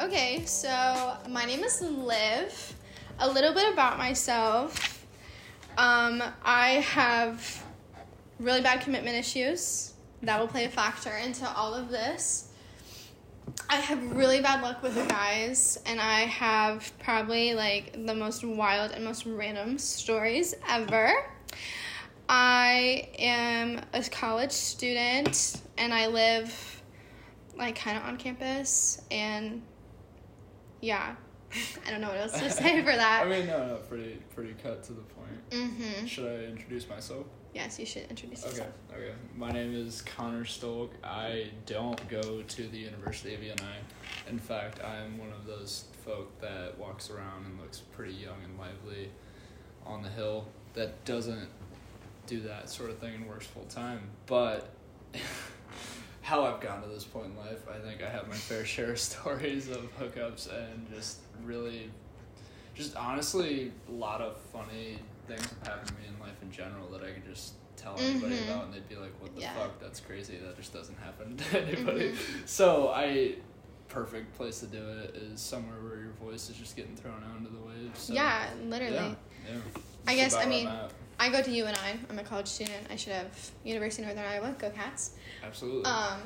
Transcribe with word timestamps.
Okay, 0.00 0.44
so 0.44 1.16
my 1.28 1.44
name 1.44 1.64
is 1.64 1.80
Liv. 1.80 2.74
A 3.18 3.28
little 3.28 3.52
bit 3.52 3.72
about 3.72 3.98
myself. 3.98 5.04
Um, 5.76 6.22
I 6.44 6.84
have 6.86 7.64
really 8.38 8.60
bad 8.60 8.82
commitment 8.82 9.16
issues. 9.16 9.94
That 10.22 10.38
will 10.38 10.48
play 10.48 10.66
a 10.66 10.68
factor 10.68 11.16
into 11.16 11.48
all 11.50 11.74
of 11.74 11.88
this. 11.88 12.50
I 13.68 13.76
have 13.76 14.14
really 14.14 14.40
bad 14.40 14.62
luck 14.62 14.82
with 14.82 14.94
the 14.94 15.04
guys, 15.06 15.80
and 15.86 16.00
I 16.00 16.20
have 16.20 16.92
probably 17.00 17.54
like 17.54 18.06
the 18.06 18.14
most 18.14 18.44
wild 18.44 18.92
and 18.92 19.04
most 19.04 19.26
random 19.26 19.78
stories 19.78 20.54
ever. 20.68 21.12
I 22.34 23.10
am 23.18 23.78
a 23.92 24.02
college 24.04 24.52
student, 24.52 25.60
and 25.76 25.92
I 25.92 26.06
live 26.06 26.82
like 27.58 27.76
kind 27.76 27.98
of 27.98 28.04
on 28.04 28.16
campus, 28.16 29.02
and 29.10 29.60
yeah, 30.80 31.14
I 31.86 31.90
don't 31.90 32.00
know 32.00 32.08
what 32.08 32.16
else 32.16 32.32
to 32.40 32.48
say 32.62 32.80
for 32.80 32.96
that. 32.96 33.26
I 33.26 33.28
mean, 33.28 33.46
no, 33.48 33.66
no, 33.66 33.76
pretty, 33.86 34.18
pretty 34.34 34.54
cut 34.62 34.82
to 34.84 34.94
the 34.94 35.02
point. 35.02 35.50
mm-hmm. 35.50 36.06
Should 36.06 36.24
I 36.24 36.44
introduce 36.46 36.88
myself? 36.88 37.26
Yes, 37.54 37.78
you 37.78 37.84
should 37.84 38.08
introduce 38.08 38.40
Okay, 38.44 38.50
yourself. 38.52 38.70
okay. 38.90 39.02
Okay. 39.02 39.14
My 39.36 39.52
name 39.52 39.74
is 39.74 40.00
Conner 40.00 40.44
Stolk. 40.44 40.88
I 41.04 41.50
don't 41.66 42.00
go 42.08 42.40
to 42.40 42.62
the 42.66 42.78
University 42.78 43.34
of 43.34 43.42
UNI. 43.42 43.76
In 44.30 44.38
fact, 44.38 44.80
I'm 44.82 45.18
one 45.18 45.32
of 45.32 45.44
those 45.44 45.84
folk 46.02 46.40
that 46.40 46.78
walks 46.78 47.10
around 47.10 47.44
and 47.44 47.60
looks 47.60 47.80
pretty 47.80 48.14
young 48.14 48.38
and 48.42 48.58
lively 48.58 49.10
on 49.84 50.02
the 50.02 50.08
hill 50.08 50.46
that 50.72 51.04
doesn't 51.04 51.50
do 52.26 52.40
that 52.40 52.68
sort 52.70 52.90
of 52.90 52.98
thing 52.98 53.14
and 53.14 53.28
works 53.28 53.46
full 53.46 53.64
time. 53.64 54.00
But 54.26 54.68
how 56.22 56.44
I've 56.44 56.60
gotten 56.60 56.82
to 56.82 56.88
this 56.88 57.04
point 57.04 57.26
in 57.26 57.36
life, 57.36 57.62
I 57.68 57.78
think 57.78 58.02
I 58.02 58.08
have 58.08 58.28
my 58.28 58.34
fair 58.34 58.64
share 58.74 58.92
of 58.92 58.98
stories 58.98 59.68
of 59.68 59.88
hookups 59.98 60.48
and 60.52 60.86
just 60.94 61.18
really, 61.44 61.90
just 62.74 62.96
honestly, 62.96 63.72
a 63.88 63.92
lot 63.92 64.20
of 64.20 64.36
funny 64.52 64.98
things 65.26 65.42
have 65.42 65.66
happened 65.68 65.88
to 65.88 65.94
me 65.94 66.00
in 66.08 66.20
life 66.20 66.36
in 66.42 66.50
general 66.50 66.88
that 66.90 67.02
I 67.02 67.10
could 67.12 67.24
just 67.26 67.54
tell 67.76 67.98
anybody 67.98 68.36
Mhm. 68.36 68.44
about 68.50 68.64
and 68.66 68.74
they'd 68.74 68.88
be 68.88 68.96
like, 68.96 69.12
what 69.20 69.34
the 69.34 69.40
Yeah. 69.42 69.54
fuck, 69.54 69.80
that's 69.80 69.98
crazy, 70.00 70.36
that 70.38 70.56
just 70.56 70.72
doesn't 70.72 70.98
happen 70.98 71.36
to 71.50 71.60
anybody. 71.62 72.12
Mhm. 72.12 72.48
So 72.48 72.88
I, 72.88 73.36
perfect 73.88 74.34
place 74.36 74.60
to 74.60 74.66
do 74.66 74.78
it 74.78 75.16
is 75.16 75.40
somewhere 75.40 75.78
where 75.82 75.98
your 76.00 76.12
voice 76.12 76.48
is 76.48 76.56
just 76.56 76.76
getting 76.76 76.94
thrown 76.96 77.22
out 77.28 77.36
into 77.38 77.50
the 77.50 77.60
waves. 77.60 78.00
So, 78.00 78.12
yeah, 78.14 78.48
literally. 78.66 78.94
Yeah, 78.94 79.14
yeah. 79.50 79.58
I 80.06 80.14
guess, 80.14 80.34
I 80.34 80.46
mean-. 80.46 80.70
I 81.22 81.28
go 81.28 81.40
to 81.40 81.50
UNI. 81.52 82.00
I'm 82.10 82.18
a 82.18 82.24
college 82.24 82.48
student. 82.48 82.84
I 82.90 82.96
should 82.96 83.12
have 83.12 83.26
University 83.62 84.02
of 84.02 84.08
Northern 84.16 84.24
Iowa. 84.32 84.54
Go 84.58 84.70
Cats. 84.70 85.12
Absolutely. 85.44 85.84
Um, 85.84 86.18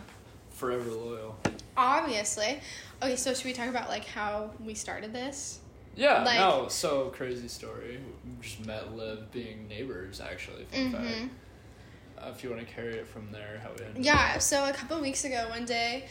Forever 0.52 0.90
loyal. 0.90 1.36
obviously. 1.76 2.60
Okay, 3.02 3.14
so 3.16 3.34
should 3.34 3.44
we 3.44 3.52
talk 3.52 3.68
about 3.68 3.90
like 3.90 4.06
how 4.06 4.50
we 4.64 4.72
started 4.72 5.12
this? 5.12 5.60
Yeah, 5.96 6.22
Like- 6.22 6.38
no, 6.40 6.68
so 6.68 7.10
crazy 7.10 7.46
story. 7.48 8.00
We 8.24 8.42
just 8.42 8.64
met 8.64 8.94
Liv 8.96 9.30
being 9.32 9.68
neighbors, 9.68 10.18
actually. 10.22 10.64
Fun 10.64 10.92
fact. 10.92 11.04
Mhm. 11.04 11.28
Uh, 12.18 12.30
if 12.34 12.42
you 12.42 12.48
want 12.50 12.66
to 12.66 12.72
carry 12.74 12.94
it 12.94 13.06
from 13.06 13.30
there, 13.32 13.60
how 13.62 13.70
we 13.78 13.84
ended 13.84 14.02
Yeah, 14.02 14.38
so 14.38 14.64
a 14.66 14.72
couple 14.72 14.98
weeks 15.02 15.24
ago, 15.26 15.46
one 15.50 15.66
day, 15.66 16.08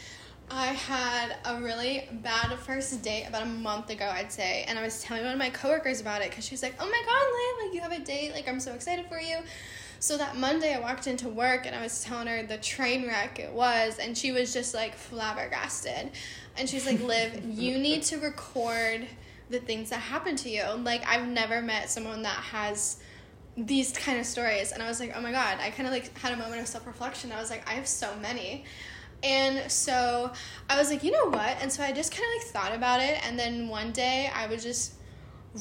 I 0.49 0.67
had 0.67 1.38
a 1.43 1.59
really 1.59 2.07
bad 2.11 2.57
first 2.59 3.01
date 3.01 3.25
about 3.25 3.43
a 3.43 3.47
month 3.47 3.89
ago, 3.89 4.05
I'd 4.05 4.31
say, 4.31 4.63
and 4.67 4.77
I 4.77 4.83
was 4.83 5.01
telling 5.01 5.23
one 5.23 5.33
of 5.33 5.39
my 5.39 5.49
coworkers 5.49 6.01
about 6.01 6.21
it 6.21 6.29
because 6.29 6.45
she 6.45 6.53
was 6.53 6.61
like, 6.61 6.75
"Oh 6.79 6.85
my 6.85 7.01
god, 7.05 7.63
Liv, 7.63 7.67
like 7.67 7.75
you 7.75 7.81
have 7.81 7.91
a 7.91 8.05
date, 8.05 8.33
like 8.33 8.47
I'm 8.47 8.59
so 8.59 8.73
excited 8.73 9.07
for 9.07 9.19
you." 9.19 9.39
So 9.99 10.17
that 10.17 10.38
Monday, 10.38 10.75
I 10.75 10.79
walked 10.79 11.07
into 11.07 11.29
work 11.29 11.66
and 11.66 11.75
I 11.75 11.81
was 11.81 12.03
telling 12.03 12.27
her 12.27 12.43
the 12.43 12.57
train 12.57 13.07
wreck 13.07 13.39
it 13.39 13.51
was, 13.51 13.97
and 13.97 14.16
she 14.16 14.31
was 14.31 14.53
just 14.53 14.75
like 14.75 14.95
flabbergasted, 14.95 16.11
and 16.57 16.69
she's 16.69 16.85
like, 16.85 17.01
"Liv, 17.01 17.44
you 17.50 17.79
need 17.79 18.03
to 18.03 18.17
record 18.17 19.07
the 19.50 19.59
things 19.59 19.89
that 19.89 20.00
happened 20.00 20.38
to 20.39 20.50
you. 20.50 20.63
Like 20.77 21.03
I've 21.07 21.27
never 21.27 21.62
met 21.62 21.89
someone 21.89 22.22
that 22.23 22.38
has." 22.38 22.97
these 23.57 23.94
kind 23.94 24.19
of 24.19 24.25
stories 24.25 24.73
and 24.73 24.83
i 24.83 24.88
was 24.89 25.00
like 25.00 25.13
oh 25.16 25.22
my 25.22 25.31
god 25.31 25.57
i 25.62 25.69
kind 25.69 25.88
of 25.88 25.94
like 25.94 26.17
had 26.17 26.33
a 26.33 26.35
moment 26.35 26.59
of 26.59 26.67
self-reflection 26.67 27.31
i 27.31 27.39
was 27.39 27.50
like 27.50 27.66
i 27.69 27.72
have 27.72 27.88
so 27.88 28.13
many 28.17 28.66
and 29.25 29.69
so 29.72 30.31
i 30.69 30.78
was 30.78 30.90
like 30.90 31.03
you 31.03 31.12
know 31.12 31.25
what? 31.25 31.58
And 31.62 31.72
so 31.72 31.84
i 31.84 31.91
just 31.91 32.12
kind 32.12 32.24
of 32.24 32.44
like 32.44 32.53
thought 32.53 32.75
about 32.75 33.02
it. 33.02 33.25
And 33.28 33.38
then 33.38 33.68
one 33.68 33.91
day 33.91 34.30
i 34.34 34.47
was 34.47 34.63
just 34.63 34.94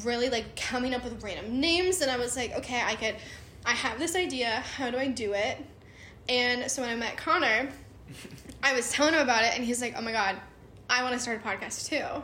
really 0.05 0.29
like 0.29 0.55
coming 0.57 0.95
up 0.95 1.03
with 1.03 1.23
random 1.23 1.61
names. 1.61 2.01
And 2.01 2.11
i 2.11 2.17
was 2.17 2.37
like 2.37 2.53
okay 2.55 2.83
i 2.85 2.95
could 2.95 3.17
i 3.65 3.73
have 3.73 3.99
this 3.99 4.15
idea. 4.15 4.63
How 4.77 4.91
do 4.91 4.99
i 4.99 5.09
do 5.09 5.33
it? 5.33 5.59
And 6.29 6.71
so 6.71 6.83
when 6.83 6.91
i 6.91 6.95
met 6.95 7.17
conner 7.17 7.71
i 8.63 8.73
was 8.75 8.93
telling 8.93 9.15
him 9.15 9.21
about 9.21 9.43
it. 9.45 9.55
And 9.55 9.65
he's 9.65 9.81
like 9.81 9.95
oh 9.97 10.03
my 10.03 10.13
god 10.13 10.37
i 10.91 11.03
want 11.03 11.15
to 11.15 11.19
start 11.19 11.41
a 11.43 11.49
podcast 11.49 11.89
too. 11.89 12.23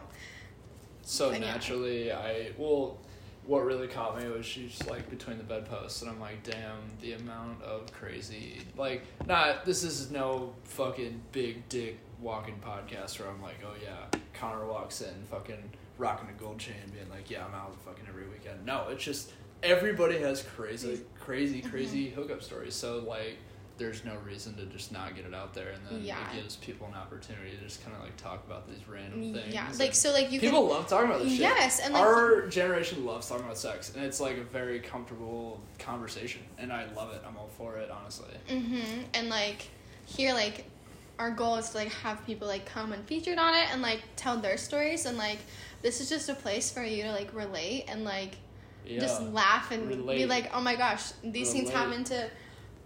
So 1.03 1.33
yeah. 1.33 1.39
naturally, 1.39 2.13
I 2.13 2.53
well, 2.57 2.99
what 3.47 3.65
really 3.65 3.89
caught 3.89 4.21
me 4.21 4.29
was 4.29 4.45
she's 4.47 4.81
like 4.87 5.09
between 5.11 5.39
the 5.39 5.45
bedposts, 5.45 6.03
and 6.03 6.11
I'm 6.11 6.21
like, 6.21 6.43
damn, 6.45 6.79
the 7.01 7.13
amount 7.15 7.63
of 7.63 7.93
crazy 7.93 8.63
like 8.77 9.03
not 9.27 9.65
this 9.65 9.83
is 9.83 10.11
no 10.11 10.55
fucking 10.65 11.21
big 11.33 11.69
dick 11.69 11.99
walking 12.21 12.61
podcast 12.65 13.19
where 13.19 13.29
I'm 13.29 13.43
like, 13.43 13.57
oh 13.65 13.75
yeah, 13.83 14.19
Conner 14.35 14.67
walks 14.67 15.01
in 15.01 15.15
fucking 15.31 15.71
rocking 15.99 16.29
a 16.29 16.41
gold 16.41 16.59
chain, 16.59 16.75
being 16.93 17.09
like, 17.11 17.31
yeah, 17.31 17.45
I'm 17.45 17.55
out 17.55 17.75
fucking 17.85 18.05
every 18.09 18.29
weekend. 18.29 18.65
No, 18.65 18.87
it's 18.91 19.03
just 19.05 19.33
everybody 19.63 20.19
has 20.19 20.43
crazy, 20.43 21.01
crazy, 21.19 21.61
Mm-hmm. 21.61 21.69
crazy 21.71 22.11
hookup 22.11 22.43
stories. 22.43 22.75
So 22.75 22.99
like. 22.99 23.39
There's 23.81 24.05
no 24.05 24.15
reason 24.27 24.55
to 24.57 24.67
just 24.67 24.93
not 24.93 25.17
get 25.17 25.25
it 25.25 25.33
out 25.35 25.55
there, 25.55 25.71
and 25.71 25.81
then 25.89 26.05
Yeah. 26.05 26.19
it 26.33 26.43
gives 26.43 26.57
people 26.57 26.87
an 26.87 26.93
opportunity 26.95 27.57
to 27.57 27.65
just 27.65 27.83
kind 27.83 27.97
of 27.97 28.03
like 28.03 28.15
talk 28.19 28.45
about 28.47 28.69
these 28.69 28.87
random 28.87 29.33
things. 29.33 29.55
yeah 29.55 29.67
like 29.79 29.95
so 29.95 30.13
like 30.13 30.31
you 30.31 30.39
People 30.39 30.61
can 30.69 30.77
love 30.77 30.87
talking 30.87 31.09
about 31.09 31.23
this 31.23 31.33
shit. 31.33 31.41
Yes, 31.41 31.81
and, 31.81 31.95
like, 31.95 32.03
our 32.03 32.47
generation 32.49 33.07
loves 33.07 33.27
talking 33.27 33.45
about 33.45 33.57
sex, 33.57 33.93
and 33.97 34.05
it's 34.05 34.21
like 34.21 34.37
a 34.37 34.43
very 34.45 34.81
comfortable 34.81 35.61
conversation, 35.79 36.43
and 36.59 36.71
I 36.71 36.93
love 36.95 37.13
it. 37.15 37.23
I'm 37.27 37.39
all 37.39 37.49
for 37.57 37.77
it, 37.79 37.91
honestly. 37.91 38.35
Mm-hmm. 38.51 39.01
And 39.15 39.31
like 39.31 39.69
here, 40.05 40.35
like 40.35 40.67
our 41.19 41.31
goal 41.31 41.57
is 41.57 41.71
to 41.71 41.79
like 41.79 41.93
have 41.93 42.25
people 42.27 42.47
like 42.49 42.67
come 42.67 42.93
and 42.93 43.03
featured 43.07 43.39
on 43.39 43.55
it 43.55 43.67
and 43.73 43.81
like 43.81 44.01
tell 44.17 44.37
their 44.37 44.57
stories 44.59 45.05
and 45.07 45.17
like 45.19 45.39
this 45.83 46.01
is 46.03 46.09
just 46.11 46.29
a 46.29 46.35
place 46.35 46.71
for 46.71 46.83
you 46.83 47.03
to 47.05 47.13
like 47.13 47.33
relate 47.35 47.85
and 47.89 48.05
like 48.05 48.37
Yeah. 48.87 49.01
just 49.01 49.23
laugh 49.23 49.71
and 49.71 49.89
be 50.07 50.27
like, 50.27 50.51
oh 50.55 50.61
my 50.61 50.77
gosh, 50.77 51.13
these 51.25 51.51
things 51.53 51.71
happen 51.71 52.05
to 52.05 52.29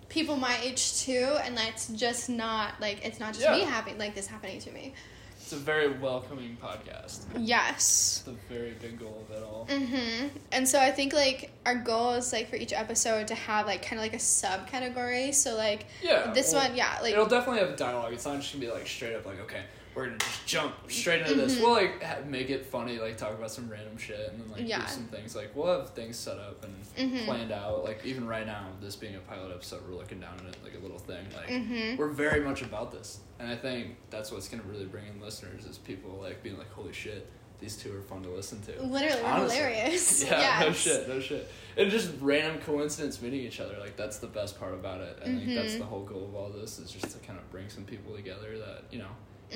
people 0.08 0.36
my 0.36 0.56
age 0.62 1.00
too, 1.02 1.36
and 1.42 1.56
that's 1.56 1.88
just 1.88 2.28
not 2.28 2.80
like 2.80 3.04
it's 3.04 3.20
not 3.20 3.34
just 3.34 3.44
Yeah. 3.44 3.52
me 3.56 3.60
having 3.62 3.98
like 3.98 4.14
this 4.14 4.26
happening 4.26 4.58
to 4.60 4.70
me. 4.70 4.94
It's 5.40 5.52
a 5.52 5.56
very 5.56 5.88
welcoming 5.88 6.56
podcast. 6.62 7.24
Yes. 7.36 8.22
The 8.24 8.32
very 8.48 8.70
big 8.80 8.98
goal 8.98 9.26
of 9.28 9.36
it 9.36 9.42
all. 9.42 9.66
Mm-hmm. 9.68 10.28
And 10.52 10.66
so 10.66 10.80
I 10.80 10.90
think 10.90 11.12
like 11.12 11.50
our 11.66 11.74
goal 11.74 12.12
is 12.14 12.32
like 12.32 12.48
for 12.48 12.56
each 12.56 12.72
episode 12.72 13.28
to 13.28 13.34
have 13.34 13.66
like 13.66 13.82
kind 13.82 13.98
of 13.98 14.04
like 14.04 14.14
a 14.14 14.18
subcategory. 14.18 15.34
So 15.34 15.54
like 15.54 15.84
Yeah. 16.02 16.32
this 16.32 16.52
well, 16.54 16.66
one, 16.66 16.76
yeah, 16.76 16.98
like 17.02 17.12
it'll 17.12 17.26
definitely 17.26 17.60
have 17.60 17.76
dialogue. 17.76 18.12
It's 18.14 18.24
not 18.24 18.36
just 18.40 18.52
gonna 18.54 18.64
be 18.64 18.70
like 18.72 18.86
straight 18.86 19.14
up 19.16 19.26
like, 19.26 19.40
okay, 19.40 19.62
we're 19.94 20.06
gonna 20.06 20.18
just 20.18 20.46
jump 20.46 20.74
straight 20.90 21.20
into 21.22 21.34
this. 21.34 21.56
Mhm. 21.56 21.60
We'll 21.62 21.72
like 21.72 22.02
ha- 22.02 22.18
make 22.26 22.50
it 22.50 22.66
funny, 22.66 22.98
like 22.98 23.16
talk 23.16 23.32
about 23.32 23.50
some 23.50 23.68
random 23.68 23.96
shit, 23.96 24.30
and 24.32 24.40
then 24.40 24.50
like 24.50 24.68
Yeah. 24.68 24.80
do 24.80 24.86
some 24.92 25.04
things. 25.06 25.34
Like 25.36 25.54
we'll 25.54 25.78
have 25.78 25.90
things 25.90 26.16
set 26.16 26.38
up 26.38 26.64
and 26.64 26.74
Mhm. 27.12 27.24
planned 27.26 27.52
out. 27.52 27.84
Like 27.84 28.04
even 28.04 28.26
right 28.26 28.46
now, 28.46 28.68
this 28.80 28.96
being 28.96 29.14
a 29.16 29.20
pilot 29.20 29.52
episode, 29.52 29.82
we're 29.88 29.96
looking 29.96 30.20
down 30.20 30.34
at 30.40 30.54
it 30.54 30.56
like 30.64 30.74
a 30.74 30.78
little 30.80 30.98
thing. 30.98 31.24
Like 31.36 31.48
Mhm. 31.48 31.96
we're 31.96 32.08
very 32.08 32.40
much 32.40 32.62
about 32.62 32.92
this, 32.92 33.20
and 33.38 33.48
I 33.48 33.56
think 33.56 33.96
that's 34.10 34.30
what's 34.32 34.48
gonna 34.48 34.62
really 34.64 34.86
bring 34.86 35.06
in 35.06 35.20
listeners 35.20 35.64
is 35.64 35.78
people 35.78 36.18
like 36.22 36.42
being 36.42 36.58
like, 36.58 36.70
holy 36.72 36.92
shit. 36.92 37.26
These 37.60 37.76
two 37.76 37.96
are 37.96 38.02
fun 38.02 38.22
to 38.24 38.28
listen 38.28 38.60
to. 38.62 38.82
Literally, 38.82 39.22
Honestly. 39.22 39.56
hilarious. 39.56 40.24
Yeah, 40.28 40.64
no 40.66 40.72
shit, 40.72 41.08
no 41.08 41.20
shit. 41.20 41.48
And 41.78 41.88
just 41.90 42.10
random 42.20 42.58
coincidence 42.60 43.22
meeting 43.22 43.40
each 43.40 43.58
other, 43.60 43.76
like 43.78 43.96
that's 43.96 44.18
the 44.18 44.26
best 44.26 44.58
part 44.58 44.74
about 44.74 45.00
it. 45.00 45.18
I 45.22 45.26
think 45.26 45.54
that's 45.54 45.74
Mhm. 45.74 45.78
the 45.78 45.84
whole 45.84 46.02
goal 46.02 46.24
of 46.24 46.34
all 46.34 46.50
this 46.50 46.78
is 46.80 46.90
just 46.90 47.12
to 47.12 47.18
kind 47.26 47.38
of 47.38 47.48
bring 47.50 47.70
some 47.70 47.84
people 47.84 48.14
together 48.14 48.58
that 48.58 48.82
you 48.90 48.98
know 48.98 49.08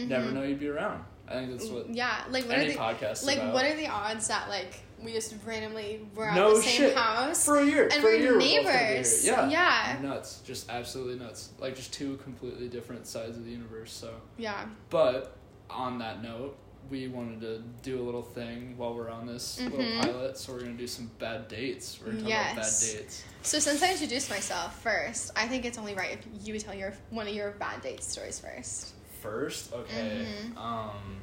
never 0.07 0.27
Mhm. 0.31 0.33
know 0.35 0.43
you'd 0.43 0.61
be 0.61 0.69
around. 0.69 1.05
I 1.27 1.35
think 1.35 1.51
that's 1.53 1.67
what 1.69 1.95
Yeah, 1.95 2.25
like 2.31 2.45
what 2.47 2.57
any 2.59 2.71
are 2.71 2.73
the 2.73 2.79
podcast 2.79 3.25
like 3.27 3.37
about. 3.39 3.53
what 3.55 3.65
are 3.67 3.77
the 3.77 3.87
odds 3.89 4.29
that 4.29 4.49
like 4.49 4.81
we 5.03 5.13
just 5.13 5.35
randomly 5.45 6.07
were 6.15 6.27
at 6.29 6.35
no 6.35 6.57
the 6.57 6.63
same 6.63 6.73
shit 6.77 6.97
house 6.97 7.45
for 7.45 7.59
a 7.59 7.65
year 7.67 7.85
and 7.85 7.93
for 7.95 8.03
we're 8.05 8.15
year 8.17 8.33
we're 8.33 8.39
both 8.39 8.49
gonna 8.49 8.63
be 8.63 8.69
here. 8.71 8.73
neighbors. 8.73 9.25
Yeah, 9.27 9.49
Yeah. 9.49 9.99
nuts, 10.03 10.41
just 10.47 10.69
absolutely 10.71 11.19
nuts. 11.25 11.51
Like 11.59 11.77
just 11.77 11.93
two 11.93 12.17
completely 12.25 12.69
different 12.69 13.07
sides 13.07 13.37
of 13.37 13.45
the 13.45 13.51
universe. 13.51 13.93
So, 13.93 14.15
yeah. 14.39 14.67
but 14.91 15.37
on 15.71 15.99
that 15.99 16.23
note. 16.23 16.57
We 16.91 17.07
wanted 17.07 17.43
to 17.43 17.59
do 17.83 18.01
a 18.01 18.05
little 18.05 18.23
thing 18.23 18.79
while 18.79 18.95
we're 18.95 19.11
on 19.11 19.27
this 19.27 19.59
Mhm. 19.61 19.77
little 19.77 20.01
pilot, 20.01 20.39
so 20.39 20.55
we're 20.55 20.61
gonna 20.61 20.73
do 20.73 20.87
some 20.87 21.11
bad 21.19 21.47
dates. 21.47 21.99
We're 22.01 22.13
gonna 22.13 22.21
talk 22.23 22.31
about 22.31 22.57
bad 22.57 22.81
dates. 22.81 23.23
So 23.43 23.59
since 23.59 23.83
I 23.83 23.93
introduced 23.93 24.31
myself 24.31 24.83
first, 24.83 25.31
I 25.37 25.47
think 25.49 25.67
it's 25.67 25.77
only 25.77 25.93
right 25.93 26.13
if 26.19 26.47
you 26.49 26.59
tell 26.59 26.73
your 26.75 26.95
one 27.11 27.29
of 27.29 27.35
your 27.35 27.51
bad 27.51 27.83
date 27.83 28.03
stories 28.03 28.39
first. 28.39 28.95
First, 29.23 29.73
okay. 29.73 30.27
Mhm. 30.55 30.57
Um, 30.57 31.21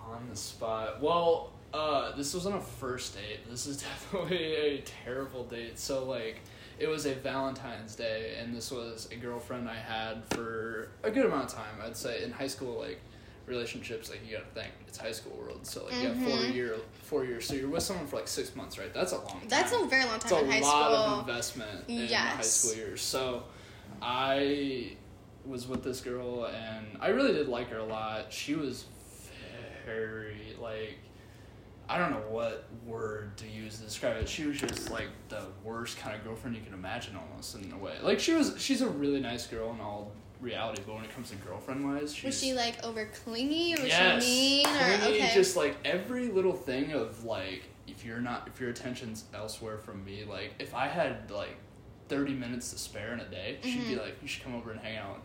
on 0.00 0.26
the 0.30 0.36
spot. 0.36 1.00
Well, 1.02 1.50
uh, 1.74 2.12
this 2.16 2.32
wasn't 2.34 2.56
a 2.56 2.60
first 2.60 3.14
date. 3.14 3.48
This 3.50 3.66
is 3.66 3.82
definitely 3.82 4.54
a 4.54 4.78
terrible 5.04 5.44
date. 5.44 5.78
So 5.78 6.04
like, 6.04 6.40
It 6.78 6.86
was 6.88 7.06
a 7.06 7.14
Valentine's 7.14 7.96
Day, 7.96 8.36
and 8.40 8.54
this 8.54 8.70
was 8.70 9.08
a 9.10 9.16
girlfriend 9.16 9.68
I 9.68 9.74
had 9.74 10.22
for 10.30 10.88
a 11.02 11.10
good 11.10 11.26
amount 11.26 11.46
of 11.50 11.54
time. 11.56 11.74
I'd 11.84 11.96
say 11.96 12.22
in 12.22 12.30
high 12.30 12.46
school, 12.46 12.78
like 12.78 13.00
relationships, 13.46 14.10
like 14.10 14.20
you 14.24 14.36
gotta 14.36 14.48
think 14.54 14.70
it's 14.86 14.96
high 14.98 15.10
school 15.10 15.36
world. 15.36 15.66
So 15.66 15.86
like 15.86 15.94
you 16.00 16.06
have 16.08 16.16
four 16.18 16.36
Mhm. 16.38 16.54
year, 16.54 16.76
four 17.02 17.24
years. 17.24 17.46
So 17.48 17.54
you're 17.54 17.68
with 17.68 17.82
someone 17.82 18.06
for 18.06 18.16
like 18.16 18.28
six 18.28 18.54
months, 18.54 18.78
right? 18.78 18.94
That's 18.94 19.10
a 19.12 19.16
long. 19.16 19.26
time. 19.40 19.48
That's 19.48 19.72
a 19.72 19.84
very 19.86 20.04
long 20.04 20.16
It's 20.16 20.26
time 20.30 20.34
a 20.34 20.42
in 20.44 20.50
high 20.52 20.60
lot 20.60 20.92
school. 20.92 20.96
of 21.14 21.28
investment 21.28 21.84
in 21.88 22.06
the 22.06 22.14
high 22.14 22.40
school 22.42 22.74
years. 22.76 23.00
So 23.02 23.42
I 24.00 24.92
was 25.48 25.66
with 25.66 25.82
this 25.82 26.00
girl 26.00 26.44
and 26.46 26.86
I 27.00 27.08
really 27.08 27.32
did 27.32 27.48
like 27.48 27.70
her 27.70 27.78
a 27.78 27.84
lot. 27.84 28.32
She 28.32 28.54
was 28.54 28.84
very 29.86 30.56
like 30.60 30.98
I 31.90 31.96
don't 31.96 32.10
know 32.10 32.22
what 32.28 32.66
word 32.86 33.34
to 33.38 33.48
use 33.48 33.78
to 33.78 33.84
describe 33.84 34.18
it. 34.18 34.28
She 34.28 34.44
was 34.44 34.58
just 34.60 34.90
like 34.90 35.08
the 35.30 35.42
worst 35.64 35.98
kind 35.98 36.14
of 36.14 36.22
girlfriend 36.22 36.54
you 36.54 36.62
can 36.62 36.74
imagine 36.74 37.16
almost 37.16 37.54
in 37.56 37.72
a 37.72 37.78
way. 37.78 37.94
Like 38.02 38.20
she 38.20 38.34
was 38.34 38.54
she's 38.58 38.82
a 38.82 38.88
really 38.88 39.20
nice 39.20 39.46
girl 39.46 39.70
in 39.72 39.80
all 39.80 40.12
reality, 40.40 40.82
but 40.86 40.94
when 40.96 41.04
it 41.04 41.14
comes 41.14 41.30
to 41.30 41.36
girlfriend 41.36 41.84
wise, 41.90 42.14
she's 42.14 42.24
Was 42.26 42.40
she 42.40 42.52
like 42.52 42.84
over 42.84 43.06
clingy 43.06 43.74
or 43.74 43.80
was 43.80 43.88
yes, 43.88 44.22
she 44.24 44.64
mean 44.64 44.66
or 44.76 45.06
okay? 45.08 45.30
just 45.32 45.56
like 45.56 45.76
every 45.84 46.28
little 46.28 46.52
thing 46.52 46.92
of 46.92 47.24
like 47.24 47.62
if 47.86 48.04
you're 48.04 48.20
not 48.20 48.46
if 48.52 48.60
your 48.60 48.68
attention's 48.68 49.24
elsewhere 49.32 49.78
from 49.78 50.04
me, 50.04 50.24
like 50.28 50.52
if 50.58 50.74
I 50.74 50.88
had 50.88 51.30
like 51.30 51.56
thirty 52.08 52.34
minutes 52.34 52.70
to 52.72 52.78
spare 52.78 53.14
in 53.14 53.20
a 53.20 53.28
day, 53.28 53.58
she'd 53.62 53.86
be 53.88 53.94
Mhm. 53.94 53.98
like, 54.02 54.16
"You 54.22 54.28
should 54.28 54.42
come 54.44 54.54
over 54.54 54.70
and 54.70 54.80
hang 54.80 54.96
out," 54.98 55.22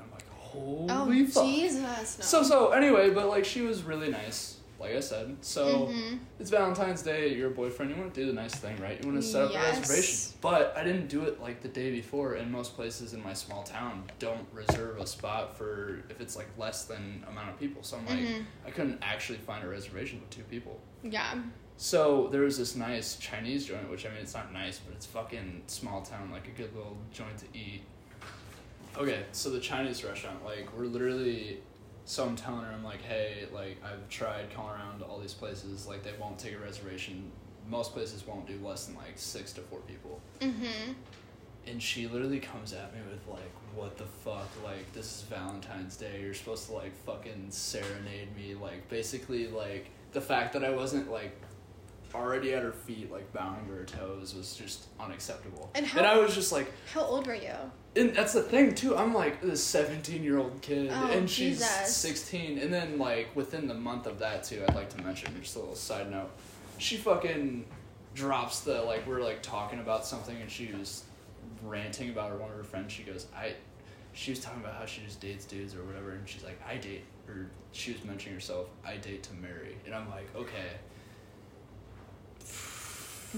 and 0.55 0.91
oh 0.91 0.95
"Holy 1.05 1.25
fuck!" 1.25 1.45
Jesus! 1.45 2.17
No. 2.19 2.25
So 2.25 2.43
so 2.43 2.71
anyway, 2.71 3.09
but 3.09 3.27
like 3.27 3.45
she 3.45 3.61
was 3.61 3.83
really 3.83 4.09
nice, 4.09 4.57
like 4.79 4.95
I 4.95 4.99
said. 4.99 5.37
So 5.41 5.87
Mhm. 5.87 6.19
it's 6.39 6.49
Valentine's 6.49 7.01
Day. 7.01 7.33
You're 7.35 7.47
a 7.49 7.53
boyfriend. 7.53 7.91
You 7.91 7.97
want 7.97 8.13
to 8.13 8.19
do 8.21 8.27
the 8.27 8.33
nice 8.33 8.53
thing, 8.55 8.75
right? 8.81 8.99
You 9.01 9.09
want 9.09 9.21
to 9.21 9.27
set 9.27 9.43
up 9.43 9.51
Yes. 9.53 9.77
a 9.77 9.79
reservation. 9.81 10.37
But 10.41 10.73
I 10.77 10.83
didn't 10.83 11.07
do 11.07 11.23
it 11.23 11.41
like 11.41 11.61
the 11.61 11.69
day 11.69 11.91
before, 11.91 12.33
and 12.33 12.51
most 12.51 12.75
places 12.75 13.13
in 13.13 13.23
my 13.23 13.33
small 13.33 13.63
town 13.63 14.03
don't 14.19 14.47
reserve 14.53 14.99
a 14.99 15.07
spot 15.07 15.57
for 15.57 16.03
if 16.09 16.19
it's 16.21 16.35
like 16.35 16.47
less 16.57 16.85
than 16.85 17.23
amount 17.29 17.49
of 17.49 17.59
people. 17.59 17.81
So 17.83 17.97
I'm 17.97 18.05
like, 18.05 18.19
Mhm. 18.19 18.45
I 18.65 18.71
couldn't 18.71 18.99
actually 19.01 19.39
find 19.39 19.63
a 19.63 19.67
reservation 19.67 20.19
with 20.21 20.29
two 20.29 20.43
people. 20.43 20.79
Yeah. 21.03 21.35
So 21.75 22.27
there 22.31 22.41
was 22.41 22.57
this 22.59 22.75
nice 22.75 23.15
Chinese 23.17 23.65
joint, 23.65 23.89
which 23.89 24.05
I 24.05 24.09
mean, 24.09 24.19
it's 24.19 24.35
not 24.35 24.53
nice, 24.53 24.77
but 24.77 24.93
it's 24.95 25.07
fucking 25.07 25.63
small 25.67 26.01
town, 26.03 26.29
like 26.31 26.47
a 26.47 26.51
good 26.51 26.73
little 26.75 26.97
joint 27.11 27.35
to 27.39 27.45
eat. 27.57 27.81
Okay, 28.97 29.23
so 29.31 29.49
the 29.49 29.59
Chinese 29.59 30.03
restaurant, 30.03 30.43
like, 30.45 30.67
we're 30.77 30.85
literally. 30.85 31.59
So 32.05 32.25
I'm 32.25 32.35
telling 32.35 32.65
her, 32.65 32.71
I'm 32.71 32.83
like, 32.83 33.01
hey, 33.01 33.45
like, 33.53 33.77
I've 33.83 34.07
tried 34.09 34.53
calling 34.53 34.73
around 34.73 34.99
to 34.99 35.05
all 35.05 35.19
these 35.19 35.33
places, 35.33 35.87
like, 35.87 36.03
they 36.03 36.11
won't 36.19 36.37
take 36.37 36.53
a 36.53 36.59
reservation. 36.59 37.31
Most 37.69 37.93
places 37.93 38.27
won't 38.27 38.45
do 38.45 38.59
less 38.61 38.87
than, 38.87 38.95
like, 38.97 39.13
six 39.15 39.53
to 39.53 39.61
four 39.61 39.79
people. 39.87 40.19
Mhm. 40.41 40.95
And 41.65 41.81
she 41.81 42.07
literally 42.09 42.41
comes 42.41 42.73
at 42.73 42.93
me 42.93 42.99
with, 43.09 43.25
like, 43.33 43.49
what 43.73 43.97
the 43.97 44.03
fuck? 44.03 44.49
Like, 44.65 44.91
this 44.91 45.05
is 45.05 45.21
Valentine's 45.29 45.95
Day. 45.95 46.19
You're 46.21 46.33
supposed 46.33 46.67
to, 46.67 46.73
like, 46.73 46.93
fucking 47.05 47.47
serenade 47.51 48.35
me. 48.35 48.53
Like, 48.53 48.89
basically, 48.89 49.47
like, 49.47 49.89
the 50.11 50.19
fact 50.21 50.51
that 50.53 50.63
I 50.65 50.71
wasn't, 50.71 51.09
like, 51.09 51.31
already 52.13 52.53
at 52.53 52.63
her 52.63 52.73
feet, 52.73 53.09
like, 53.11 53.31
bowing 53.31 53.65
to 53.67 53.71
her 53.73 53.85
toes 53.85 54.35
was 54.35 54.55
just 54.55 54.87
unacceptable. 54.99 55.71
And 55.73 55.85
how- 55.85 55.99
and 55.99 56.07
I 56.07 56.17
was 56.17 56.35
just 56.35 56.51
like, 56.51 56.69
How 56.93 57.01
old 57.01 57.25
were 57.27 57.33
you? 57.33 57.55
And 57.95 58.13
that's 58.15 58.33
the 58.33 58.41
thing 58.41 58.73
too. 58.75 58.95
I'm 58.97 59.13
like 59.13 59.41
this 59.41 59.63
17 59.63 60.23
year 60.23 60.37
old 60.37 60.61
kid, 60.61 60.89
Oh, 60.93 61.07
and 61.11 61.29
she's 61.29 61.59
Jesus. 61.59 61.95
16. 61.95 62.57
And 62.59 62.73
then 62.73 62.97
like 62.97 63.35
within 63.35 63.67
the 63.67 63.73
month 63.73 64.07
of 64.07 64.19
that 64.19 64.43
too, 64.43 64.63
I'd 64.67 64.75
like 64.75 64.89
to 64.95 65.01
mention 65.03 65.33
just 65.41 65.55
a 65.55 65.59
little 65.59 65.75
side 65.75 66.09
note. 66.11 66.29
She 66.79 66.97
fucking 66.97 67.65
drops 68.15 68.61
the 68.61 68.81
like 68.81 69.05
we're 69.07 69.21
like 69.21 69.41
talking 69.41 69.79
about 69.79 70.05
something, 70.05 70.35
and 70.41 70.49
she 70.49 70.71
was 70.77 71.03
ranting 71.63 72.09
about 72.09 72.29
her 72.31 72.37
one 72.37 72.49
of 72.51 72.57
her 72.57 72.63
friends. 72.63 72.91
She 72.93 73.03
goes, 73.03 73.27
I. 73.35 73.53
She 74.15 74.29
was 74.29 74.39
talking 74.39 74.61
about 74.61 74.75
how 74.75 74.85
she 74.85 75.01
just 75.01 75.19
dates 75.19 75.43
dudes 75.45 75.73
or 75.73 75.83
whatever, 75.83 76.11
and 76.11 76.29
she's 76.29 76.43
like, 76.43 76.61
I 76.69 76.77
date, 76.77 77.03
or 77.27 77.47
she 77.71 77.93
was 77.93 78.03
mentioning 78.03 78.35
herself, 78.35 78.67
I 78.85 78.97
date 78.97 79.23
to 79.23 79.33
marry, 79.41 79.75
and 79.87 79.95
I'm 79.95 80.07
like, 80.11 80.27
okay. 80.35 80.69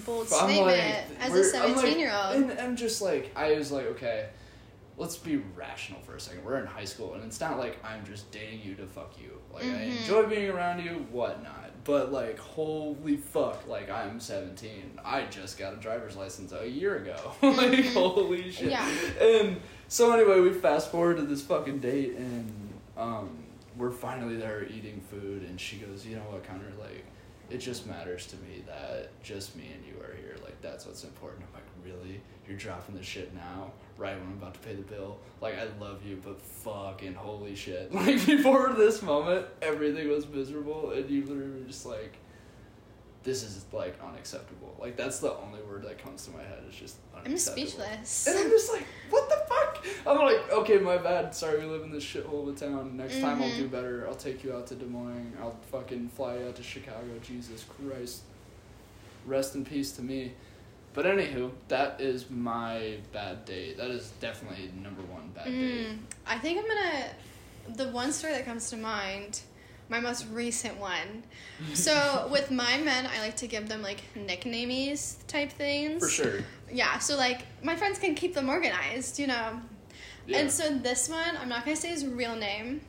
Bold 0.05 0.27
statement 0.27 0.65
like, 0.65 0.77
as 1.21 1.29
a 1.29 1.31
we're- 1.31 1.51
I'm 1.55 1.69
like- 1.71 1.75
seventeen-year-old. 1.77 2.35
And 2.35 2.59
I'm 2.59 2.75
just 2.75 3.01
like, 3.01 3.31
I 3.37 3.53
was 3.53 3.71
like, 3.71 3.85
okay, 3.85 4.27
let's 4.97 5.17
be 5.17 5.37
rational 5.55 5.99
for 6.01 6.15
a 6.15 6.19
second. 6.19 6.43
We're 6.43 6.57
in 6.59 6.65
high 6.65 6.85
school, 6.85 7.13
and 7.15 7.23
it's 7.23 7.39
not 7.39 7.57
like 7.57 7.77
I'm 7.83 8.05
just 8.05 8.31
dating 8.31 8.61
you 8.63 8.75
to 8.75 8.85
fuck 8.85 9.13
you. 9.21 9.39
Like 9.53 9.63
I 9.63 9.67
Mhm. 9.67 9.97
enjoy 9.99 10.25
being 10.27 10.49
around 10.49 10.83
you, 10.83 11.05
whatnot. 11.11 11.71
But 11.83 12.11
like, 12.11 12.39
holy 12.39 13.17
fuck, 13.17 13.67
like 13.67 13.89
I'm 13.89 14.19
17. 14.19 14.99
I 15.03 15.25
just 15.25 15.57
got 15.59 15.73
a 15.73 15.77
driver's 15.77 16.15
license 16.15 16.51
a 16.51 16.67
year 16.67 16.95
ago. 16.97 17.15
like, 17.41 17.71
Mhm. 17.71 17.93
holy 17.93 18.51
shit. 18.51 18.71
Yeah. 18.71 18.89
And 19.21 19.61
so 19.87 20.11
anyway, 20.11 20.39
we 20.39 20.51
fast 20.53 20.91
forward 20.91 21.17
to 21.17 21.23
this 21.23 21.41
fucking 21.43 21.79
date, 21.79 22.15
and 22.15 22.73
um, 22.97 23.37
we're 23.77 23.91
finally 23.91 24.37
there 24.37 24.63
eating 24.65 25.01
food, 25.11 25.43
and 25.43 25.59
she 25.59 25.77
goes, 25.77 26.05
you 26.05 26.15
know 26.15 26.21
what, 26.23 26.43
Conner, 26.43 26.71
like. 26.79 27.03
It 27.47 27.59
just 27.59 27.85
matters 27.85 28.25
to 28.27 28.37
me 28.37 28.63
that 28.65 29.11
just 29.21 29.55
me 29.55 29.69
and 29.71 29.85
you 29.85 30.01
are 30.03 30.15
here. 30.15 30.35
Like 30.43 30.59
that's 30.63 30.87
what's 30.87 31.03
important. 31.03 31.43
I'm 31.43 31.53
like, 31.53 31.63
really? 31.85 32.19
You're 32.47 32.57
dropping 32.57 32.95
this 32.95 33.05
shit 33.05 33.35
now, 33.35 33.71
right 33.97 34.17
when 34.17 34.27
I'm 34.27 34.33
about 34.33 34.53
to 34.55 34.59
pay 34.61 34.75
the 34.75 34.81
bill? 34.81 35.17
Like 35.41 35.55
I 35.57 35.67
love 35.79 36.05
you, 36.05 36.19
but 36.23 36.41
fucking 36.41 37.13
holy 37.13 37.55
shit! 37.55 37.91
Like 37.93 38.25
before 38.25 38.73
this 38.73 39.01
moment, 39.01 39.45
everything 39.61 40.09
was 40.09 40.27
miserable, 40.27 40.91
and 40.91 41.09
you 41.09 41.21
literally 41.25 41.61
were 41.61 41.67
just 41.67 41.85
like, 41.85 42.17
this 43.23 43.43
is 43.43 43.65
like 43.73 43.95
unacceptable. 44.07 44.75
Like 44.79 44.97
that's 44.97 45.19
the 45.19 45.33
only 45.33 45.61
word 45.63 45.83
that 45.83 45.97
comes 45.97 46.25
to 46.25 46.31
my 46.31 46.43
head. 46.43 46.59
It's 46.67 46.77
just 46.77 46.97
I'm 47.15 47.37
speechless. 47.37 48.27
And 48.27 48.37
I'm 48.37 48.49
just 48.49 48.71
like, 48.71 48.85
what 49.09 49.27
the 49.29 49.35
fuck? 49.47 49.85
I'm 50.07 50.17
like, 50.17 50.51
okay, 50.51 50.77
my 50.77 50.97
bad. 50.97 51.33
Sorry, 51.33 51.59
we 51.59 51.65
live 51.65 51.83
in 51.83 51.91
this 51.91 52.03
shithole 52.03 52.47
of 52.47 52.55
a 52.55 52.59
town. 52.59 52.97
Next 52.97 53.19
time 53.19 53.41
I'll 53.41 53.49
Mhm. 53.49 53.57
do 53.57 53.67
better. 53.67 54.05
I'll 54.07 54.15
take 54.15 54.43
you 54.43 54.53
out 54.55 54.67
to 54.67 54.75
Des 54.75 54.85
Moines. 54.85 55.33
I'll 55.41 55.55
fucking 55.71 56.09
fly 56.09 56.37
you 56.37 56.47
out 56.47 56.55
to 56.57 56.63
Chicago. 56.63 57.07
Jesus 57.23 57.63
Christ. 57.63 58.21
Rest 59.25 59.55
in 59.55 59.65
peace 59.65 59.91
to 59.93 60.01
me. 60.03 60.33
But 60.95 61.05
anywho, 61.05 61.51
that 61.67 61.99
is 61.99 62.29
my 62.29 62.97
bad 63.11 63.43
date. 63.43 63.77
That 63.77 63.91
is 63.91 64.11
definitely 64.21 64.71
number 64.81 65.01
one 65.01 65.29
bad 65.35 65.45
date. 65.45 65.87
Mm, 65.87 65.97
I 66.25 66.39
think 66.39 66.59
I'm 66.59 66.67
gonna. 66.67 67.05
The 67.75 67.89
one 67.89 68.13
story 68.13 68.33
that 68.33 68.45
comes 68.45 68.69
to 68.69 68.77
mind, 68.77 69.41
my 69.89 69.99
most 69.99 70.25
recent 70.31 70.79
one. 70.79 71.23
So 71.73 72.27
with 72.31 72.49
my 72.49 72.77
men, 72.77 73.07
I 73.07 73.19
like 73.19 73.35
to 73.37 73.47
give 73.47 73.67
them 73.67 73.81
like 73.81 74.03
nicknames 74.15 75.17
type 75.27 75.51
things. 75.51 76.01
For 76.01 76.09
sure. 76.09 76.39
Yeah. 76.71 76.97
So 76.99 77.17
like 77.17 77.41
my 77.61 77.75
friends 77.75 77.99
can 77.99 78.15
keep 78.15 78.33
them 78.33 78.47
organized, 78.47 79.19
you 79.19 79.27
know. 79.27 79.59
Yeah. 80.25 80.39
And 80.39 80.51
so 80.51 80.77
this 80.77 81.09
one, 81.09 81.35
I'm 81.41 81.49
not 81.49 81.65
gonna 81.65 81.75
say 81.75 81.89
his 81.89 82.05
real 82.05 82.37
name, 82.37 82.79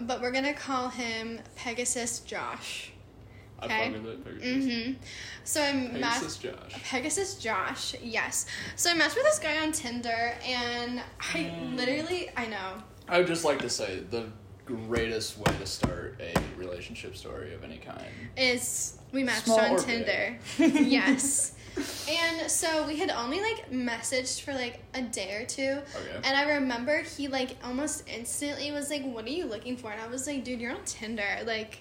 but 0.00 0.22
we're 0.22 0.32
gonna 0.32 0.54
call 0.54 0.88
him 0.88 1.40
Pegasus 1.54 2.20
Josh. 2.20 2.93
I 3.64 3.74
okay. 3.74 3.86
fucking 3.88 4.04
lit 4.04 4.24
Pegasus. 4.24 4.64
Mm-hmm. 4.64 4.92
So 5.44 5.62
I 5.62 5.72
matched. 5.72 6.02
Pegasus 6.20 6.36
Josh. 6.38 6.82
Pegasus 6.84 7.34
Josh, 7.38 7.94
yes. 8.02 8.46
So 8.76 8.90
I 8.90 8.94
matched 8.94 9.16
with 9.16 9.24
this 9.24 9.38
guy 9.38 9.62
on 9.62 9.72
Tinder, 9.72 10.34
and 10.46 11.00
I 11.20 11.50
Mm. 11.54 11.76
literally, 11.76 12.30
I 12.36 12.46
know, 12.46 12.82
I 13.08 13.18
would 13.18 13.26
just 13.26 13.44
like 13.44 13.58
to 13.60 13.68
say 13.68 14.00
the 14.10 14.26
greatest 14.64 15.36
way 15.38 15.52
to 15.60 15.66
start 15.66 16.18
a 16.20 16.34
relationship 16.58 17.16
story 17.16 17.52
of 17.54 17.62
any 17.64 17.76
kind. 17.78 18.00
is 18.36 18.98
we 19.12 19.22
matched 19.22 19.44
Small 19.44 19.60
on 19.60 19.78
Tinder. 19.78 20.38
yes. 20.58 21.52
And 22.08 22.48
so 22.50 22.86
we 22.86 22.96
had 22.96 23.10
only 23.10 23.40
like 23.40 23.70
messaged 23.70 24.40
for 24.42 24.52
like 24.54 24.80
a 24.94 25.02
day 25.02 25.34
or 25.34 25.44
two. 25.44 25.62
Okay. 25.94 26.16
And 26.22 26.36
I 26.36 26.54
remember 26.54 27.02
he 27.02 27.26
like 27.28 27.56
almost 27.64 28.04
instantly 28.08 28.70
was 28.70 28.88
like, 28.90 29.02
What 29.04 29.24
are 29.26 29.30
you 29.30 29.44
looking 29.46 29.76
for? 29.76 29.90
And 29.90 30.00
I 30.00 30.06
was 30.06 30.26
like, 30.26 30.44
Dude, 30.44 30.60
you're 30.60 30.72
on 30.72 30.84
Tinder. 30.84 31.40
Like, 31.44 31.80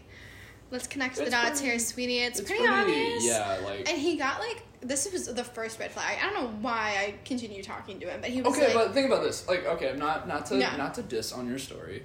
let's 0.73 0.87
connect 0.87 1.15
the 1.15 1.21
It's 1.21 1.31
dots 1.31 1.61
pretty- 1.61 1.65
here, 1.67 1.79
sweetie. 1.79 2.17
It's, 2.19 2.41
pretty, 2.41 2.67
obvious. 2.67 3.23
Yeah, 3.25 3.59
like 3.63 3.87
And 3.87 3.97
he 3.97 4.17
got 4.17 4.39
like, 4.39 4.63
this 4.81 5.09
was 5.13 5.27
the 5.27 5.43
first 5.43 5.79
red 5.79 5.91
flag. 5.91 6.17
I 6.21 6.29
don't 6.29 6.43
know 6.43 6.49
why 6.61 6.95
I 6.99 7.13
continued 7.23 7.63
talking 7.63 7.99
to 8.01 8.07
him, 8.09 8.19
but 8.19 8.31
he 8.31 8.41
was 8.41 8.53
Okay, 8.57 8.73
like, 8.75 8.87
but 8.87 8.93
think 8.93 9.07
about 9.07 9.23
this. 9.23 9.47
Like, 9.47 9.65
okay, 9.65 9.89
I'm 9.91 9.99
not 9.99 10.27
not 10.27 10.47
to 10.47 10.57
Yeah. 10.57 10.75
not 10.75 10.95
to 10.95 11.03
diss 11.03 11.31
on 11.31 11.47
your 11.47 11.59
story. 11.59 12.03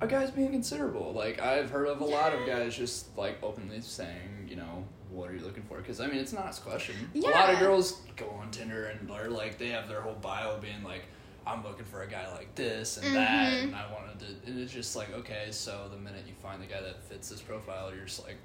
A 0.00 0.06
guy's 0.06 0.30
being 0.30 0.50
considerable. 0.52 1.12
Like, 1.12 1.40
I've 1.42 1.70
heard 1.70 1.86
of 1.88 2.00
a 2.00 2.04
lot 2.04 2.32
of 2.32 2.46
guys 2.46 2.76
just 2.76 3.16
like 3.18 3.42
openly 3.42 3.80
saying, 3.82 4.46
you 4.48 4.56
know, 4.56 4.84
what 5.10 5.28
are 5.30 5.34
you 5.34 5.44
looking 5.44 5.64
for? 5.64 5.76
Because 5.78 6.00
I 6.00 6.06
mean, 6.06 6.18
it's 6.18 6.32
not 6.32 6.56
a 6.56 6.60
question. 6.62 6.94
Yeah. 7.12 7.28
A 7.28 7.32
lot 7.32 7.50
of 7.52 7.58
girls 7.58 8.00
go 8.16 8.28
on 8.40 8.50
Tinder 8.52 8.86
and 8.86 9.10
are 9.10 9.28
like, 9.28 9.58
they 9.58 9.68
have 9.68 9.88
their 9.88 10.00
whole 10.00 10.14
bio 10.14 10.58
being 10.60 10.82
like, 10.84 11.02
I'm 11.46 11.62
looking 11.64 11.84
for 11.84 12.02
a 12.02 12.06
guy 12.08 12.30
like 12.32 12.54
this 12.54 12.96
and 12.98 13.14
that, 13.16 13.52
Mhm. 13.52 13.62
and 13.64 13.74
I 13.76 13.90
wanted 13.92 14.20
to. 14.20 14.26
And 14.50 14.60
it's 14.60 14.72
just 14.72 14.94
like, 14.96 15.12
okay, 15.12 15.48
so 15.50 15.88
the 15.90 15.96
minute 15.98 16.22
you 16.26 16.34
find 16.42 16.62
the 16.62 16.66
guy 16.66 16.80
that 16.80 17.02
fits 17.08 17.28
this 17.28 17.40
profile, 17.40 17.92
you're 17.94 18.04
just 18.04 18.24
like, 18.24 18.36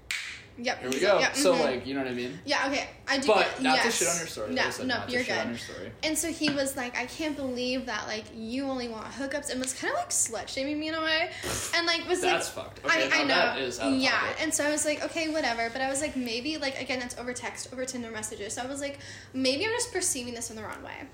Yep. 0.59 0.79
Here 0.81 0.89
we 0.89 0.99
go. 0.99 1.19
yeah, 1.19 1.33
So 1.33 1.53
mhm. 1.53 1.59
like, 1.63 1.85
you 1.85 1.93
know 1.93 1.99
what 2.01 2.09
I 2.09 2.15
mean? 2.15 2.39
Yeah. 2.43 2.65
Okay. 2.67 2.89
I 3.07 3.19
do. 3.19 3.27
But 3.27 3.45
get, 3.57 3.61
not 3.61 3.81
to 3.83 3.91
shit 3.91 4.07
on 4.07 4.17
your 4.17 4.25
story. 4.25 4.55
No, 4.55 4.67
no, 4.79 4.85
not 4.85 5.11
you're 5.11 5.21
to 5.21 5.27
shit 5.27 5.37
on 5.37 5.43
good. 5.43 5.49
your 5.51 5.59
story. 5.59 5.91
And 6.01 6.17
so 6.17 6.31
he 6.31 6.49
was 6.49 6.75
like, 6.75 6.97
I 6.97 7.05
can't 7.05 7.35
believe 7.35 7.85
that 7.85 8.07
like 8.07 8.23
you 8.33 8.63
only 8.65 8.87
want 8.87 9.05
hookups, 9.05 9.51
and 9.51 9.59
was 9.61 9.73
kind 9.73 9.93
of 9.93 9.99
like 9.99 10.09
slut 10.09 10.47
shaming 10.47 10.79
me 10.79 10.87
in 10.87 10.95
a 10.95 11.01
way, 11.01 11.29
and 11.75 11.85
like 11.85 12.07
was 12.09 12.21
That's 12.21 12.55
like. 12.57 12.65
fucked. 12.65 12.85
Okay, 12.87 13.07
I, 13.07 13.19
I 13.21 13.23
know. 13.25 13.35
that 13.35 13.59
is 13.59 13.79
out 13.79 13.93
of 13.93 13.99
yeah, 13.99 14.17
pocket. 14.19 14.37
and 14.41 14.51
so 14.51 14.65
I 14.65 14.71
was 14.71 14.83
like, 14.83 15.03
okay, 15.05 15.29
whatever. 15.29 15.69
But 15.69 15.81
I 15.81 15.89
was 15.89 16.01
like, 16.01 16.15
maybe 16.15 16.57
like 16.57 16.81
again, 16.81 16.97
that's 17.01 17.19
over 17.19 17.33
text, 17.33 17.71
over 17.71 17.85
Tinder 17.85 18.09
messages. 18.09 18.53
So 18.55 18.63
I 18.63 18.65
was 18.65 18.81
like, 18.81 18.97
maybe 19.33 19.63
I'm 19.63 19.71
just 19.73 19.93
perceiving 19.93 20.33
this 20.33 20.49
in 20.49 20.55
the 20.55 20.63
wrong 20.63 20.81
way. 20.81 21.07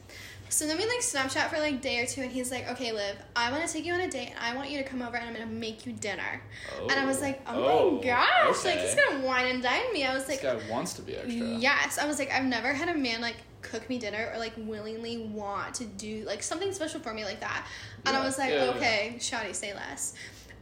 So 0.54 0.68
then 0.68 0.78
we 0.78 0.86
like 0.86 1.00
Snapchat 1.00 1.50
for 1.50 1.58
like 1.58 1.82
day 1.82 2.00
or 2.00 2.06
two, 2.06 2.22
and 2.22 2.32
he's 2.32 2.52
like, 2.52 2.70
okay, 2.70 2.92
Liv, 2.92 3.16
I 3.36 3.52
want 3.52 3.66
to 3.66 3.74
take 3.74 3.86
you 3.86 3.94
on 3.94 4.02
a 4.02 4.08
date, 4.08 4.30
and 4.30 4.40
I 4.40 4.56
want 4.56 4.70
you 4.70 4.78
to 4.78 4.84
come 4.84 5.02
over, 5.02 5.18
and 5.18 5.28
I'm 5.28 5.34
gonna 5.34 5.48
make 5.48 5.88
you 5.88 5.94
dinner. 5.94 6.44
And 6.80 6.92
I 6.92 7.06
was 7.06 7.22
like, 7.22 7.42
oh, 7.48 7.54
my 7.54 7.68
oh, 7.68 8.02
gosh, 8.04 8.64
like 8.64 8.78
he's 8.78 8.94
gonna 8.94 9.26
wine 9.26 9.48
and 9.48 9.64
dine 9.64 9.92
me. 9.92 10.06
I 10.06 10.14
was 10.14 10.28
like, 10.28 10.42
This 10.42 10.64
guy 10.64 10.72
wants 10.72 10.94
to 10.94 11.02
be 11.02 11.16
extra. 11.16 11.34
Yes, 11.34 11.98
I 11.98 12.06
was 12.06 12.20
like, 12.20 12.32
I've 12.32 12.46
never 12.46 12.72
had 12.72 12.88
a 12.88 12.94
man 12.94 13.20
like 13.20 13.38
cook 13.64 13.90
me 13.90 13.98
dinner 13.98 14.30
or 14.32 14.38
like 14.38 14.54
willingly 14.56 15.26
want 15.26 15.74
to 15.76 15.86
do 15.86 16.24
like 16.26 16.44
something 16.44 16.72
special 16.72 17.00
for 17.00 17.16
me 17.16 17.26
like 17.26 17.40
that. 17.40 17.66
And 18.06 18.16
I 18.16 18.24
was 18.24 18.38
like, 18.38 18.52
yeah, 18.52 18.66
yeah. 18.66 18.72
okay, 18.72 19.18
shoddy, 19.20 19.54
say 19.54 19.74
less. 19.74 20.14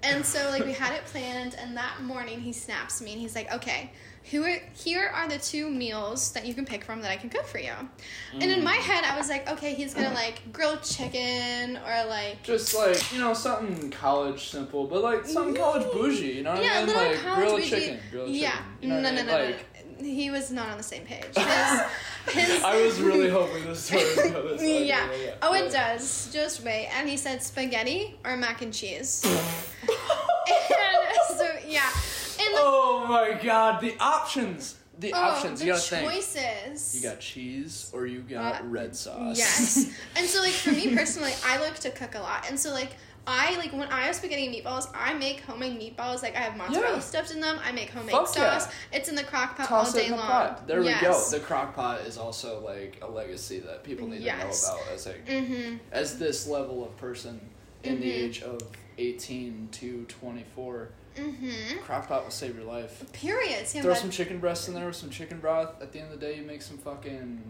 And 0.03 0.25
so 0.25 0.49
like 0.51 0.63
we 0.63 0.71
had 0.71 0.93
it 0.93 1.03
planned, 1.05 1.55
and 1.55 1.75
that 1.75 2.01
morning 2.01 2.39
he 2.39 2.53
snaps 2.53 3.01
me 3.01 3.11
and 3.11 3.19
he's 3.19 3.35
like, 3.35 3.51
okay. 3.53 3.91
Who 4.29 4.43
are, 4.43 4.59
here 4.75 5.11
are 5.13 5.27
the 5.27 5.39
two 5.39 5.69
meals 5.69 6.31
that 6.33 6.45
you 6.45 6.53
can 6.53 6.63
pick 6.65 6.83
from 6.85 7.01
that 7.01 7.09
I 7.11 7.17
can 7.17 7.29
cook 7.29 7.45
for 7.47 7.57
you. 7.57 7.71
And 8.33 8.43
in 8.43 8.59
Mm. 8.59 8.63
my 8.63 8.75
head, 8.75 9.03
I 9.03 9.17
was 9.17 9.27
like, 9.29 9.49
okay, 9.49 9.73
he's 9.73 9.93
gonna 9.95 10.13
like 10.13 10.53
grilled 10.53 10.83
chicken 10.83 11.77
or 11.77 12.05
like 12.07 12.43
Just 12.43 12.75
like 12.75 13.11
you 13.11 13.19
know 13.19 13.33
something 13.33 13.89
college 13.89 14.49
simple, 14.49 14.85
but 14.85 15.01
like 15.01 15.25
something 15.25 15.55
college 15.55 15.91
bougie. 15.91 16.27
You 16.33 16.43
know 16.43 16.53
what 16.53 16.63
yeah, 16.63 16.73
I 16.73 16.77
mean? 16.85 16.87
little 16.87 17.03
Like 17.11 17.17
college 17.19 17.37
grilled 17.39 17.57
bougie- 17.61 17.69
chicken, 17.69 17.99
grilled 18.11 18.29
yeah, 18.29 18.51
chicken. 18.51 18.65
You 18.81 18.87
know 18.89 19.01
no, 19.01 19.01
no, 19.01 19.07
I 19.09 19.11
no, 19.11 19.17
mean? 19.17 19.25
no, 19.27 19.45
Like, 19.45 19.55
no. 19.99 20.05
He 20.05 20.31
was 20.31 20.49
not 20.51 20.69
on 20.69 20.77
the 20.77 20.83
same 20.83 21.03
page. 21.03 21.25
His, 21.35 22.33
his 22.35 22.63
I 22.63 22.81
was 22.81 22.99
really 23.01 23.29
hoping 23.29 23.65
this 23.65 23.83
story 23.85 24.03
would 24.17 24.33
go 24.33 24.47
this 24.49 24.61
way. 24.61 24.87
yeah. 24.87 25.07
Oh, 25.43 25.53
it 25.53 25.71
Yeah. 25.71 25.93
does. 25.93 26.29
Just 26.33 26.63
wait. 26.63 26.87
And 26.95 27.07
he 27.09 27.17
said 27.17 27.41
spaghetti 27.43 28.15
or 28.25 28.35
mac 28.37 28.61
and 28.63 28.73
cheese. 28.73 29.23
and 32.51 32.57
the, 32.57 32.61
Oh 32.63 33.05
my 33.07 33.39
god, 33.41 33.81
the 33.81 33.95
options. 33.99 34.75
The 34.99 35.13
oh, 35.13 35.17
options. 35.19 35.59
the 35.61 35.65
You 35.67 35.71
gotta 35.73 35.81
think. 35.83 36.11
choices. 36.11 36.95
You 36.95 37.01
got 37.09 37.19
cheese 37.19 37.89
or 37.93 38.05
you 38.05 38.19
got 38.21 38.61
Uh, 38.61 38.65
red 38.65 38.95
sauce. 38.95 39.37
Yes. 39.37 39.91
and 40.15 40.27
so 40.27 40.41
like 40.41 40.51
for 40.53 40.71
me 40.71 40.95
personally, 40.95 41.33
I 41.45 41.57
like 41.59 41.79
to 41.79 41.89
cook 41.91 42.15
a 42.15 42.19
lot, 42.19 42.45
and 42.49 42.59
so 42.59 42.71
like. 42.71 42.91
I 43.27 43.55
like 43.57 43.71
when 43.71 43.87
I 43.89 44.01
have 44.01 44.15
spaghetti 44.15 44.47
and 44.47 44.55
meatballs. 44.55 44.89
I 44.95 45.13
make 45.13 45.41
homemade 45.41 45.79
meatballs. 45.79 46.23
Like 46.23 46.35
I 46.35 46.39
have 46.39 46.57
mozzarella 46.57 46.95
Yeah. 46.95 46.99
stuffed 47.01 47.29
in 47.31 47.39
them. 47.39 47.59
I 47.63 47.71
make 47.71 47.91
homemade 47.91 48.13
Fuck 48.15 48.35
yeah. 48.35 48.57
sauce. 48.57 48.73
It's 48.91 49.09
in 49.09 49.15
the 49.15 49.23
crock 49.23 49.55
pot 49.55 49.67
Toss 49.67 49.89
all 49.89 49.93
day 49.93 50.09
the 50.09 50.15
long. 50.15 50.25
pot. 50.25 50.67
There 50.67 50.81
yes. 50.81 51.01
we 51.03 51.07
go. 51.07 51.29
The 51.29 51.45
crock 51.45 51.75
pot 51.75 52.01
is 52.01 52.17
also 52.17 52.61
like 52.65 52.97
a 53.03 53.07
legacy 53.07 53.59
that 53.59 53.83
people 53.83 54.07
need 54.07 54.21
Yes. 54.21 54.63
to 54.65 54.69
know 54.71 54.73
about 54.81 54.91
as 54.93 55.05
like 55.05 55.25
mm-hmm. 55.27 55.75
as 55.91 56.17
this 56.17 56.47
level 56.47 56.83
of 56.83 56.97
person 56.97 57.39
in 57.83 57.99
the 58.01 58.07
Mhm. 58.11 58.23
age 58.25 58.41
of 58.41 58.59
18 58.97 59.69
to 59.73 60.05
24 60.05 60.89
Mm-hmm. 61.15 61.79
crock 61.79 62.07
pot 62.07 62.23
will 62.23 62.31
save 62.31 62.55
your 62.55 62.65
life. 62.65 63.03
Period. 63.13 63.67
Sam, 63.67 63.83
throw 63.83 63.93
some 63.93 64.09
chicken 64.09 64.39
breasts 64.39 64.67
in 64.67 64.73
there 64.73 64.85
with 64.87 64.95
some 64.95 65.09
chicken 65.09 65.39
broth. 65.39 65.81
At 65.81 65.91
the 65.91 65.99
end 65.99 66.13
of 66.13 66.19
the 66.19 66.25
day 66.25 66.37
you 66.37 66.43
make 66.43 66.61
some 66.61 66.77
fucking 66.77 67.41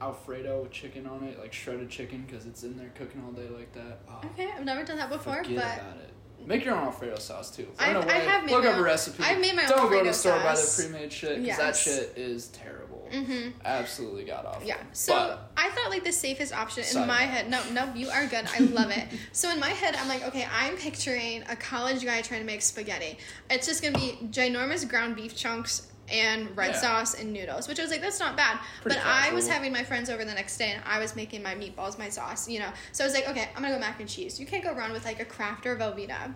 alfredo 0.00 0.62
with 0.62 0.70
chicken 0.70 1.06
on 1.06 1.24
it 1.24 1.38
like 1.40 1.52
shredded 1.52 1.90
chicken 1.90 2.24
because 2.26 2.46
it's 2.46 2.62
in 2.62 2.76
there 2.78 2.90
cooking 2.94 3.22
all 3.26 3.32
day 3.32 3.48
like 3.48 3.72
that. 3.72 3.98
Oh, 4.08 4.20
Okay, 4.32 4.48
I've 4.56 4.64
never 4.64 4.84
done 4.84 4.96
that 4.98 5.10
before, 5.10 5.42
forget 5.42 5.56
but 5.56 5.64
about 5.82 5.96
it. 6.02 6.10
Make 6.46 6.64
your 6.64 6.76
own 6.76 6.84
alfredo 6.84 7.18
sauce 7.18 7.50
too. 7.54 7.66
I've- 7.80 8.08
I 8.08 8.12
have 8.18 8.44
made 8.44 8.52
look 8.52 8.62
my 8.62 8.70
up 8.70 8.76
a 8.76 8.78
own- 8.78 8.84
recipe. 8.84 9.24
I've 9.24 9.40
made 9.40 9.56
my 9.56 9.62
own 9.64 9.68
don't 9.68 9.76
go 9.78 9.82
to 9.82 9.84
Alfredo 9.96 10.04
the 10.04 10.14
store 10.14 10.38
buy 10.38 10.54
the 10.54 10.72
pre-made 10.88 11.12
shit 11.12 11.42
because 11.42 11.56
that 11.58 11.66
Yes. 11.66 11.82
shit 11.82 12.12
is 12.16 12.46
terrible 12.48 12.87
mm-hmm. 13.10 13.50
absolutely 13.64 14.24
god 14.24 14.46
awful 14.46 14.66
Yeah. 14.66 14.76
So 14.92 15.12
But- 15.12 15.50
I 15.56 15.70
thought 15.70 15.90
like 15.90 16.04
the 16.04 16.12
safest 16.12 16.52
option 16.52 16.84
in 16.94 17.06
my 17.06 17.22
head. 17.22 17.50
No, 17.50 17.60
no, 17.72 17.92
you 17.94 18.08
are 18.08 18.26
good. 18.26 18.46
I 18.54 18.60
love 18.60 18.90
it. 18.90 19.08
so 19.32 19.50
in 19.50 19.58
my 19.58 19.70
head, 19.70 19.96
I'm 19.96 20.08
like, 20.08 20.24
okay, 20.24 20.46
I'm 20.50 20.76
picturing 20.76 21.42
a 21.48 21.56
college 21.56 22.04
guy 22.04 22.20
trying 22.22 22.40
to 22.40 22.46
make 22.46 22.62
spaghetti. 22.62 23.18
It's 23.50 23.66
just 23.66 23.82
gonna 23.82 23.98
be 23.98 24.18
ginormous 24.30 24.88
ground 24.88 25.16
beef 25.16 25.36
chunks 25.36 25.87
and 26.10 26.56
red 26.56 26.70
Yeah. 26.72 26.80
sauce 26.80 27.14
and 27.14 27.32
noodles, 27.32 27.68
which 27.68 27.78
I 27.78 27.82
was 27.82 27.90
like, 27.90 28.00
that's 28.00 28.18
not 28.20 28.36
bad. 28.36 28.58
Pretty 28.82 28.96
but 28.98 29.06
I 29.06 29.32
was 29.32 29.48
having 29.48 29.72
my 29.72 29.84
friends 29.84 30.10
over 30.10 30.24
the 30.24 30.34
next 30.34 30.56
day, 30.56 30.72
and 30.72 30.82
I 30.86 30.98
was 30.98 31.14
making 31.16 31.42
my 31.42 31.54
meatballs, 31.54 31.98
my 31.98 32.08
sauce, 32.08 32.48
you 32.48 32.58
know. 32.60 32.70
So 32.92 33.04
I 33.04 33.06
was 33.06 33.14
like, 33.14 33.28
okay, 33.28 33.48
I'm 33.54 33.62
gonna 33.62 33.74
go 33.74 33.80
mac 33.80 34.00
and 34.00 34.08
cheese. 34.08 34.38
You 34.40 34.46
can't 34.46 34.64
go 34.64 34.72
wrong 34.74 34.92
with 34.92 35.04
like 35.04 35.20
a 35.20 35.24
Kraft 35.24 35.66
or 35.66 35.76
Velveeta. 35.76 36.34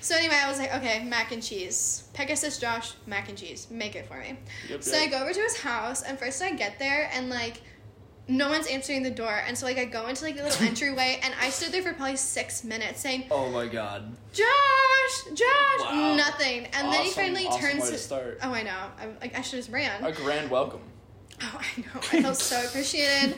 So 0.00 0.14
anyway, 0.14 0.36
I 0.42 0.48
was 0.48 0.58
like, 0.58 0.74
okay, 0.74 1.02
mac 1.04 1.32
and 1.32 1.42
cheese. 1.42 2.04
Pegasus 2.12 2.58
Josh, 2.58 2.92
mac 3.06 3.28
and 3.28 3.36
cheese. 3.36 3.66
Make 3.70 3.96
it 3.96 4.06
for 4.06 4.18
me. 4.18 4.36
Yep, 4.68 4.82
So 4.82 4.96
I 4.96 5.06
go 5.08 5.18
over 5.22 5.32
to 5.32 5.40
his 5.40 5.58
house, 5.60 6.02
and 6.02 6.18
first 6.18 6.40
I 6.42 6.52
get 6.52 6.78
there, 6.78 7.10
and 7.12 7.28
like, 7.28 7.62
no 8.28 8.48
one's 8.48 8.66
answering 8.66 9.02
the 9.02 9.10
door, 9.10 9.40
and 9.46 9.56
so 9.56 9.66
like 9.66 9.78
I 9.78 9.84
go 9.84 10.06
into 10.06 10.24
like 10.24 10.36
the 10.36 10.42
little 10.42 10.66
entryway, 10.68 11.20
and 11.22 11.34
I 11.40 11.50
stood 11.50 11.72
there 11.72 11.82
for 11.82 11.92
probably 11.94 12.16
six 12.16 12.64
minutes 12.64 13.00
saying, 13.00 13.24
oh 13.30 13.50
my 13.50 13.66
god 13.66 14.16
"Josh, 14.32 14.46
Josh," 15.34 15.80
Wow. 15.80 16.14
nothing, 16.16 16.66
and 16.72 16.92
then 16.92 17.04
he 17.04 17.10
finally 17.10 17.46
awesome 17.46 17.60
turns. 17.78 17.90
to 17.90 17.98
start. 17.98 18.38
Oh, 18.42 18.52
I 18.52 18.62
know. 18.62 18.70
I 19.00 19.06
like 19.20 19.38
I 19.38 19.42
should 19.42 19.64
have 19.64 19.72
ran. 19.72 20.04
a 20.04 20.12
grand 20.12 20.50
welcome 20.50 20.80
Oh, 21.42 21.60
I 21.60 21.80
know. 21.80 22.00
I 22.12 22.22
felt 22.22 22.36
so 22.36 22.64
appreciated. 22.66 23.34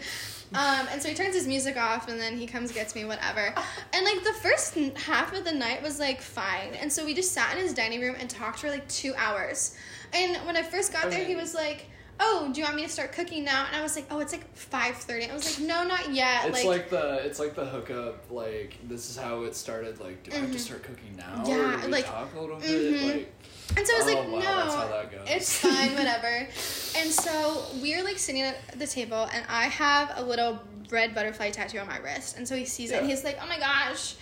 Um, 0.55 0.87
and 0.93 1.03
so 1.03 1.09
he 1.11 1.15
turns 1.15 1.35
his 1.35 1.47
music 1.47 1.77
off, 1.77 2.09
and 2.09 2.19
then 2.19 2.39
he 2.39 2.47
comes 2.47 2.73
gets 2.73 2.95
me, 2.95 3.05
whatever. 3.05 3.53
And 3.93 4.05
like 4.07 4.23
the 4.25 4.33
first 4.33 4.75
half 4.97 5.35
of 5.35 5.45
the 5.45 5.53
night 5.53 5.83
was 5.83 5.99
like 6.01 6.23
fine, 6.23 6.75
and 6.81 6.91
so 6.93 7.05
we 7.05 7.13
just 7.13 7.33
sat 7.33 7.55
in 7.55 7.63
his 7.63 7.75
dining 7.75 8.01
room 8.01 8.17
and 8.19 8.31
talked 8.31 8.61
for 8.61 8.69
like 8.71 8.89
two 8.89 9.15
hours. 9.17 9.77
And 10.15 10.37
when 10.47 10.57
I 10.57 10.63
first 10.63 10.93
got 10.93 11.11
there, 11.11 11.25
he 11.25 11.37
was 11.37 11.55
like, 11.55 11.87
"Oh, 12.21 12.51
do 12.53 12.61
you 12.61 12.65
want 12.65 12.77
me 12.77 12.83
to 12.83 12.89
start 12.89 13.13
cooking 13.13 13.45
now?" 13.45 13.67
And 13.67 13.77
I 13.77 13.83
was 13.83 13.97
like, 13.97 14.07
"Oh, 14.11 14.19
it's 14.21 14.33
like 14.33 14.47
5.30. 14.57 15.31
I 15.31 15.35
was 15.35 15.59
like, 15.61 15.69
"No, 15.69 15.85
not 15.85 16.13
yet." 16.13 16.47
It's 16.49 16.65
like, 16.65 16.91
the 16.91 17.25
it's 17.27 17.39
like 17.39 17.55
the 17.55 17.65
hookup. 17.67 18.31
Like 18.31 18.77
this 18.89 19.11
is 19.11 19.17
how 19.17 19.43
it 19.43 19.55
started. 19.55 20.01
Like, 20.01 20.23
do 20.25 20.33
I 20.37 20.41
have 20.41 20.53
to 20.53 20.59
start 20.59 20.83
cooking 20.83 21.17
now? 21.17 21.43
Mm-hmm. 21.43 21.51
Yeah, 21.51 21.75
or 21.75 21.81
do 21.81 21.87
we 21.87 21.93
like- 21.93 22.07
talk 22.07 22.35
a 22.37 22.41
little 22.41 22.57
bit. 22.57 22.71
Mhm. 22.71 23.15
Like, 23.15 23.33
And 23.77 23.87
so 23.87 23.95
I 23.95 23.99
was 23.99 24.07
Oh, 24.09 24.15
like, 24.15 24.29
wow, 24.33 24.39
no, 24.39 24.57
that's 24.65 24.75
how 24.75 24.89
that 24.89 25.11
goes." 25.13 25.27
it's 25.29 25.59
fine, 25.67 25.93
whatever. 25.95 26.49
and 26.97 27.11
so 27.11 27.65
we're 27.83 28.03
like 28.03 28.19
sitting 28.19 28.43
at 28.43 28.57
the 28.79 28.87
table, 28.87 29.29
and 29.33 29.45
I 29.49 29.65
have 29.65 30.13
a 30.17 30.23
little 30.23 30.59
red 30.91 31.15
butterfly 31.15 31.51
tattoo 31.51 31.79
on 31.79 31.87
my 31.87 31.99
wrist. 31.99 32.39
And 32.39 32.49
so 32.49 32.57
he 32.57 32.65
sees 32.65 32.91
it, 32.93 33.01
and 33.01 33.07
he's 33.11 33.23
like, 33.25 33.39
oh 33.43 33.47
my 33.47 33.59
gosh, 33.59 34.15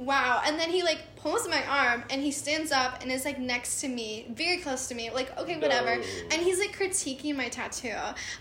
wow. 0.00 0.42
And 0.44 0.58
then 0.58 0.70
he 0.70 0.82
like 0.82 0.98
pulls 1.16 1.46
my 1.48 1.62
arm, 1.66 2.02
and 2.10 2.20
he 2.20 2.30
stands 2.30 2.72
up 2.72 3.02
and 3.02 3.12
is 3.12 3.24
like 3.24 3.38
next 3.38 3.80
to 3.82 3.88
me, 3.88 4.26
very 4.34 4.58
close 4.58 4.88
to 4.88 4.94
me, 4.94 5.10
like 5.10 5.36
okay, 5.38 5.58
whatever. 5.58 5.96
No. 5.96 6.02
And 6.32 6.42
he's 6.42 6.58
like 6.58 6.76
critiquing 6.76 7.36
my 7.36 7.48
tattoo, 7.48 7.94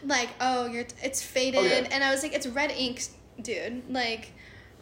like, 0.03 0.29
oh, 0.41 0.65
you're 0.65 0.85
it's 1.03 1.21
faded, 1.21 1.59
oh, 1.59 1.65
Okay. 1.65 1.87
and 1.91 2.03
I 2.03 2.11
was 2.11 2.23
like, 2.23 2.33
it's 2.33 2.47
red 2.47 2.71
ink, 2.71 3.03
dude, 3.41 3.83
like. 3.89 4.31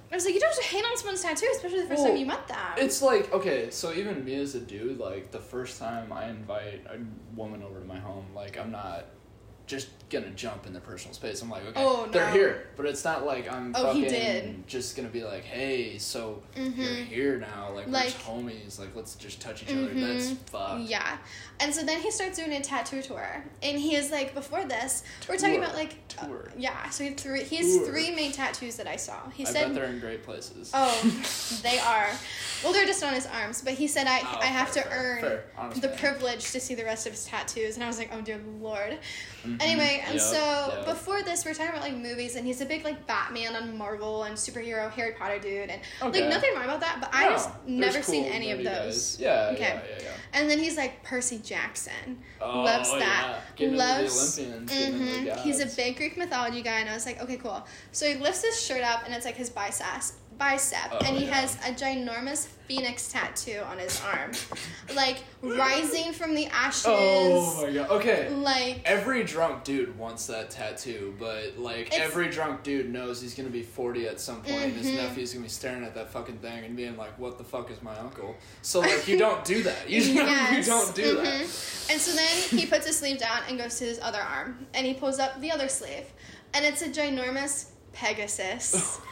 I 0.09 0.15
was 0.15 0.23
like, 0.23 0.35
you 0.35 0.39
don't 0.39 0.55
just 0.55 0.63
hate 0.63 0.85
on 0.85 0.95
someone's 0.95 1.21
tattoo, 1.21 1.49
especially 1.53 1.81
the 1.81 1.87
first 1.87 1.99
Well, 1.99 2.07
time 2.11 2.17
you 2.17 2.25
met 2.25 2.47
them. 2.47 2.57
it's 2.77 3.01
like 3.01 3.33
okay, 3.33 3.69
so 3.71 3.91
even 3.91 4.23
me 4.23 4.35
as 4.35 4.55
a 4.55 4.61
dude, 4.61 4.99
like 4.99 5.31
the 5.31 5.39
first 5.39 5.79
time 5.79 6.13
I 6.13 6.29
invite 6.29 6.85
a 6.89 6.97
woman 7.35 7.61
over 7.61 7.81
to 7.81 7.85
my 7.85 7.99
home, 7.99 8.25
like 8.33 8.57
I'm 8.57 8.71
not 8.71 9.03
just 9.67 9.89
gonna 10.09 10.29
jump 10.29 10.65
in 10.65 10.71
their 10.71 10.81
personal 10.81 11.13
space. 11.13 11.41
I'm 11.41 11.49
like, 11.49 11.65
okay, 11.65 11.83
Oh, 11.83 12.07
they're 12.09 12.31
here, 12.31 12.67
but 12.77 12.85
it's 12.85 13.03
not 13.03 13.25
like 13.25 13.51
I'm 13.51 13.73
Oh, 13.75 13.87
fucking 13.87 14.63
just 14.65 14.95
gonna 14.95 15.09
be 15.09 15.21
like, 15.25 15.43
hey, 15.43 15.97
so 15.97 16.41
you're 16.55 16.67
Mhm. 16.67 17.05
here 17.07 17.37
now, 17.37 17.73
like, 17.75 17.87
Like- 17.89 18.13
we're 18.25 18.33
homies, 18.35 18.79
like 18.79 18.95
let's 18.95 19.15
just 19.15 19.41
touch 19.41 19.63
each 19.63 19.69
other. 19.71 19.87
That's 19.93 20.27
Mhm. 20.27 20.37
fucked. 20.49 20.81
Yeah. 20.83 21.17
And 21.59 21.75
so 21.75 21.83
then 21.83 21.99
he 22.01 22.09
starts 22.09 22.37
doing 22.37 22.53
a 22.53 22.61
tattoo 22.61 23.01
tour. 23.01 23.43
And 23.61 23.77
he 23.77 23.95
is 23.95 24.09
like, 24.09 24.33
before 24.33 24.63
this, 24.63 25.03
we're 25.27 25.35
talking 25.35 25.57
about 25.57 25.75
like. 25.75 25.95
uh, 26.19 26.25
Tour. 26.27 26.51
yeah, 26.57 26.89
so 26.89 27.03
he, 27.03 27.09
three, 27.11 27.43
he 27.43 27.57
has 27.57 27.75
Tour. 27.77 27.87
three 27.87 28.11
main 28.11 28.31
tattoos 28.31 28.77
that 28.77 28.87
I 28.87 28.95
saw. 28.95 29.29
He 29.31 29.45
I 29.45 29.51
said. 29.51 29.75
they're 29.75 29.85
in 29.85 29.99
great 29.99 30.23
places. 30.23 30.71
Oh, 30.73 31.59
they 31.63 31.79
are. 31.79 32.09
Well, 32.63 32.71
they're 32.71 32.85
just 32.85 33.03
on 33.03 33.13
his 33.13 33.25
arms, 33.25 33.61
but 33.61 33.73
he 33.73 33.87
said 33.87 34.07
I, 34.07 34.19
Oh, 34.21 34.37
I 34.39 34.45
have 34.45 34.69
fair, 34.69 34.83
to 34.83 34.89
fair, 34.89 35.43
earn 35.57 35.71
fair. 35.81 35.81
The 35.81 35.97
privilege 35.97 36.51
to 36.53 36.61
see 36.61 36.75
the 36.75 36.85
rest 36.85 37.05
of 37.07 37.11
his 37.11 37.25
tattoos. 37.25 37.75
And 37.75 37.83
I 37.83 37.87
was 37.87 37.97
like, 37.97 38.09
oh 38.13 38.21
dear 38.21 38.39
lord. 38.61 38.97
Mhm. 39.45 39.61
Anyway, 39.61 40.01
and 40.05 40.15
Yep, 40.15 40.21
so 40.23 40.73
yep. 40.77 40.85
before 40.85 41.21
this, 41.21 41.45
we 41.45 41.51
are 41.51 41.53
talking 41.53 41.69
about 41.71 41.81
like 41.81 41.93
movies, 41.95 42.35
and 42.35 42.45
he's 42.45 42.61
a 42.61 42.65
big 42.65 42.83
like 42.83 43.05
Batman 43.07 43.55
and 43.55 43.77
Marvel 43.77 44.23
and 44.23 44.35
superhero 44.35 44.91
Harry 44.91 45.11
Potter 45.13 45.39
dude, 45.39 45.69
and 45.69 45.81
Okay. 46.01 46.21
like 46.21 46.29
nothing 46.29 46.53
wrong 46.55 46.65
about 46.65 46.79
that. 46.81 46.97
But 46.99 47.09
I 47.13 47.29
just 47.29 47.49
never 47.65 48.01
seen 48.01 48.25
any 48.25 48.51
of 48.51 48.63
those. 48.63 49.17
guys. 49.17 49.19
Yeah, 49.19 49.49
Okay. 49.53 49.61
yeah, 49.63 49.81
yeah, 49.97 50.03
yeah. 50.03 50.11
And 50.33 50.49
then 50.49 50.59
he's 50.59 50.75
like 50.77 51.03
Percy 51.03 51.39
Jackson. 51.39 52.23
Oh, 52.41 52.61
Loves 52.63 52.89
yeah. 52.91 52.99
that. 52.99 53.39
Loves. 53.59 54.37
into 54.37 54.49
the 54.49 54.55
Olympians. 54.55 54.71
getting 54.71 54.93
into 55.07 55.19
hmm 55.19 55.25
the 55.25 55.35
He's 55.41 55.59
a 55.59 55.65
big 55.75 55.97
Greek 55.97 56.17
mythology 56.17 56.61
guy, 56.61 56.79
and 56.79 56.89
I 56.89 56.93
was 56.93 57.05
like, 57.05 57.21
okay, 57.21 57.37
cool. 57.37 57.65
So 57.91 58.07
he 58.07 58.15
lifts 58.15 58.43
his 58.43 58.61
shirt 58.61 58.81
up, 58.81 59.03
and 59.05 59.13
it's 59.13 59.25
like 59.25 59.35
his 59.35 59.49
biceps, 59.49 60.13
bicep, 60.37 60.77
Oh, 60.91 60.97
and 61.05 61.17
he 61.17 61.25
yeah. 61.25 61.35
has 61.41 61.55
a 61.65 61.73
ginormous 61.73 62.47
phoenix 62.67 63.09
tattoo 63.11 63.59
on 63.69 63.77
his 63.77 64.01
arm, 64.01 64.31
like 64.95 65.23
rising 65.41 66.11
from 66.11 66.35
the 66.35 66.45
ashes. 66.47 66.83
Oh 66.87 67.61
my 67.65 67.71
god. 67.73 67.89
Okay. 67.91 68.29
Like 68.29 68.81
Every 68.85 69.23
drunk 69.23 69.63
dude 69.63 69.97
wants 69.97 70.27
that 70.27 70.49
tattoo, 70.49 71.15
but 71.19 71.57
like 71.57 71.97
every 71.97 72.29
drunk 72.29 72.63
dude 72.63 72.91
knows 72.91 73.21
he's 73.21 73.33
gonna 73.35 73.49
be 73.49 73.63
forty 73.63 74.07
at 74.07 74.19
some 74.19 74.41
point, 74.41 74.49
and 74.61 74.73
his 74.73 74.87
Mhm. 74.87 74.95
nephew's 74.95 75.31
gonna 75.33 75.43
be 75.43 75.49
staring 75.49 75.83
at 75.85 75.95
that 75.95 76.11
fucking 76.11 76.39
thing 76.39 76.65
and 76.65 76.75
being 76.75 76.97
like, 76.97 77.17
"What 77.17 77.37
the 77.37 77.43
fuck 77.43 77.71
is 77.71 77.81
my 77.81 77.97
uncle?" 77.97 78.35
So 78.61 78.81
like, 78.81 79.07
you 79.07 79.17
don't 79.25 79.43
do 79.45 79.63
that. 79.63 79.89
You, 79.89 80.01
you 80.01 80.13
Yes. 80.15 80.67
don't 80.67 80.93
do 80.93 81.15
that. 81.17 81.25
Mhm. 81.45 81.91
And 81.91 82.01
so 82.01 82.11
then 82.11 82.59
he 82.59 82.65
puts 82.65 82.85
his 82.85 82.97
sleeve 82.97 83.17
down 83.17 83.43
and 83.47 83.57
goes 83.57 83.77
to 83.79 83.85
his 83.85 83.99
other 84.01 84.21
arm, 84.21 84.67
and 84.73 84.85
he 84.85 84.93
pulls 84.93 85.19
up 85.19 85.39
the 85.39 85.51
other 85.51 85.69
sleeve, 85.69 86.05
and 86.53 86.65
it's 86.65 86.81
a 86.81 86.89
ginormous 86.89 87.67
Pegasus. 87.93 88.99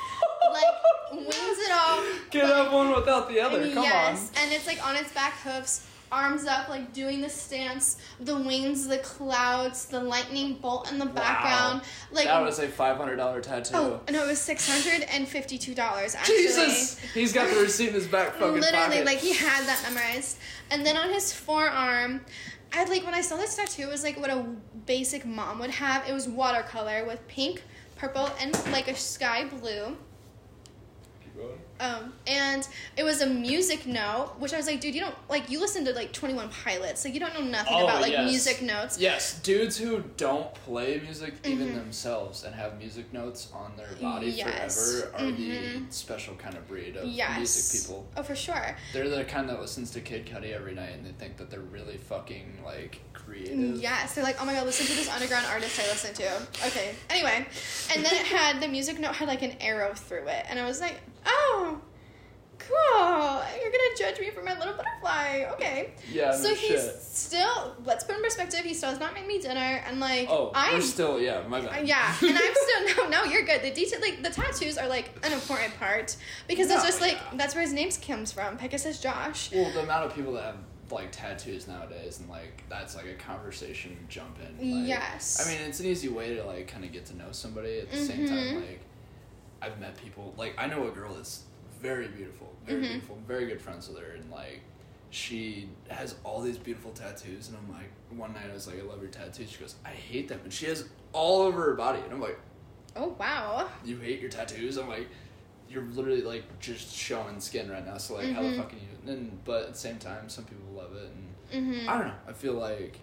like 0.54 1.28
wings 1.28 1.58
it 1.60 1.72
all. 1.72 2.04
Can't 2.32 2.48
have 2.48 2.74
one 2.74 2.94
without 2.94 3.30
the 3.30 3.40
other. 3.40 3.62
Come 3.74 3.84
yes, 3.84 4.32
on. 4.36 4.44
and 4.44 4.52
it's 4.54 4.68
like 4.68 4.86
on 4.86 4.96
its 4.96 5.12
back 5.14 5.34
hoofs, 5.42 5.86
arms 6.12 6.46
up, 6.46 6.70
like 6.70 6.94
doing 6.94 7.22
the 7.22 7.30
stance, 7.30 7.98
the 8.20 8.38
wings, 8.38 8.88
the 8.88 9.00
clouds, 9.00 9.86
the 9.86 10.00
lightning 10.00 10.56
bolt 10.56 10.92
in 10.92 10.98
the 11.00 11.06
background. 11.06 11.82
Like 12.12 12.25
that 12.25 12.42
was 12.42 12.60
a 12.60 12.68
five 12.68 12.98
hundred 12.98 13.18
dollar 13.18 13.42
tattoo. 13.42 13.75
oh 13.75 14.02
no, 14.12 14.24
it 14.24 14.28
was 14.28 14.40
six 14.42 14.70
hundred 14.70 15.08
and 15.10 15.28
fifty 15.28 15.58
two 15.58 15.75
dollars 15.75 16.16
actually. 16.16 16.38
Jesus! 16.38 17.00
He's 17.14 17.34
got 17.34 17.50
the 17.54 17.60
receipt 17.62 17.90
in 17.90 17.94
his 17.96 18.08
back 18.08 18.34
fucking 18.34 18.62
Literally, 18.62 18.88
pocket. 18.88 19.06
like 19.06 19.20
he 19.20 19.34
had 19.34 19.66
that 19.66 19.82
memorized. 19.88 20.38
And 20.72 20.86
then 20.86 20.98
on 20.98 21.10
his 21.10 21.32
forearm, 21.34 22.22
I 22.74 22.84
like 22.86 23.06
when 23.06 23.14
I 23.14 23.22
saw 23.22 23.38
this 23.38 23.56
tattoo, 23.56 23.84
it 23.84 23.90
was 23.90 24.04
like 24.04 24.20
what 24.20 24.30
a 24.30 24.46
basic 24.86 25.25
mom 25.25 25.60
would 25.60 25.72
have. 25.72 26.08
It 26.08 26.14
was 26.14 26.28
watercolor 26.28 27.06
with 27.06 27.25
pink, 27.28 27.64
purple, 27.96 28.30
and 28.40 28.54
like 28.72 28.88
a 28.88 28.96
sky 28.96 29.46
blue. 29.46 29.98
Um, 31.77 32.13
and 32.25 32.65
it 32.96 33.04
was 33.04 33.20
a 33.22 33.25
music 33.25 33.86
note, 33.86 34.36
which 34.39 34.54
I 34.54 34.58
was 34.58 34.65
like, 34.65 34.80
dude, 34.80 34.96
you 34.96 35.01
don't 35.01 35.15
like 35.30 35.50
you 35.50 35.60
listen 35.60 35.84
to 35.86 35.92
like 35.94 36.13
Twenty 36.13 36.34
One 36.34 36.48
Pilots, 36.50 37.04
like 37.04 37.13
you 37.13 37.20
don't 37.20 37.34
know 37.34 37.42
nothing 37.44 37.74
Oh, 37.75 37.84
about 37.84 38.01
like 38.01 38.13
yes. 38.13 38.30
music 38.30 38.62
notes. 38.62 38.98
Yes, 38.98 39.39
dudes 39.42 39.77
who 39.77 40.01
don't 40.15 40.54
play 40.54 41.01
music 41.04 41.34
even 41.44 41.68
Mhm. 41.72 41.75
themselves 41.75 42.46
and 42.46 42.56
have 42.56 42.77
music 42.77 43.12
notes 43.12 43.50
on 43.54 43.74
their 43.75 43.92
body 44.01 44.27
Yes. 44.27 44.75
forever 45.01 45.15
are 45.18 45.25
the 45.32 45.32
Mhm. 45.32 45.92
special 45.94 46.34
kind 46.36 46.56
of 46.56 46.65
breed 46.65 46.96
of 46.96 47.10
Yes. 47.10 47.38
music 47.38 47.82
people. 47.82 48.08
Oh, 48.15 48.24
for 48.24 48.36
sure. 48.38 48.77
They're 48.94 49.10
the 49.10 49.25
kind 49.25 49.50
that 49.50 49.60
listens 49.60 49.92
to 49.92 50.00
Kid 50.00 50.25
Cudi 50.25 50.54
every 50.54 50.75
night 50.75 50.94
and 50.94 51.06
they 51.06 51.12
think 51.12 51.36
that 51.38 51.51
they're 51.51 51.60
really 51.60 51.98
fucking 51.98 52.62
like 52.63 53.00
creative. 53.12 53.75
Yes, 53.82 54.13
they're 54.15 54.24
like, 54.24 54.42
oh 54.42 54.46
my 54.46 54.54
god, 54.54 54.65
listen 54.65 54.86
to 54.86 54.94
this 54.94 55.10
underground 55.10 55.46
artist 55.48 55.77
I 55.77 55.84
listen 55.88 56.13
to. 56.13 56.36
Okay, 56.68 56.96
anyway, 57.10 57.46
and 57.94 58.06
then 58.06 58.13
it 58.13 58.25
had 58.27 58.62
the 58.62 58.68
music 58.70 58.98
note 58.98 59.15
had 59.15 59.27
like 59.27 59.42
an 59.42 59.58
arrow 59.60 59.94
through 59.94 60.27
it, 60.27 60.46
and 60.48 60.58
I 60.58 60.65
was 60.65 60.80
like, 60.80 60.96
oh, 61.25 61.82
cool. 62.58 63.44
You're 63.62 63.72
gonna 63.72 63.96
judge 63.98 64.20
me 64.20 64.29
for 64.32 64.41
my 64.44 64.58
little 64.58 64.74
butterfly, 64.74 65.46
okay? 65.53 65.91
Yeah, 66.12 66.32
no 66.32 66.38
so 66.38 66.50
he's 66.55 66.60
shit. 66.84 66.96
still. 67.01 67.75
Let's 67.86 68.03
put 68.03 68.15
in 68.15 68.24
perspective. 68.24 68.62
He 68.62 68.74
still 68.74 68.89
has 68.89 69.00
not 69.00 69.13
made 69.13 69.27
me 69.27 69.39
dinner, 69.39 69.84
and 69.88 70.00
like, 70.00 70.27
Oh, 70.29 70.51
I'm 70.55 70.82
still 70.82 71.20
yeah, 71.20 71.44
my 71.48 71.62
bad. 71.62 71.88
yeah, 71.88 72.13
and 72.22 72.38
I'm 72.38 72.53
still 72.53 73.03
no, 73.05 73.10
no. 73.10 73.24
You're 73.25 73.44
good. 73.44 73.62
The 73.62 73.72
detail, 73.72 74.00
like 74.01 74.24
the 74.24 74.29
tattoos, 74.29 74.77
are 74.77 74.88
like 74.88 75.10
an 75.24 75.32
important 75.34 75.77
part 75.77 76.15
because 76.48 76.70
it's 76.72 76.82
No, 76.82 76.86
just 76.88 77.01
like 77.01 77.13
yeah. 77.13 77.38
that's 77.38 77.53
where 77.55 77.63
his 77.63 77.74
name 77.74 77.89
comes 78.05 78.32
from. 78.32 78.58
Pegasus 78.58 79.00
Josh. 79.00 79.51
Well, 79.53 79.72
the 79.72 79.82
amount 79.82 80.05
of 80.05 80.15
people 80.15 80.34
that 80.34 80.44
have 80.46 80.55
like 80.91 81.12
tattoos 81.12 81.67
nowadays 81.67 82.20
and 82.20 82.29
like 82.29 82.63
that's 82.70 82.96
like 82.96 83.05
a 83.08 83.13
conversation 83.15 83.98
jump 84.08 84.38
in. 84.39 84.79
Like, 84.79 84.88
Yes. 84.88 85.44
I 85.46 85.51
mean, 85.51 85.67
it's 85.67 85.79
an 85.79 85.88
easy 85.88 86.10
way 86.10 86.36
to 86.36 86.44
like 86.46 86.67
kind 86.67 86.86
of 86.86 86.91
get 86.91 87.05
to 87.08 87.17
know 87.17 87.27
somebody. 87.32 87.79
At 87.79 87.91
the 87.91 87.98
same 87.98 88.27
time, 88.27 88.38
Mhm. 88.38 88.55
like 88.55 88.79
I've 89.62 89.79
met 89.79 89.97
people. 89.97 90.33
Like 90.38 90.55
I 90.57 90.67
know 90.67 90.88
a 90.88 90.91
girl 90.91 91.13
that's 91.13 91.43
very 91.81 92.07
beautiful, 92.07 92.53
very 92.65 92.81
Mhm. 92.81 92.89
beautiful, 92.89 93.17
very 93.27 93.45
good 93.47 93.62
friends 93.62 93.88
with 93.88 94.00
her, 94.00 94.12
and 94.13 94.29
like 94.31 94.62
she 95.12 95.69
has 95.89 96.15
all 96.24 96.41
these 96.41 96.57
beautiful 96.57 96.91
tattoos. 96.91 97.47
And 97.50 97.57
I'm 97.57 97.71
like, 97.71 97.89
one 98.09 98.33
night 98.33 98.50
I 98.50 98.53
was 98.53 98.67
like, 98.67 98.79
I 98.79 98.83
love 98.83 99.01
your 99.01 99.12
tattoos. 99.12 99.50
She 99.50 99.59
goes, 99.59 99.75
I 99.85 99.89
hate 99.89 100.27
them, 100.27 100.39
and 100.43 100.51
she 100.51 100.65
has 100.65 100.89
all 101.13 101.41
over 101.43 101.62
her 101.63 101.74
body. 101.75 102.00
And 102.03 102.12
I'm 102.13 102.21
like, 102.21 102.38
Oh 102.95 103.15
wow. 103.19 103.69
you 103.83 103.97
hate 103.97 104.19
your 104.21 104.29
tattoos? 104.29 104.77
I'm 104.77 104.88
like, 104.89 105.07
you're 105.69 105.83
literally 105.83 106.21
like 106.21 106.43
just 106.59 106.93
showing 106.95 107.39
skin 107.39 107.69
right 107.69 107.85
now. 107.85 107.97
So 107.97 108.15
like, 108.15 108.31
how 108.31 108.41
the 108.43 108.50
Mhm. 108.50 108.57
fuck 108.57 108.69
can 108.69 108.79
you? 108.79 109.12
And 109.13 109.43
but 109.45 109.63
at 109.63 109.74
the 109.74 109.79
same 109.79 109.97
time, 109.97 110.27
some 110.29 110.43
people 110.45 110.65
love 110.75 110.93
it, 110.95 111.09
and 111.12 111.31
Mm-hmm. 111.53 111.88
I 111.89 111.97
don't 112.00 112.07
know. 112.07 112.13
I 112.27 112.33
feel 112.33 112.53
like 112.53 113.00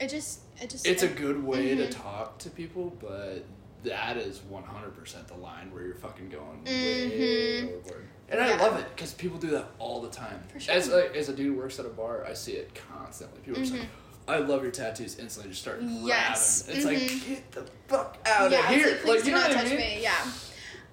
It 0.00 0.08
just, 0.08 0.40
it 0.60 0.70
just. 0.70 0.86
it's 0.86 1.02
a 1.02 1.08
good 1.08 1.44
way 1.44 1.74
to 1.76 1.86
Mhm. 1.86 1.90
talk 1.90 2.38
to 2.38 2.50
people, 2.50 2.96
but 2.98 3.44
that 3.84 4.16
is 4.16 4.40
100% 4.50 5.26
the 5.28 5.34
line 5.34 5.70
where 5.72 5.84
you're 5.84 5.94
fucking 5.94 6.28
going 6.28 6.64
way 6.64 7.10
Mhm. 7.10 7.68
overboard. 7.68 8.08
And 8.28 8.40
I 8.40 8.56
love 8.56 8.78
it 8.78 8.86
because 8.94 9.12
people 9.12 9.38
do 9.38 9.48
that 9.50 9.66
all 9.78 10.00
the 10.00 10.08
time. 10.08 10.42
For 10.52 10.58
sure. 10.60 10.74
As 10.74 10.88
a, 10.88 11.14
as 11.14 11.28
a 11.28 11.34
dude 11.34 11.46
who 11.46 11.54
works 11.54 11.78
at 11.78 11.84
a 11.86 11.90
bar, 11.90 12.24
I 12.24 12.32
see 12.34 12.52
it 12.52 12.70
constantly. 12.74 13.40
People 13.40 13.60
are 13.60 13.64
just 13.64 13.74
like, 13.74 13.88
I 14.28 14.38
love 14.38 14.62
your 14.62 14.70
tattoos. 14.72 15.18
Instantly, 15.18 15.50
just 15.50 15.62
start 15.62 15.78
grabbing. 15.80 15.96
Mm-hmm. 15.98 16.06
Yes. 16.08 16.68
It's 16.68 16.84
like 16.84 16.98
Mhm. 16.98 17.28
get 17.28 17.52
the 17.52 17.66
fuck 17.88 18.16
out 18.24 18.50
yeah, 18.50 18.60
of 18.60 18.66
here. 18.74 18.86
like, 18.98 19.04
Like 19.04 19.18
do 19.20 19.26
you 19.26 19.32
know 19.34 19.40
not 19.40 19.50
what 19.50 19.58
I 19.58 19.64
mean? 19.68 19.76
me. 19.76 19.98
Yeah. 20.02 20.32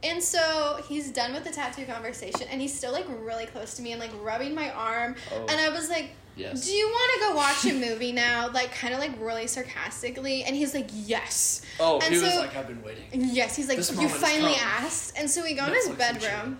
And 0.01 0.23
so 0.23 0.81
he's 0.87 1.11
done 1.11 1.33
with 1.33 1.43
the 1.43 1.51
tattoo 1.51 1.85
conversation, 1.85 2.47
and 2.49 2.59
he's 2.61 2.75
still 2.75 2.91
like 2.93 3.05
really 3.21 3.45
close 3.45 3.73
to 3.75 3.81
me 3.81 3.91
and 3.91 3.99
like 4.01 4.11
rubbing 4.21 4.55
my 4.55 4.71
arm. 4.71 5.15
Oh. 5.33 5.41
And 5.49 5.59
I 5.59 5.69
was 5.69 5.89
like, 5.89 6.11
Yes. 6.39 6.65
"Do 6.65 6.71
you 6.73 6.87
want 6.87 7.13
to 7.13 7.27
go 7.27 7.35
watch 7.35 7.65
a 7.65 7.73
movie 7.73 8.11
now?" 8.11 8.49
Like, 8.51 8.73
kind 8.73 8.93
of 8.93 8.99
like 8.99 9.11
really 9.19 9.47
sarcastically. 9.47 10.43
And 10.43 10.55
he's 10.55 10.73
like, 10.73 10.89
"Yes." 10.93 11.61
oh, 11.79 11.99
and 11.99 12.13
he 12.13 12.19
was 12.21 12.33
so- 12.33 12.39
like, 12.39 12.55
I've 12.55 12.67
been 12.67 12.81
waiting. 12.83 13.03
Yes, 13.13 13.55
he's 13.55 13.67
like, 13.67 13.77
This 13.77 13.91
you 13.99 14.07
finally 14.09 14.55
asked. 14.55 15.17
And 15.17 15.29
so 15.29 15.43
we 15.43 15.53
go 15.53 15.65
in 15.65 15.73
his 15.73 15.87
Netflix 15.89 15.97
bedroom. 15.97 16.59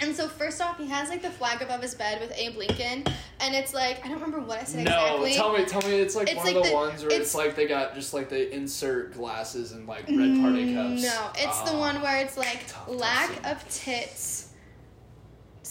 And 0.00 0.14
so 0.14 0.26
first 0.28 0.60
off, 0.60 0.76
he 0.76 0.88
has 0.88 1.08
like 1.08 1.22
the 1.22 1.30
flag 1.30 1.62
above 1.62 1.80
his 1.80 1.94
bed 1.94 2.20
with 2.20 2.32
Abe 2.36 2.56
Lincoln, 2.56 3.04
and 3.40 3.54
it's 3.54 3.72
like 3.72 4.00
I 4.04 4.08
don't 4.08 4.14
remember 4.16 4.40
what 4.40 4.58
I 4.60 4.64
said 4.64 4.84
No, 4.84 5.24
exactly. 5.24 5.34
tell 5.34 5.52
me, 5.56 5.64
tell 5.64 5.82
me, 5.82 5.96
it's 6.00 6.16
like 6.16 6.26
It's 6.28 6.36
one 6.36 6.46
like 6.46 6.56
of 6.56 6.62
the, 6.64 6.68
the- 6.70 6.74
ones 6.74 7.00
where 7.02 7.10
it's, 7.12 7.14
it's- 7.32 7.34
like 7.36 7.54
they 7.54 7.66
got 7.68 7.94
just 7.94 8.12
like 8.12 8.28
they 8.28 8.50
insert 8.50 9.14
glasses 9.14 9.70
and 9.70 9.86
like 9.86 10.08
red 10.08 10.40
party 10.40 10.74
cups. 10.74 11.00
No, 11.02 11.30
it's 11.36 11.60
the 11.60 11.76
Ah. 11.76 11.78
one 11.78 12.02
where 12.02 12.16
it's 12.20 12.36
like 12.36 12.58
lack 12.88 13.30
of 13.48 13.66
tits, 13.68 14.43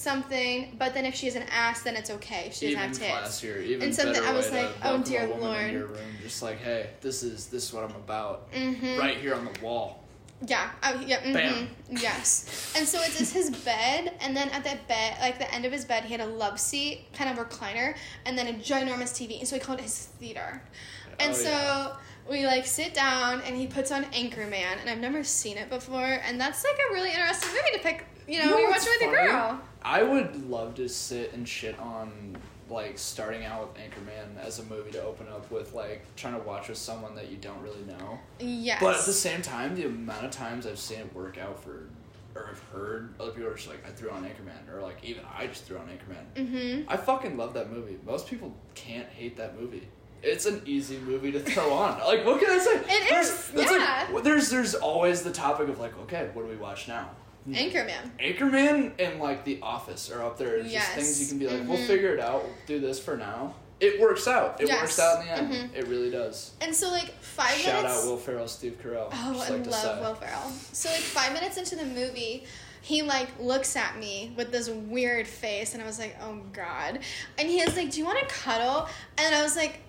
something. 0.04 0.76
But 0.78 0.94
then 0.94 1.06
if 1.06 1.16
she 1.16 1.26
has 1.28 1.36
an 1.36 1.44
ass, 1.52 1.82
then 1.84 1.96
it's 1.96 2.10
okay. 2.12 2.50
She 2.54 2.68
doesn't 2.68 2.70
even 2.70 2.80
have 3.12 3.24
tits. 3.24 3.42
classier, 3.42 3.63
even 3.63 3.84
And 3.84 3.96
something 3.96 4.22
I 4.24 4.34
was 4.34 4.52
like, 4.52 4.70
oh, 4.84 5.02
dear 5.02 5.28
Lord. 5.28 5.60
into 5.62 5.72
your 5.74 5.88
room. 5.88 6.00
Just 6.22 6.42
like, 6.44 6.60
hey, 6.60 6.89
this 7.02 7.24
is 7.24 7.48
this 7.48 7.63
is 7.63 7.74
what 7.74 7.84
I'm 7.84 7.96
about. 7.96 8.52
Mm-hmm. 8.52 8.98
Right 9.00 9.18
here 9.18 9.34
on 9.36 9.46
the 9.46 9.60
wall. 9.62 10.04
Yeah. 10.46 10.70
Oh, 10.84 11.02
yeah. 11.08 11.22
Mm-hmm. 11.22 11.34
Bam. 11.34 11.70
Yes. 11.89 12.74
And 12.78 12.86
so 12.88 13.00
it's 13.02 13.18
just 13.18 13.34
his 13.34 13.50
bed, 13.50 14.12
and 14.20 14.36
then 14.36 14.50
at 14.50 14.63
that 14.66 14.88
bed, 14.89 15.16
like 15.22 15.39
the 15.39 15.52
end 15.54 15.63
of 15.66 15.72
his 15.72 15.86
bed, 15.86 16.04
he 16.04 16.12
had 16.12 16.20
a 16.22 16.26
love 16.26 16.60
seat, 16.60 17.06
kind 17.13 17.30
of 17.30 17.44
recliner, 17.48 17.96
and 18.26 18.38
then 18.38 18.48
a 18.48 18.54
ginormous 18.54 19.13
TV. 19.13 19.39
And 19.39 19.48
so 19.48 19.56
he 19.56 19.62
called 19.62 19.80
it 19.80 19.84
his 19.84 20.08
theater. 20.20 20.62
And 21.20 21.32
Oh, 21.32 21.36
so 21.36 21.50
yeah. 21.50 21.92
we 22.30 22.46
like 22.46 22.66
sit 22.66 22.94
down, 22.94 23.39
and 23.42 23.56
he 23.56 23.68
puts 23.68 23.89
on 23.92 24.04
Anchorman, 24.06 24.80
and 24.82 24.89
I've 24.89 25.00
never 25.00 25.24
seen 25.24 25.56
it 25.58 25.70
before, 25.70 26.20
and 26.28 26.42
that's 26.42 26.66
like 26.66 26.78
a 26.89 26.94
really 26.94 27.12
interesting 27.12 27.50
movie 27.52 27.78
to 27.78 27.80
pick. 27.80 28.06
You 28.28 28.40
know, 28.40 28.44
You 28.46 28.50
know 28.52 28.58
you're 28.60 28.70
watching 28.72 28.94
with 29.00 29.10
a 29.10 29.12
girl. 29.12 29.62
I 29.84 30.04
would 30.04 30.50
love 30.50 30.76
to 30.76 30.88
sit 30.88 31.34
and 31.34 31.48
shit 31.48 31.78
on 31.80 32.38
like 32.70 32.98
starting 32.98 33.44
out 33.44 33.68
with 33.68 33.84
Anchorman 33.84 34.38
as 34.44 34.60
a 34.60 34.64
movie 34.64 34.92
to 34.92 35.04
open 35.04 35.28
up 35.28 35.52
with 35.52 35.74
like 35.74 36.04
trying 36.16 36.34
to 36.34 36.40
watch 36.40 36.70
with 36.70 36.78
someone 36.78 37.14
that 37.16 37.30
you 37.30 37.38
don't 37.38 37.62
really 37.62 37.84
know. 37.88 38.20
Yes. 38.40 38.80
But 38.82 38.96
at 38.98 39.06
the 39.06 39.14
same 39.14 39.42
time, 39.42 39.76
the 39.76 39.86
amount 39.86 40.26
of 40.26 40.32
times 40.32 40.66
I've 40.66 40.80
seen 40.80 41.00
it 41.00 41.14
work 41.14 41.38
out 41.38 41.62
for, 41.62 41.90
or 42.36 42.50
I've 42.50 42.60
heard 42.72 43.14
other 43.20 43.32
people 43.32 43.50
are 43.50 43.56
just 43.56 43.68
like, 43.68 43.86
I 43.86 43.92
threw 43.92 44.10
on 44.10 44.24
Anchorman, 44.24 44.74
or 44.74 44.82
like 44.82 45.04
even 45.04 45.24
I 45.38 45.48
just 45.48 45.66
threw 45.66 45.78
on 45.78 45.88
Anchorman. 45.88 46.48
Mm-hmm. 46.48 46.90
I 46.90 46.96
fucking 46.98 47.36
love 47.38 47.54
that 47.56 47.70
movie. 47.72 47.98
Most 48.06 48.28
people 48.28 48.54
can't 48.76 49.10
hate 49.10 49.36
that 49.38 49.60
movie. 49.60 49.88
It's 50.24 50.46
an 50.46 50.62
easy 50.66 50.98
movie 51.00 51.34
to 51.34 51.42
throw 51.42 51.74
on. 51.74 52.00
Like, 52.00 52.26
what 52.26 52.40
can 52.40 52.50
I 52.50 52.58
say? 52.58 52.76
It 52.78 53.10
there's, 53.10 53.28
is, 53.28 53.52
it's 53.56 53.72
like- 53.72 53.82
yeah. 53.82 54.20
there's 54.24 54.50
there's 54.50 54.74
always 54.76 55.22
the 55.24 55.32
topic 55.34 55.68
of 55.68 55.80
like, 55.80 55.96
okay, 56.04 56.30
what 56.34 56.44
do 56.44 56.48
we 56.50 56.56
watch 56.56 56.88
now? 56.88 57.12
Anchorman. 57.49 58.12
Anchorman 58.19 58.93
and 58.99 59.19
like 59.19 59.43
The 59.43 59.60
Office 59.62 60.10
are 60.12 60.21
up 60.23 60.38
there. 60.38 60.56
It's 60.58 60.71
Yes. 60.71 60.86
just 60.86 60.95
things 60.95 61.21
you 61.21 61.27
can 61.27 61.39
be 61.39 61.47
like, 61.47 61.67
we'll 61.67 61.77
Mhm. 61.77 61.88
figure 61.88 62.13
it 62.13 62.19
out. 62.19 62.43
We'll 62.43 62.53
do 62.67 62.79
this 62.79 62.99
for 62.99 63.17
now. 63.17 63.56
It 63.79 63.99
works 63.99 64.27
out. 64.27 64.62
It 64.62 64.67
Yes. 64.69 64.82
works 64.82 64.99
out 64.99 65.19
in 65.21 65.27
the 65.27 65.34
end. 65.34 65.71
Mhm. 65.71 65.75
It 65.77 65.88
really 65.88 66.10
does. 66.10 66.51
And 66.62 66.73
so 66.73 66.89
like 66.89 67.21
five 67.21 67.51
Shout 67.58 67.75
minutes. 67.84 67.93
Shout 67.95 68.03
out 68.03 68.10
Will 68.10 68.17
Ferrell, 68.17 68.47
Steve 68.47 68.77
Carell. 68.82 69.08
Oh, 69.12 69.34
just 69.34 69.49
I 69.51 69.53
like 69.56 69.63
to 69.65 69.69
love 69.69 69.82
say. 69.97 70.01
Will 70.01 70.15
Ferrell. 70.15 70.51
So 70.71 70.89
like 70.89 71.01
five 71.01 71.34
minutes 71.34 71.58
into 71.58 71.75
the 71.75 71.84
movie, 71.86 72.45
he 72.82 73.01
like 73.01 73.27
looks 73.39 73.75
at 73.75 73.97
me 73.97 74.34
with 74.38 74.51
this 74.51 74.69
weird 74.69 75.27
face, 75.27 75.73
and 75.73 75.84
I 75.84 75.86
was 75.86 75.99
like, 75.99 76.15
oh 76.21 76.39
god. 76.53 76.99
And 77.38 77.49
he 77.49 77.63
was 77.63 77.75
like, 77.75 77.91
do 77.91 77.99
you 77.99 78.06
want 78.06 78.19
to 78.19 78.25
cuddle? 78.34 78.88
And 79.17 79.36
I 79.36 79.41
was 79.43 79.56
like, 79.58 79.79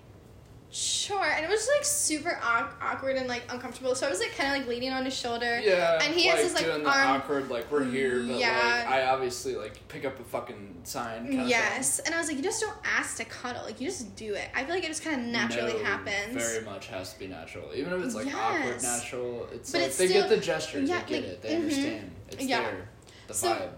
sure. 0.75 1.23
And 1.23 1.45
it 1.45 1.49
was 1.49 1.67
like 1.75 1.85
super 1.85 2.37
awkward 2.43 3.15
and 3.15 3.27
like 3.27 3.43
uncomfortable. 3.49 3.95
So 3.95 4.05
I 4.05 4.09
was 4.09 4.19
like 4.19 4.35
kind 4.35 4.51
of 4.51 4.57
like 4.59 4.67
leaning 4.67 4.91
on 4.91 5.05
his 5.05 5.15
shoulder. 5.17 5.59
Yeah, 5.63 5.99
And 6.03 6.13
he 6.13 6.27
like, 6.27 6.37
has 6.37 6.43
his, 6.45 6.53
like, 6.53 6.65
doing 6.65 6.83
the 6.83 6.89
arm- 6.89 7.07
awkward, 7.21 7.49
like 7.49 7.71
we're 7.71 7.85
here, 7.85 8.21
but 8.23 8.37
Yeah. 8.37 8.49
like 8.85 8.87
I 8.87 9.05
obviously 9.07 9.55
like 9.55 9.87
pick 9.87 10.03
up 10.05 10.19
a 10.19 10.23
fucking 10.23 10.81
sign. 10.83 11.27
Kind 11.27 11.47
Yes, 11.49 11.99
and 11.99 12.13
I 12.13 12.17
was 12.19 12.27
like, 12.27 12.35
you 12.37 12.43
just 12.43 12.59
don't 12.61 12.75
ask 12.83 13.17
to 13.17 13.25
cuddle, 13.25 13.63
like 13.63 13.79
you 13.79 13.87
just 13.87 14.15
do 14.17 14.33
it. 14.33 14.49
I 14.53 14.65
feel 14.65 14.75
like 14.75 14.83
it 14.83 14.87
just 14.87 15.03
kind 15.03 15.19
of 15.21 15.27
naturally 15.27 15.73
No, 15.73 15.83
happens. 15.83 16.33
Very 16.35 16.65
much 16.65 16.87
has 16.87 17.13
to 17.13 17.19
be 17.19 17.27
natural, 17.27 17.69
even 17.73 17.93
if 17.93 18.03
it's 18.03 18.15
like 18.15 18.27
awkward, 18.35 18.65
Yes. 18.65 18.83
natural. 18.83 19.47
It's 19.53 19.71
But 19.71 19.79
like 19.79 19.87
it's 19.87 19.97
they 19.97 20.07
still- 20.07 20.21
get 20.23 20.29
the 20.29 20.37
gestures, 20.37 20.89
yeah, 20.89 21.01
they 21.07 21.09
get 21.09 21.21
like, 21.23 21.31
it, 21.31 21.41
they 21.41 21.49
mhm. 21.53 21.55
understand. 21.61 22.11
It's 22.31 22.43
Yeah. 22.43 22.61
there, 22.61 22.89
the 23.27 23.33
So- 23.33 23.47
vibe. 23.49 23.69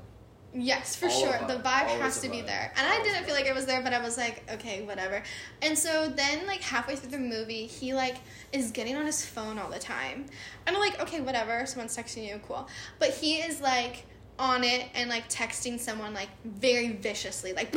Yes, 0.60 0.96
for 0.96 1.06
All 1.08 1.12
sure. 1.12 1.40
The 1.48 1.56
vibe. 1.60 1.88
Always 1.88 2.02
has 2.02 2.22
to 2.22 2.30
be 2.30 2.38
vibe. 2.38 2.48
there. 2.48 2.74
And 2.78 2.88
I 2.88 2.96
Always 2.98 3.12
didn't 3.12 3.26
feel 3.26 3.36
like 3.36 3.46
it 3.46 3.54
was 3.54 3.66
there, 3.68 3.82
but 3.82 3.94
I 3.94 4.02
was 4.02 4.18
like, 4.18 4.44
okay, 4.54 4.82
whatever. 4.84 5.22
And 5.62 5.78
so 5.78 6.10
then, 6.10 6.48
like, 6.48 6.62
halfway 6.62 6.96
through 6.96 7.12
the 7.12 7.18
movie, 7.20 7.68
he, 7.68 7.94
like, 7.94 8.16
is 8.52 8.72
getting 8.72 8.96
on 8.96 9.06
his 9.06 9.24
phone 9.26 9.60
all 9.60 9.70
the 9.70 9.78
time. 9.80 10.26
And 10.66 10.76
I'm 10.76 10.82
like, 10.82 11.00
okay, 11.02 11.22
whatever. 11.22 11.66
Someone's 11.68 11.96
texting 11.96 12.28
you, 12.28 12.40
cool. 12.48 12.68
But 12.98 13.10
he 13.12 13.36
is, 13.38 13.62
like, 13.62 14.06
on 14.40 14.64
it 14.64 14.88
and, 14.96 15.10
like, 15.10 15.30
texting 15.30 15.80
someone, 15.80 16.14
like, 16.16 16.30
very 16.44 16.90
viciously. 16.90 17.54
Like, 17.54 17.76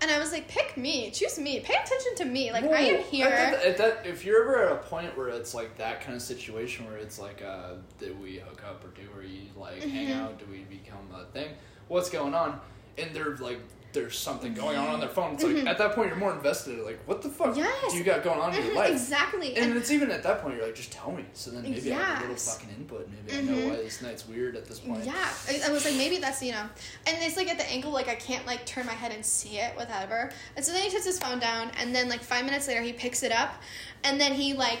and 0.00 0.10
I 0.10 0.18
was 0.18 0.32
like, 0.32 0.48
pick 0.48 0.76
me. 0.76 1.10
Choose 1.10 1.38
me. 1.38 1.60
Pay 1.60 1.74
attention 1.74 2.14
to 2.16 2.24
me. 2.24 2.50
Like, 2.52 2.64
I 2.64 2.80
am 2.80 3.02
here. 3.04 3.28
At 3.28 3.52
that, 3.52 3.64
at 3.64 3.76
that, 3.78 4.06
if 4.06 4.24
you're 4.24 4.42
ever 4.42 4.66
at 4.66 4.72
a 4.72 4.76
point 4.76 5.16
where 5.18 5.28
it's 5.28 5.54
like 5.54 5.76
that 5.78 6.00
kind 6.02 6.14
of 6.16 6.22
situation 6.22 6.86
where 6.86 6.96
it's 6.96 7.18
like, 7.18 7.42
uh, 7.42 7.74
did 7.98 8.18
we 8.22 8.38
hook 8.38 8.62
up 8.66 8.84
or 8.84 8.88
do 8.88 9.08
we 9.18 9.50
like 9.56 9.82
hang 9.82 10.08
Mhm. 10.08 10.20
out? 10.22 10.38
Do 10.38 10.44
we 10.50 10.64
become 10.64 11.08
a 11.14 11.24
thing? 11.32 11.50
What's 11.88 12.10
going 12.10 12.34
on? 12.34 12.60
And 12.98 13.14
they're 13.14 13.36
like, 13.36 13.58
there's 13.92 14.18
something 14.18 14.54
going 14.54 14.76
on 14.76 14.88
on 14.88 14.98
their 14.98 15.08
phone. 15.08 15.34
It's 15.34 15.44
like 15.44 15.54
Mhm. 15.54 15.68
at 15.68 15.78
that 15.78 15.94
point 15.94 16.08
you're 16.08 16.16
more 16.16 16.32
invested. 16.32 16.80
Like, 16.80 16.98
what 17.06 17.22
the 17.22 17.28
fuck 17.28 17.56
Yes. 17.56 17.92
do 17.92 17.96
you 17.98 18.02
got 18.02 18.24
going 18.24 18.40
on 18.40 18.52
in 18.52 18.64
your 18.64 18.72
Mhm, 18.72 18.76
life? 18.76 18.90
exactly. 18.90 19.54
And 19.54 19.66
And 19.66 19.76
it's 19.76 19.92
even 19.92 20.10
at 20.10 20.24
that 20.24 20.42
point 20.42 20.56
you're 20.56 20.66
like, 20.66 20.74
just 20.74 20.90
tell 20.90 21.12
me. 21.12 21.24
So 21.32 21.52
then 21.52 21.62
maybe 21.62 21.92
I 21.92 21.96
have 22.02 22.18
a 22.18 22.20
little 22.22 22.34
fucking 22.34 22.70
input. 22.70 23.08
Maybe 23.08 23.38
I 23.38 23.42
know 23.42 23.68
why 23.68 23.76
this 23.76 24.02
night's 24.02 24.26
weird 24.26 24.56
at 24.56 24.64
this 24.66 24.80
point. 24.80 25.04
Yeah, 25.04 25.12
I, 25.48 25.68
I 25.68 25.70
was 25.70 25.84
like, 25.84 25.94
maybe 25.94 26.18
that's 26.18 26.42
you 26.42 26.50
know, 26.50 26.68
and 27.06 27.16
it's 27.22 27.36
like 27.36 27.48
at 27.48 27.56
the 27.58 27.70
angle, 27.70 27.92
like 27.92 28.08
I 28.08 28.16
can't 28.16 28.44
like 28.48 28.66
turn 28.66 28.84
my 28.84 28.94
head 28.94 29.12
and 29.12 29.24
see 29.24 29.58
it, 29.58 29.76
whatever. 29.76 30.32
And 30.56 30.64
so 30.64 30.72
then 30.72 30.82
he 30.82 30.90
puts 30.90 31.04
his 31.04 31.20
phone 31.20 31.38
down, 31.38 31.70
and 31.78 31.94
then 31.94 32.08
like 32.08 32.20
five 32.22 32.44
minutes 32.44 32.66
later, 32.66 32.80
he 32.80 32.92
picks 32.92 33.22
it 33.22 33.30
up, 33.30 33.54
and 34.02 34.20
then 34.20 34.32
he 34.34 34.54
like 34.54 34.80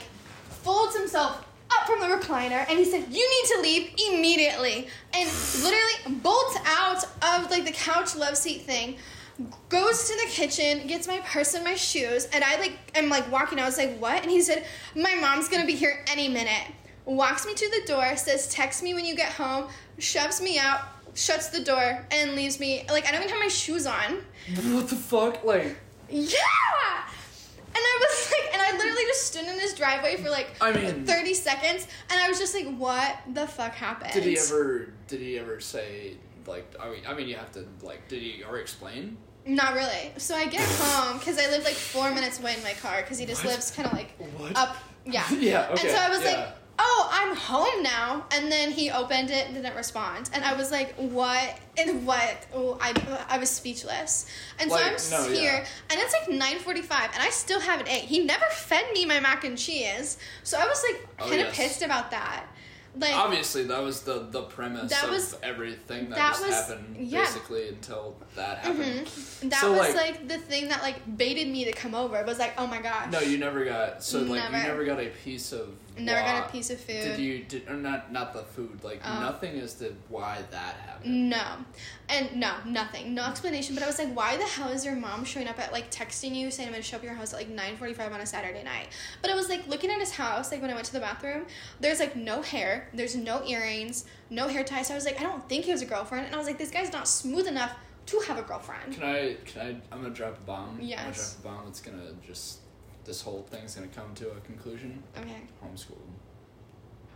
folds 0.64 0.96
himself 0.96 1.44
up 1.70 1.86
from 1.86 2.00
the 2.00 2.06
recliner, 2.06 2.64
and 2.68 2.78
he 2.78 2.84
said, 2.84 3.06
"You 3.10 3.28
need 3.28 3.54
to 3.54 3.60
leave 3.60 3.90
immediately," 4.10 4.88
and 5.12 5.30
literally 5.62 6.18
bolts 6.22 6.56
out 6.64 7.04
of 7.22 7.50
like 7.50 7.64
the 7.64 7.72
couch 7.72 8.14
love 8.16 8.36
seat 8.36 8.62
thing. 8.62 8.96
Goes 9.68 10.08
to 10.08 10.14
the 10.14 10.30
kitchen, 10.30 10.86
gets 10.86 11.08
my 11.08 11.18
purse 11.24 11.54
and 11.54 11.64
my 11.64 11.74
shoes, 11.74 12.26
and 12.26 12.44
I 12.44 12.58
like 12.60 12.78
am 12.94 13.08
like 13.08 13.30
walking. 13.32 13.58
I 13.58 13.64
was 13.64 13.78
like, 13.78 13.98
"What?" 13.98 14.22
And 14.22 14.30
he 14.30 14.40
said, 14.40 14.64
"My 14.94 15.14
mom's 15.14 15.48
gonna 15.48 15.66
be 15.66 15.74
here 15.74 16.04
any 16.08 16.28
minute." 16.28 16.66
walks 17.06 17.46
me 17.46 17.54
to 17.54 17.68
the 17.70 17.86
door, 17.86 18.16
says, 18.16 18.48
Text 18.48 18.82
me 18.82 18.94
when 18.94 19.04
you 19.04 19.14
get 19.14 19.32
home, 19.32 19.68
shoves 19.98 20.40
me 20.40 20.58
out, 20.58 20.80
shuts 21.14 21.48
the 21.48 21.60
door, 21.60 22.06
and 22.10 22.34
leaves 22.34 22.58
me. 22.58 22.84
Like, 22.90 23.06
I 23.06 23.12
don't 23.12 23.20
even 23.20 23.30
have 23.30 23.40
my 23.40 23.48
shoes 23.48 23.86
on. 23.86 24.22
What 24.72 24.88
the 24.88 24.96
fuck? 24.96 25.44
Like, 25.44 25.76
Yeah! 26.10 27.04
And 27.66 27.82
I 27.82 27.98
was 28.00 28.32
like, 28.32 28.54
and 28.54 28.62
I 28.62 28.72
literally 28.72 29.04
just 29.06 29.26
stood 29.26 29.44
in 29.44 29.58
his 29.58 29.73
driveway 29.84 30.16
for 30.16 30.30
like 30.30 30.48
I 30.60 30.72
mean- 30.72 31.04
30 31.04 31.34
seconds, 31.34 31.86
and 32.10 32.20
I 32.20 32.28
was 32.28 32.38
just 32.38 32.54
like, 32.54 32.66
what 32.76 33.16
the 33.32 33.46
fuck 33.46 33.72
happened? 33.72 34.12
did 34.12 34.24
he 34.24 34.38
ever? 34.38 34.92
Did 35.08 35.20
he 35.20 35.38
ever 35.38 35.60
say? 35.60 36.16
Like, 36.46 36.66
I 36.80 36.90
mean, 36.90 37.00
I 37.06 37.14
mean, 37.14 37.28
you 37.28 37.36
have 37.36 37.52
to 37.52 37.66
like. 37.82 38.08
Did 38.08 38.22
he 38.22 38.42
ever 38.46 38.58
explain? 38.58 39.16
Not 39.46 39.74
really. 39.74 40.12
So 40.16 40.34
I 40.34 40.46
get 40.46 40.62
home 40.80 41.18
because 41.18 41.38
I 41.38 41.48
live 41.50 41.64
like 41.64 41.74
four 41.74 42.10
minutes 42.14 42.40
away 42.40 42.54
in 42.56 42.62
my 42.62 42.72
car 42.74 43.02
because 43.02 43.18
he 43.18 43.26
just 43.26 43.44
What? 43.44 43.52
lives 43.54 43.70
kind 43.70 43.86
of 43.86 43.92
like 43.94 44.10
What? 44.38 44.56
up. 44.56 44.76
Yeah. 45.06 45.24
Yeah, 45.38 45.68
okay, 45.72 45.88
And 45.88 45.96
so 45.96 46.02
I 46.02 46.08
was 46.08 46.22
yeah. 46.22 46.30
like, 46.30 46.48
oh, 46.78 47.08
I'm 47.12 47.36
home 47.36 47.82
now. 47.82 48.24
And 48.32 48.50
then 48.50 48.70
he 48.70 48.90
opened 48.90 49.30
it 49.30 49.46
and 49.46 49.54
didn't 49.54 49.74
respond. 49.76 50.30
And 50.32 50.44
I 50.44 50.54
was 50.54 50.70
like, 50.70 50.94
what? 50.96 51.58
And 51.78 52.06
what? 52.06 52.46
Oh, 52.54 52.78
I, 52.80 52.92
I 53.28 53.38
was 53.38 53.50
speechless. 53.50 54.26
And 54.58 54.70
so 54.70 54.76
I'm 54.78 54.96
no, 55.10 55.28
here, 55.32 55.52
yeah. 55.52 55.66
and 55.90 56.00
it's 56.00 56.12
like 56.12 56.28
9.45, 56.58 57.14
and 57.14 57.22
I 57.22 57.30
still 57.30 57.60
haven't 57.60 57.88
ate. 57.88 58.04
He 58.04 58.24
never 58.24 58.44
fed 58.46 58.84
me 58.92 59.04
my 59.06 59.20
mac 59.20 59.44
and 59.44 59.56
cheese. 59.58 60.18
So 60.42 60.58
I 60.58 60.66
was 60.66 60.82
like 60.88 61.08
Oh, 61.20 61.28
kind 61.28 61.40
of 61.40 61.48
yes. 61.48 61.56
pissed 61.56 61.82
about 61.82 62.10
that. 62.12 62.46
Like, 62.96 63.12
Obviously, 63.16 63.64
that 63.64 63.82
was 63.82 64.02
the 64.02 64.20
the 64.30 64.42
premise 64.42 64.88
That 64.90 65.04
of 65.06 65.10
was- 65.10 65.36
everything 65.42 66.10
that, 66.10 66.14
that 66.16 66.28
just 66.34 66.46
was- 66.46 66.54
happened, 66.54 66.96
yeah. 66.96 67.24
basically 67.24 67.68
until 67.70 68.14
that 68.36 68.58
happened. 68.58 69.06
mhm. 69.06 69.50
that 69.50 69.60
So, 69.60 69.72
was 69.72 69.94
like- 69.96 69.96
like, 69.96 70.28
the 70.28 70.38
thing 70.38 70.68
that 70.68 70.80
like 70.80 71.16
baited 71.16 71.48
me 71.48 71.64
to 71.64 71.72
come 71.72 71.96
over. 71.96 72.16
It 72.18 72.24
was 72.26 72.38
like, 72.38 72.54
oh 72.56 72.68
my 72.68 72.80
gosh. 72.80 73.10
No, 73.10 73.18
you 73.18 73.38
never 73.38 73.64
got. 73.64 74.04
So 74.04 74.18
like, 74.20 74.28
you 74.28 74.34
Never. 74.50 74.58
never 74.68 74.84
got 74.84 75.00
a 75.00 75.08
piece 75.08 75.50
of. 75.52 75.70
Never 75.96 76.20
got 76.20 76.48
a 76.48 76.52
piece 76.52 76.70
of 76.70 76.80
food. 76.80 77.02
Did 77.02 77.18
you? 77.20 77.44
Did 77.44 77.68
or 77.68 77.74
not? 77.74 78.10
Not 78.12 78.32
the 78.32 78.42
food. 78.42 78.82
Like 78.82 79.00
Oh. 79.04 79.20
nothing 79.20 79.58
as 79.60 79.74
to 79.74 79.94
why 80.08 80.40
that 80.50 80.74
happened. 80.86 81.30
No. 81.30 81.44
And 82.08 82.34
no, 82.36 82.54
nothing. 82.66 83.14
No 83.14 83.24
explanation. 83.26 83.74
But 83.74 83.84
I 83.84 83.86
was 83.86 83.98
like, 83.98 84.14
why 84.14 84.36
the 84.36 84.44
hell 84.44 84.70
is 84.70 84.84
your 84.84 84.96
mom 84.96 85.24
showing 85.24 85.46
up 85.48 85.58
at 85.58 85.72
like 85.72 85.90
texting 85.90 86.34
you 86.34 86.50
saying 86.50 86.68
I'm 86.68 86.72
gonna 86.72 86.82
show 86.82 86.96
up 86.96 87.02
at 87.02 87.06
your 87.06 87.14
house 87.14 87.32
at 87.32 87.38
like 87.38 87.48
9.45 87.78 88.12
on 88.12 88.20
a 88.20 88.26
Saturday 88.26 88.62
night? 88.64 88.88
But 89.22 89.30
I 89.30 89.34
was 89.34 89.48
like 89.48 89.66
looking 89.68 89.90
at 89.90 89.98
his 90.00 90.10
house, 90.12 90.50
like 90.50 90.60
when 90.60 90.70
I 90.70 90.74
went 90.74 90.86
to 90.86 90.92
the 90.92 91.00
bathroom, 91.00 91.46
there's 91.80 92.00
like 92.00 92.16
no 92.16 92.42
hair, 92.42 92.88
there's 92.92 93.14
no 93.16 93.44
earrings, 93.44 94.04
no 94.30 94.48
hair 94.48 94.64
ties. 94.64 94.88
So 94.88 94.94
I 94.94 94.96
was 94.96 95.04
like, 95.04 95.20
I 95.20 95.22
don't 95.22 95.48
think 95.48 95.64
he 95.66 95.70
has 95.70 95.82
a 95.82 95.86
girlfriend. 95.86 96.26
And 96.26 96.34
I 96.34 96.38
was 96.38 96.46
like, 96.46 96.58
this 96.58 96.70
guy's 96.70 96.92
not 96.92 97.06
smooth 97.06 97.46
enough 97.46 97.72
to 98.06 98.20
have 98.26 98.36
a 98.38 98.42
girlfriend. 98.42 98.92
Can 98.94 99.02
I? 99.04 99.36
Can 99.46 99.60
I? 99.62 99.68
I'm 99.94 100.02
gonna 100.02 100.10
drop 100.12 100.36
a 100.36 100.40
bomb. 100.42 100.68
I'm 100.70 100.74
gonna 100.76 100.88
Yes. 100.88 101.36
drop 101.40 101.54
a 101.54 101.56
bomb. 101.58 101.68
It's 101.68 101.80
gonna 101.80 102.12
just. 102.26 102.58
This 103.04 103.22
whole 103.22 103.42
thing's 103.50 103.74
gonna 103.74 103.86
come 103.88 104.14
to 104.16 104.30
a 104.30 104.40
conclusion. 104.40 105.02
Okay. 105.18 105.42
Homeschool. 105.62 105.98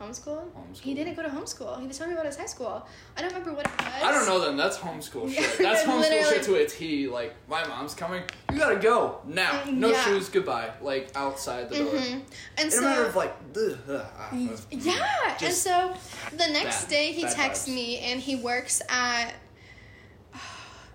Homeschool? 0.01 0.45
Homeschool. 0.53 0.79
He 0.81 0.95
didn't 0.95 1.15
go 1.15 1.23
to 1.25 1.29
homeschool. 1.29 1.81
He 1.81 1.87
was 1.89 1.99
telling 1.99 2.13
me 2.13 2.21
about 2.21 2.27
his 2.27 2.37
high 2.37 2.47
school. 2.47 2.87
I 3.17 3.21
don't 3.21 3.31
remember 3.33 3.53
what 3.55 3.67
it 3.67 3.73
was. 3.79 3.93
I 4.03 4.13
don't 4.13 4.27
know 4.27 4.39
then. 4.45 4.57
That's 4.57 4.79
homeschool 4.79 5.29
shit. 5.35 5.59
That's 5.59 5.83
homeschool 5.83 6.01
literally. 6.01 6.25
shit 6.35 6.43
to 6.45 6.55
a 6.55 6.67
T. 6.67 7.09
Like, 7.09 7.35
my 7.49 7.67
mom's 7.67 7.95
coming. 7.95 8.23
You 8.53 8.59
gotta 8.59 8.77
go 8.77 9.19
now. 9.27 9.51
Mm, 9.63 9.79
No 9.79 9.89
yeah. 9.91 10.05
shoes. 10.05 10.29
Goodbye. 10.29 10.71
Like 10.81 11.11
outside 11.17 11.69
the 11.69 11.79
door. 11.79 11.87
hmm 11.87 12.19
And 12.59 12.67
In 12.67 12.71
so 12.71 12.79
a 12.79 12.83
matter 12.83 13.05
of 13.07 13.17
like, 13.17 13.35
ugh, 13.57 13.77
ugh, 13.89 14.07
Y- 14.33 14.49
ugh. 14.53 14.61
Yeah, 14.71 15.37
and 15.43 15.53
so 15.55 15.95
the 16.31 16.47
next 16.53 16.83
bad- 16.83 16.91
day 16.91 17.13
he 17.13 17.23
texts 17.25 17.69
vibes. 17.69 17.75
me 17.75 17.99
and 17.99 18.21
he 18.21 18.37
works 18.37 18.81
at 18.89 19.33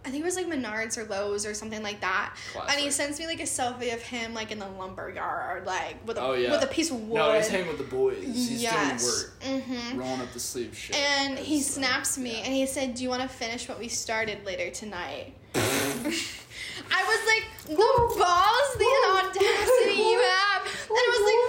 I 0.05 0.09
think 0.09 0.21
it 0.21 0.25
was 0.25 0.35
like 0.35 0.47
Menards 0.47 0.97
or 0.97 1.05
Lowe's 1.05 1.45
or 1.45 1.53
something 1.53 1.81
like 1.81 2.01
that. 2.01 2.35
And 2.69 2.77
he 2.79 2.91
sends 2.91 3.19
me 3.19 3.25
like 3.25 3.39
a 3.39 3.43
selfie 3.43 3.93
of 3.93 4.01
him 4.01 4.33
like 4.33 4.51
in 4.51 4.59
the 4.59 4.67
lumber 4.67 5.09
yard, 5.09 5.65
like 5.65 5.95
with 6.05 6.17
a 6.17 6.21
Oh, 6.21 6.33
yeah. 6.33 6.51
with 6.51 6.61
a 6.63 6.67
piece 6.67 6.91
of 6.91 6.99
wood. 7.07 7.17
No, 7.17 7.33
he's 7.33 7.47
hanging 7.47 7.67
with 7.69 7.77
the 7.77 7.83
boys. 7.85 8.21
He's 8.21 8.61
yes. 8.61 9.03
doing 9.41 9.61
work, 9.61 9.63
Mm-hmm. 9.65 9.99
rolling 9.99 10.21
up 10.21 10.31
the 10.33 10.39
sleeve 10.39 10.77
shit. 10.77 10.95
And 10.97 11.39
he 11.39 11.59
It's, 11.59 11.69
uh, 11.77 11.81
snaps 11.81 12.17
me 12.17 12.31
yeah. 12.33 12.43
and 12.45 12.53
he 12.53 12.65
said, 12.65 12.95
"Do 12.95 13.03
you 13.03 13.09
want 13.09 13.21
to 13.21 13.29
finish 13.29 13.69
what 13.69 13.79
we 13.79 13.87
started 13.87 14.43
later 14.45 14.69
tonight?" 14.71 15.33
I 15.55 17.03
was 17.05 17.21
like, 17.31 17.45
the 17.67 17.75
balls, 18.19 18.69
the 18.77 18.91
audacity 19.13 20.01
you 20.01 20.19
have. 20.19 20.61
And 20.65 20.97
I 20.97 21.07
was 21.13 21.23
like, 21.29 21.42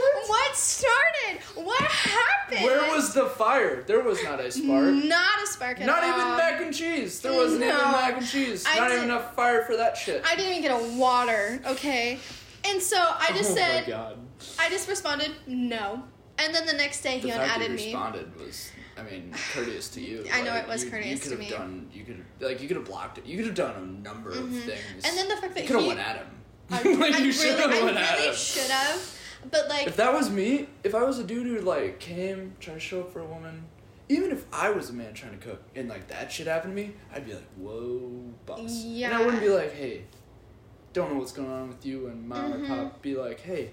what 0.54 0.60
started? 0.60 1.42
What 1.66 1.82
happened? 1.82 2.62
Where 2.64 2.94
was 2.94 3.12
the 3.12 3.26
fire? 3.26 3.82
There 3.82 4.00
was 4.02 4.22
not 4.22 4.38
a 4.38 4.52
spark. 4.52 4.94
Not 4.94 5.42
a 5.42 5.46
spark 5.48 5.80
at 5.80 5.86
Not 5.86 6.04
all. 6.04 6.10
even 6.10 6.36
mac 6.36 6.60
and 6.60 6.72
cheese. 6.72 7.20
There 7.20 7.32
wasn't 7.32 7.62
even 7.64 7.76
mac 7.76 8.16
and 8.18 8.26
cheese. 8.26 8.64
I 8.66 8.78
not 8.78 8.88
did- 8.88 8.96
even 8.98 9.10
enough 9.10 9.34
fire 9.34 9.64
for 9.64 9.76
that 9.76 9.96
shit. 9.96 10.22
I 10.24 10.36
didn't 10.36 10.52
even 10.52 10.62
get 10.62 10.70
a 10.70 10.96
water, 10.96 11.60
okay? 11.66 12.18
And 12.64 12.80
so 12.80 12.96
I 12.98 13.32
just 13.34 13.50
oh 13.50 13.54
said, 13.56 13.84
my 13.84 13.90
god. 13.90 14.18
I 14.60 14.68
just 14.70 14.88
responded, 14.88 15.32
no. 15.48 16.04
And 16.38 16.54
then 16.54 16.66
the 16.66 16.72
next 16.72 17.00
day 17.02 17.18
The 17.20 17.26
he 17.26 17.30
fact 17.32 17.40
that 17.48 17.56
unadded 17.56 17.70
you 17.70 17.76
me. 17.86 17.92
responded 17.94 18.40
was, 18.40 18.70
I 18.96 19.02
mean, 19.02 19.34
courteous 19.52 19.88
to 19.90 20.00
you. 20.00 20.24
I 20.32 20.42
know 20.42 20.50
Like, 20.52 20.62
it 20.64 20.68
was 20.68 20.84
you, 20.84 20.90
courteous 20.90 21.24
you 21.24 21.30
to 21.32 21.36
could 21.36 21.38
me. 21.40 21.44
have 21.46 21.58
done. 21.58 21.88
You 21.92 22.04
could 22.04 22.16
have 22.16 22.26
like 22.50 22.62
you 22.62 22.68
could 22.68 22.76
have 22.76 22.86
blocked 22.86 23.18
it. 23.18 23.26
You 23.26 23.36
could 23.38 23.46
have 23.46 23.54
done 23.56 23.74
a 23.76 23.86
number 24.08 24.30
of 24.30 24.36
Mhm. 24.38 24.62
things. 24.62 25.04
And 25.04 25.16
then 25.18 25.28
the 25.28 25.36
fact 25.36 25.54
that 25.54 25.62
you 25.62 25.66
could 25.66 25.74
have 25.76 25.82
he- 25.82 25.88
went 25.88 26.00
at 26.00 26.16
him. 26.18 26.26
I, 26.70 26.82
like 26.94 27.14
I 27.14 27.18
you 27.18 27.24
really, 27.24 27.32
should 27.32 27.58
have 27.58 27.70
I 27.72 27.82
went 27.82 27.96
at 27.96 28.16
really 28.16 28.28
him. 28.28 28.34
should 28.36 28.70
have. 28.70 29.18
But 29.50 29.68
like, 29.68 29.86
If 29.86 29.96
that 29.96 30.12
was 30.12 30.30
me, 30.30 30.68
if 30.82 30.94
I 30.94 31.02
was 31.02 31.18
a 31.18 31.24
dude 31.24 31.46
who 31.46 31.60
like 31.60 32.00
came 32.00 32.54
trying 32.60 32.76
to 32.76 32.80
show 32.80 33.00
up 33.00 33.12
for 33.12 33.20
a 33.20 33.24
woman, 33.26 33.64
even 34.08 34.30
if 34.30 34.44
I 34.52 34.70
was 34.70 34.90
a 34.90 34.92
man 34.92 35.14
trying 35.14 35.38
to 35.38 35.44
cook 35.46 35.62
and 35.74 35.88
like 35.88 36.08
that 36.08 36.30
shit 36.30 36.46
happened 36.46 36.76
to 36.76 36.82
me, 36.82 36.92
I'd 37.14 37.24
be 37.26 37.32
like, 37.34 37.48
whoa, 37.56 38.00
boss. 38.46 38.84
And 38.84 39.14
I 39.14 39.24
wouldn't 39.24 39.42
be 39.42 39.48
like, 39.48 39.72
hey, 39.74 40.04
don't 40.92 41.12
know 41.12 41.18
what's 41.18 41.32
going 41.32 41.50
on 41.50 41.68
with 41.68 41.84
you 41.84 42.06
and 42.08 42.28
mom 42.28 42.52
Mhm. 42.52 42.64
or 42.64 42.84
pop. 42.84 43.02
Be 43.02 43.16
like, 43.16 43.40
hey, 43.40 43.70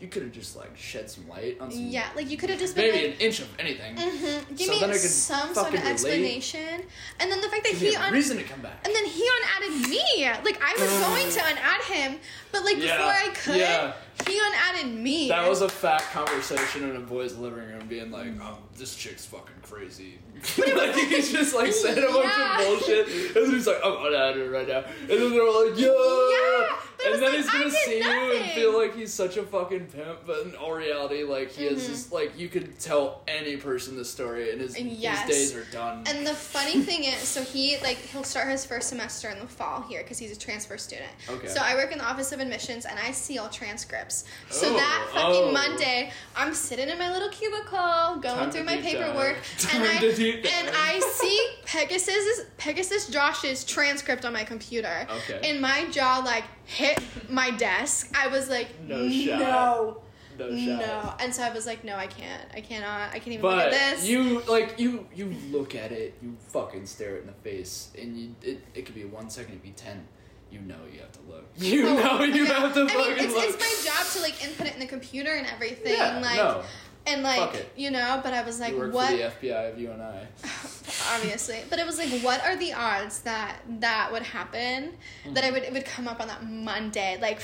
you 0.00 0.06
could 0.06 0.22
have 0.22 0.30
just 0.32 0.56
like 0.56 0.76
shed 0.76 1.10
some 1.10 1.28
light 1.28 1.56
on 1.60 1.72
some 1.72 1.80
yeah, 1.88 2.08
like 2.14 2.30
you 2.30 2.36
could 2.36 2.50
have 2.50 2.58
just 2.60 2.76
been 2.76 2.88
maybe 2.92 3.06
like, 3.08 3.16
an 3.16 3.20
inch 3.20 3.40
of 3.40 3.48
anything. 3.58 3.96
hmm 3.96 4.54
give 4.54 4.66
So 4.68 4.72
me 4.74 4.80
then 4.80 4.90
I 4.90 4.92
could 4.92 5.00
some 5.00 5.52
sort 5.54 5.66
of 5.68 5.72
relate. 5.74 5.90
explanation. 5.90 6.82
And 7.18 7.30
then 7.32 7.40
the 7.40 7.48
fact 7.48 7.64
that 7.64 7.72
Give 7.72 7.80
he 7.80 7.96
un- 7.96 8.12
reason 8.12 8.36
to 8.36 8.44
come 8.44 8.60
back. 8.62 8.86
and 8.86 8.94
then 8.94 9.04
he 9.06 9.28
unadded 9.38 9.90
me. 9.90 10.24
Like 10.44 10.60
I 10.62 10.72
was 10.78 10.88
going 10.88 11.28
to 11.32 11.40
unadd 11.40 11.82
him, 11.92 12.18
but 12.52 12.64
like 12.64 12.76
Yeah, 12.76 12.96
before 12.96 13.10
I 13.12 13.28
could, 13.34 13.56
yeah. 13.56 13.92
He 14.28 14.38
unadded 14.38 14.92
me. 15.02 15.28
That 15.28 15.48
was 15.48 15.62
a 15.62 15.68
fat 15.68 16.02
conversation 16.12 16.88
in 16.90 16.96
a 16.96 17.00
boy's 17.00 17.36
living 17.36 17.58
room, 17.60 17.86
being 17.88 18.10
like, 18.10 18.28
"Oh, 18.40 18.58
this 18.76 18.94
chick's 18.94 19.24
fucking 19.26 19.54
crazy." 19.62 20.18
like 20.58 20.94
he's 20.94 21.32
just 21.32 21.54
like 21.54 21.72
saying 21.72 21.98
a 21.98 22.12
bunch 22.12 22.24
Yeah. 22.24 22.60
of 22.60 22.66
bullshit, 22.66 23.08
and 23.08 23.34
then 23.34 23.50
he's 23.54 23.66
like, 23.66 23.80
"I'm 23.84 23.94
it 24.36 24.50
right 24.50 24.68
now," 24.68 24.84
and 25.00 25.08
then 25.10 25.30
they're 25.30 25.50
like, 25.50 25.78
"Yeah,", 25.78 25.88
Yeah, 25.88 26.76
was 26.98 27.14
and 27.14 27.22
then 27.22 27.30
like, 27.30 27.40
he's 27.40 27.50
gonna 27.50 27.70
see 27.70 27.98
you 27.98 28.36
and 28.36 28.50
feel 28.52 28.76
like 28.78 28.94
he's 28.96 29.12
such 29.14 29.36
a 29.36 29.42
fucking 29.42 29.86
pimp, 29.86 30.20
but 30.26 30.40
in 30.46 30.54
all 30.56 30.72
reality, 30.72 31.22
like 31.22 31.50
he 31.52 31.64
has 31.66 31.82
Mhm. 31.84 31.88
this, 31.88 32.12
like 32.12 32.38
you 32.38 32.48
could 32.48 32.78
tell 32.78 33.22
any 33.28 33.56
person 33.56 33.96
the 33.96 34.04
story, 34.04 34.50
and 34.52 34.60
his 34.60 34.78
Yes. 34.78 35.26
his 35.28 35.36
days 35.52 35.54
are 35.54 35.64
done. 35.72 36.04
And 36.06 36.26
the 36.26 36.34
funny 36.34 36.80
thing 36.88 37.04
is, 37.04 37.16
so 37.20 37.42
he 37.42 37.76
like 37.78 37.98
he'll 37.98 38.24
start 38.24 38.48
his 38.48 38.64
first 38.64 38.88
semester 38.88 39.28
in 39.28 39.38
the 39.38 39.46
fall 39.46 39.82
here 39.88 40.02
because 40.02 40.18
he's 40.18 40.32
a 40.32 40.38
transfer 40.38 40.76
student. 40.78 41.10
Okay. 41.28 41.48
So 41.48 41.60
I 41.60 41.74
work 41.74 41.92
in 41.92 41.98
the 41.98 42.04
office 42.04 42.32
of 42.32 42.40
admissions 42.40 42.84
and 42.84 42.98
I 42.98 43.12
seal 43.12 43.44
transcripts. 43.48 43.58
transcripts. 43.68 44.24
So 44.50 44.68
Oh, 44.72 44.76
that 44.76 45.08
fucking 45.12 45.44
oh. 45.44 45.52
Monday, 45.52 46.12
I'm 46.36 46.54
sitting 46.54 46.88
in 46.88 46.98
my 46.98 47.12
little 47.12 47.28
cubicle, 47.28 48.16
going 48.16 48.22
Time 48.22 48.50
through 48.50 48.64
my 48.64 48.76
paperwork, 48.78 49.36
and 49.74 49.84
I 49.84 49.98
to 49.98 50.14
deep 50.14 50.42
dive. 50.42 50.52
and 50.52 50.70
I 50.76 51.00
see 51.00 51.48
Pegasus 51.64 52.42
Pegasus 52.56 53.08
Josh's 53.08 53.64
transcript 53.64 54.24
on 54.24 54.32
my 54.32 54.44
computer. 54.44 55.06
Okay. 55.10 55.40
And 55.50 55.60
my 55.60 55.86
jaw 55.90 56.18
like 56.24 56.44
hit 56.68 57.00
my 57.30 57.50
desk. 57.50 58.10
I 58.16 58.28
was 58.28 58.48
like, 58.48 58.68
No 58.82 59.08
shot. 59.10 59.40
no. 59.40 60.02
No 60.38 61.14
and 61.18 61.34
so 61.34 61.42
I 61.42 61.50
was 61.52 61.66
like, 61.66 61.82
no, 61.82 61.96
I 61.96 62.06
can't. 62.06 62.44
I 62.54 62.60
cannot. 62.60 63.08
I 63.10 63.18
can't 63.18 63.28
even 63.34 63.42
look 63.42 63.56
But 63.56 63.72
at 63.72 63.96
this. 63.96 64.06
you 64.06 64.40
like 64.48 64.78
you 64.78 65.04
you 65.12 65.34
look 65.50 65.74
at 65.74 65.90
it, 65.90 66.14
you 66.22 66.36
fucking 66.52 66.86
stare 66.86 67.16
it 67.16 67.22
in 67.22 67.26
the 67.26 67.32
face, 67.32 67.88
and 68.00 68.16
you 68.16 68.34
it, 68.42 68.62
it 68.72 68.86
could 68.86 68.94
be 68.94 69.04
one 69.04 69.28
second, 69.30 69.54
it 69.54 69.56
could 69.56 69.62
be 69.64 69.70
ten. 69.72 70.06
You 70.52 70.60
know 70.60 70.76
you 70.92 71.00
have 71.00 71.10
to 71.12 71.20
look. 71.28 71.44
You 71.56 71.88
Oh, 71.88 71.94
know 72.18 72.22
you 72.22 72.44
have 72.46 72.72
to 72.74 72.82
I 72.82 72.84
mean, 72.84 73.18
it's, 73.18 73.34
look. 73.34 73.44
it's 73.48 73.58
my 73.58 73.90
job 73.92 74.06
to 74.14 74.20
like 74.22 74.44
input 74.46 74.66
it 74.68 74.74
in 74.74 74.80
the 74.80 74.86
computer 74.86 75.32
and 75.32 75.46
everything. 75.48 75.94
yeah, 75.94 76.20
like, 76.20 76.36
no. 76.36 76.62
And 77.08 77.22
like 77.22 77.70
you 77.76 77.90
know. 77.90 78.20
But 78.22 78.34
I 78.34 78.42
was 78.42 78.60
like, 78.60 78.72
you 78.72 78.78
work 78.78 78.92
what? 78.92 79.10
for 79.10 79.16
the 79.16 79.48
FBI 79.48 79.72
of 79.72 79.78
you 79.78 79.90
and 79.90 80.02
I. 80.02 80.26
Obviously, 81.14 81.62
but 81.70 81.78
it 81.78 81.86
was 81.86 81.98
like, 81.98 82.10
what 82.22 82.44
are 82.44 82.56
the 82.56 82.72
odds 82.72 83.20
that 83.20 83.60
that 83.80 84.10
would 84.12 84.22
happen? 84.22 84.92
That 85.32 85.44
I 85.44 85.50
would 85.50 85.62
it 85.62 85.72
would 85.72 85.84
come 85.84 86.06
up 86.08 86.20
on 86.20 86.28
that 86.28 86.44
Monday, 86.44 87.18
like. 87.20 87.40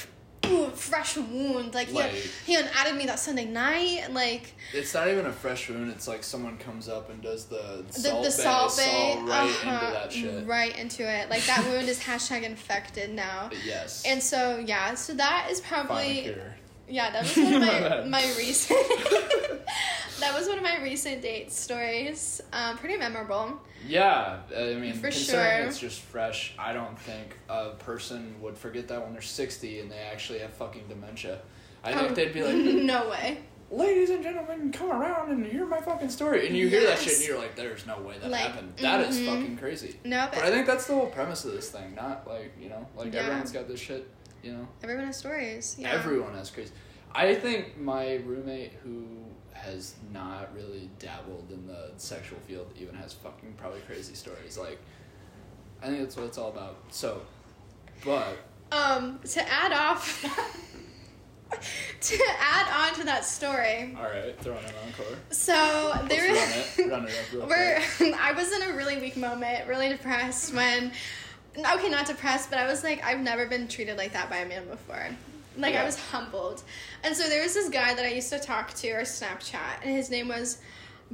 Ooh, 0.47 0.69
fresh 0.69 1.17
wound. 1.17 1.73
Like, 1.73 1.89
he, 1.89 1.95
Like- 1.95 2.13
he 2.45 2.53
had 2.53 2.69
added 2.77 2.97
me 2.97 3.07
that 3.07 3.19
Sunday 3.19 3.47
night. 3.47 4.13
Like, 4.13 4.53
It's 4.75 4.93
not 4.93 5.09
even 5.09 5.25
a 5.25 5.33
fresh 5.33 5.71
wound. 5.71 5.91
It's 5.91 6.07
like 6.07 6.23
someone 6.23 6.59
comes 6.59 6.87
up 6.87 7.09
and 7.09 7.23
does 7.23 7.47
the 7.47 7.83
the, 7.87 7.93
salt 7.95 8.25
the 8.25 8.29
bay 8.29 8.43
Salt 8.43 8.77
Bae, 8.77 9.23
right 9.23 9.51
uh-huh, 9.51 9.71
into 9.87 9.93
that 9.95 10.13
shit. 10.13 10.47
right 10.47 10.79
into 10.79 11.03
it. 11.11 11.31
Like 11.31 11.47
that 11.47 11.65
wound 11.65 11.89
is 11.89 11.99
hashtag 11.99 12.43
infected 12.43 13.15
now. 13.15 13.47
But 13.49 13.59
yes. 13.65 14.03
And 14.07 14.23
so 14.23 14.59
yeah, 14.59 14.93
so 14.97 15.15
that 15.15 15.49
is 15.51 15.63
probably. 15.63 16.37
Yeah, 16.89 17.11
that 17.11 17.23
was 17.23 17.37
one 17.37 17.55
of 17.55 17.61
My 17.63 17.89
my 18.01 18.05
my 18.23 18.35
recent 18.37 18.79
that 20.21 20.33
was 20.39 20.47
one 20.49 20.59
of 20.59 20.63
my 20.65 20.81
recent 20.83 21.23
date 21.23 21.51
stories. 21.53 22.41
Um, 22.53 22.77
pretty 22.79 22.97
memorable. 22.97 23.61
Yeah, 23.87 24.39
I 24.57 24.75
mean, 24.75 24.95
For 24.95 25.11
sure. 25.11 25.41
it's 25.45 25.79
just 25.79 26.01
fresh, 26.01 26.55
I 26.59 26.73
don't 26.73 26.99
think 26.99 27.37
a 27.51 27.71
person 27.71 28.35
would 28.41 28.57
forget 28.57 28.89
that 28.89 29.03
when 29.03 29.13
they're 29.13 29.21
60 29.21 29.81
and 29.81 29.91
they 29.91 29.99
actually 29.99 30.39
have 30.39 30.55
fucking 30.55 30.85
dementia. 30.89 31.41
I 31.83 31.93
think 31.93 32.09
Um, 32.09 32.15
they'd 32.15 32.33
be 32.33 32.43
like, 32.43 32.55
no 32.83 33.11
way. 33.11 33.41
ladies 33.71 34.09
and 34.09 34.23
gentlemen, 34.23 34.73
come 34.73 34.91
around 34.91 35.33
and 35.33 35.45
hear 35.45 35.67
my 35.67 35.81
fucking 35.83 36.09
story. 36.09 36.47
And 36.47 36.57
you 36.57 36.69
hear 36.69 36.87
that 36.87 36.99
shit 36.99 37.17
and 37.19 37.27
you're 37.27 37.37
like, 37.39 37.57
there's 37.57 37.85
no 37.87 37.99
way 38.01 38.15
that 38.23 38.31
Like, 38.31 38.41
happened. 38.41 38.73
That 38.79 39.03
is 39.03 39.19
mhm. 39.19 39.27
fucking 39.27 39.59
crazy. 39.59 39.97
No, 40.05 40.29
But 40.33 40.45
I 40.45 40.51
think 40.51 40.67
that's 40.67 40.87
the 40.87 40.95
whole 40.95 41.09
premise 41.09 41.45
of 41.45 41.53
this 41.53 41.69
thing. 41.71 41.95
Not 41.95 42.27
like, 42.27 42.53
you 42.59 42.71
know, 42.71 42.87
like 42.97 43.13
Yeah. 43.13 43.21
everyone's 43.21 43.53
got 43.53 43.69
this 43.69 43.81
shit, 43.81 44.09
you 44.45 44.53
know? 44.53 44.69
everyone 44.83 45.07
has 45.07 45.17
stories. 45.17 45.77
Yeah. 45.79 45.93
Everyone 45.93 46.35
has 46.35 46.51
crazy. 46.51 46.73
I 47.15 47.35
think 47.35 47.79
my 47.79 48.15
roommate 48.17 48.73
who 48.83 49.07
has 49.53 49.95
not 50.13 50.55
really 50.55 50.91
dabbled 50.99 51.47
in 51.53 51.67
the 51.67 51.91
sexual 51.97 52.39
field 52.47 52.67
even 52.77 52.95
has 52.97 53.13
fucking 53.15 53.55
probably 53.57 53.81
crazy 53.81 54.15
stories. 54.15 54.59
Like, 54.59 54.79
I 55.83 55.87
think 55.87 56.01
that's 56.01 56.17
what 56.17 56.27
it's 56.27 56.39
all 56.39 56.49
about. 56.51 56.77
So, 56.91 57.23
but 58.05 58.37
Um, 58.73 59.21
to 59.31 59.49
add 59.49 59.73
off, 59.73 60.23
to 62.01 62.19
add 62.41 62.89
on 62.91 62.95
to 62.99 63.05
that 63.05 63.25
story. 63.25 63.95
all 63.97 64.05
right, 64.05 64.35
throwing 64.41 64.65
an 64.65 64.73
encore. 64.87 65.17
So 65.31 65.53
there 66.09 66.33
run 66.35 66.37
it, 66.37 66.91
run 66.91 67.05
it 67.07 67.11
up 67.11 67.33
real 67.33 67.47
We're, 67.49 67.81
quick. 67.97 68.15
I 68.21 68.33
was 68.33 68.53
in 68.53 68.63
a 68.63 68.77
really 68.77 68.99
weak 68.99 69.17
moment, 69.17 69.69
really 69.69 69.89
depressed 69.89 70.53
when, 70.55 70.91
okay, 71.59 71.89
not 71.89 72.07
depressed, 72.07 72.51
but 72.51 72.59
I 72.59 72.67
was 72.67 72.83
like, 72.83 73.05
I've 73.05 73.21
never 73.21 73.47
been 73.47 73.69
treated 73.69 73.97
like 73.97 74.13
that 74.13 74.31
by 74.31 74.39
a 74.39 74.49
man 74.49 74.67
before. 74.67 75.09
Like, 75.57 75.77
I 75.77 75.85
was 75.85 75.99
humbled. 75.99 76.63
And 77.05 77.15
so 77.15 77.29
there 77.29 77.43
was 77.43 77.55
this 77.55 77.69
guy 77.69 77.95
that 77.95 78.05
I 78.05 78.09
used 78.09 78.31
to 78.31 78.41
talk 78.41 78.75
to 78.75 78.91
or 78.91 79.03
Snapchat, 79.03 79.83
and 79.85 79.95
his 79.97 80.11
name 80.11 80.29
was 80.29 80.59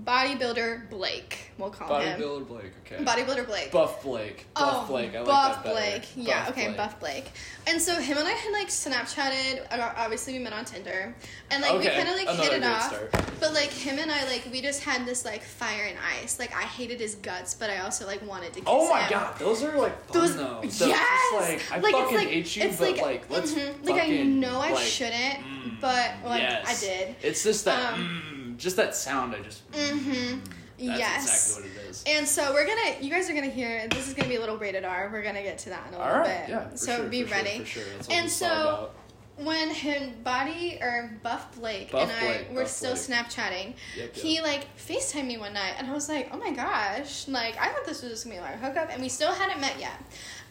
Bodybuilder 0.05 0.89
Blake, 0.89 1.51
we'll 1.59 1.71
call 1.71 1.99
him. 2.01 2.19
Bodybuilder 2.21 2.47
Blake, 2.49 2.73
okay. 2.87 3.05
Bodybuilder 3.05 3.47
Blake. 3.47 3.71
Buff 3.73 4.03
Blake. 4.03 4.47
Buff 4.55 4.85
Oh, 4.85 4.87
Blake. 4.89 5.15
I 5.15 5.19
like 5.19 5.27
Buff 5.27 5.55
that 5.57 5.65
better. 5.65 5.75
Blake. 5.75 6.09
Yeah, 6.17 6.41
Buff 6.41 6.51
okay, 6.51 6.65
Blake. 6.67 6.77
Buff 6.77 7.01
Blake. 7.01 7.25
And 7.67 7.81
so 7.83 7.95
him 8.01 8.17
and 8.19 8.27
I 8.27 8.31
had 8.33 8.53
like 8.53 8.69
Snapchatted. 8.69 9.67
uh, 9.73 9.93
Obviously, 9.97 10.33
we 10.35 10.39
met 10.39 10.53
on 10.53 10.65
Tinder, 10.65 11.15
and 11.51 11.63
like 11.63 11.73
we 11.73 11.79
Okay, 11.81 11.97
kind 11.97 12.09
of 12.09 12.15
like 12.15 12.23
another 12.29 12.43
hit 12.43 12.53
it 12.55 12.61
great 12.61 12.71
off. 12.71 12.83
start. 12.87 13.13
But 13.41 13.53
like 13.55 13.71
him 13.71 13.99
and 13.99 14.11
I, 14.11 14.25
like 14.27 14.49
we 14.51 14.61
just 14.63 14.83
had 14.83 15.07
this 15.07 15.25
like 15.25 15.43
fire 15.43 15.85
and 15.89 15.99
ice. 16.23 16.39
Like 16.39 16.55
I 16.55 16.63
hated 16.63 17.01
his 17.01 17.17
guts, 17.17 17.55
but 17.55 17.69
I 17.71 17.79
also 17.81 18.07
like 18.07 18.27
wanted 18.27 18.53
to. 18.55 18.61
Kiss 18.61 18.69
Oh 18.69 18.89
my 18.91 19.03
him. 19.03 19.11
god, 19.11 19.39
those 19.39 19.63
are 19.63 19.77
like 19.79 20.05
fun 20.07 20.21
Those, 20.23 20.37
though. 20.37 20.61
yes. 20.63 20.79
Just, 20.79 20.91
like 20.91 21.73
I 21.73 21.79
Like, 21.81 21.95
it's 21.95 22.01
fucking 22.01 22.17
like- 22.17 22.29
hate 22.29 22.57
you, 22.57 22.63
it's 22.65 22.77
but 22.79 22.93
like, 22.93 23.01
like, 23.03 23.31
let's 23.31 23.53
mhm. 23.55 23.85
like 23.85 23.95
I 23.97 23.99
fucking, 24.01 24.41
know 24.41 24.61
I 24.61 24.71
like, 24.73 24.79
shouldn't, 24.85 25.35
mm, 25.41 25.81
but 25.81 26.13
like. 26.25 26.43
I 26.43 26.75
did. 26.81 27.15
It's 27.23 27.43
just 27.45 27.65
that, 27.67 27.95
Um, 27.95 28.23
mm, 28.33 28.40
just 28.61 28.77
that 28.77 28.95
sound. 28.95 29.35
I 29.35 29.41
just. 29.41 29.69
Mm-hmm. 29.73 30.39
That's 30.87 30.99
yes. 30.99 31.51
exactly 31.57 31.71
what 31.79 31.85
it 31.87 31.91
is. 31.91 32.05
And 32.07 32.27
so 32.27 32.53
we're 32.55 32.67
gonna, 32.67 33.03
you 33.03 33.11
guys 33.11 33.29
are 33.29 33.35
gonna 33.35 33.49
hear. 33.49 33.87
This 33.89 34.09
is 34.09 34.15
gonna 34.15 34.29
be 34.29 34.37
a 34.37 34.41
little 34.41 34.57
rated 34.57 34.85
R. 34.85 35.11
We're 35.13 35.23
gonna 35.23 35.43
get 35.43 35.59
to 35.59 35.71
that 35.71 35.89
in 35.89 35.95
a 35.95 35.99
little 35.99 36.13
All 36.13 36.21
right, 36.21 36.47
bit. 36.47 36.49
yeah. 36.49 36.75
So 36.75 36.97
sure, 36.99 37.07
be 37.09 37.25
ready. 37.25 37.65
Sure, 37.65 37.83
sure. 37.83 37.93
And 38.11 38.31
so- 38.31 38.91
when 39.37 39.71
him 39.71 40.13
body 40.23 40.79
or 40.83 41.19
Buff 41.23 41.55
Blake 41.59 41.93
Buff 41.93 42.03
and 42.03 42.13
I 42.13 42.21
Blake, 42.45 42.51
were 42.51 42.61
Buff 42.63 42.71
still 42.71 42.93
Blake. 42.93 43.05
Snapchatting, 43.07 43.75
Yep, 43.97 44.15
he 44.15 44.43
like 44.43 44.67
FaceTimed 44.77 45.27
me 45.27 45.39
one 45.39 45.55
night 45.55 45.77
and 45.79 45.87
I 45.87 45.95
was 45.95 46.11
like, 46.11 46.29
oh 46.31 46.37
my 46.37 46.51
gosh, 46.51 47.27
like 47.27 47.57
I 47.59 47.69
thought 47.69 47.87
this 47.87 48.03
was 48.03 48.13
just 48.13 48.25
gonna 48.25 48.37
be 48.37 48.41
like 48.43 48.57
a 48.57 48.59
hookup 48.59 48.91
and 48.93 49.01
we 49.01 49.09
still 49.09 49.33
hadn't 49.33 49.59
met 49.59 49.81
yet. 49.81 49.99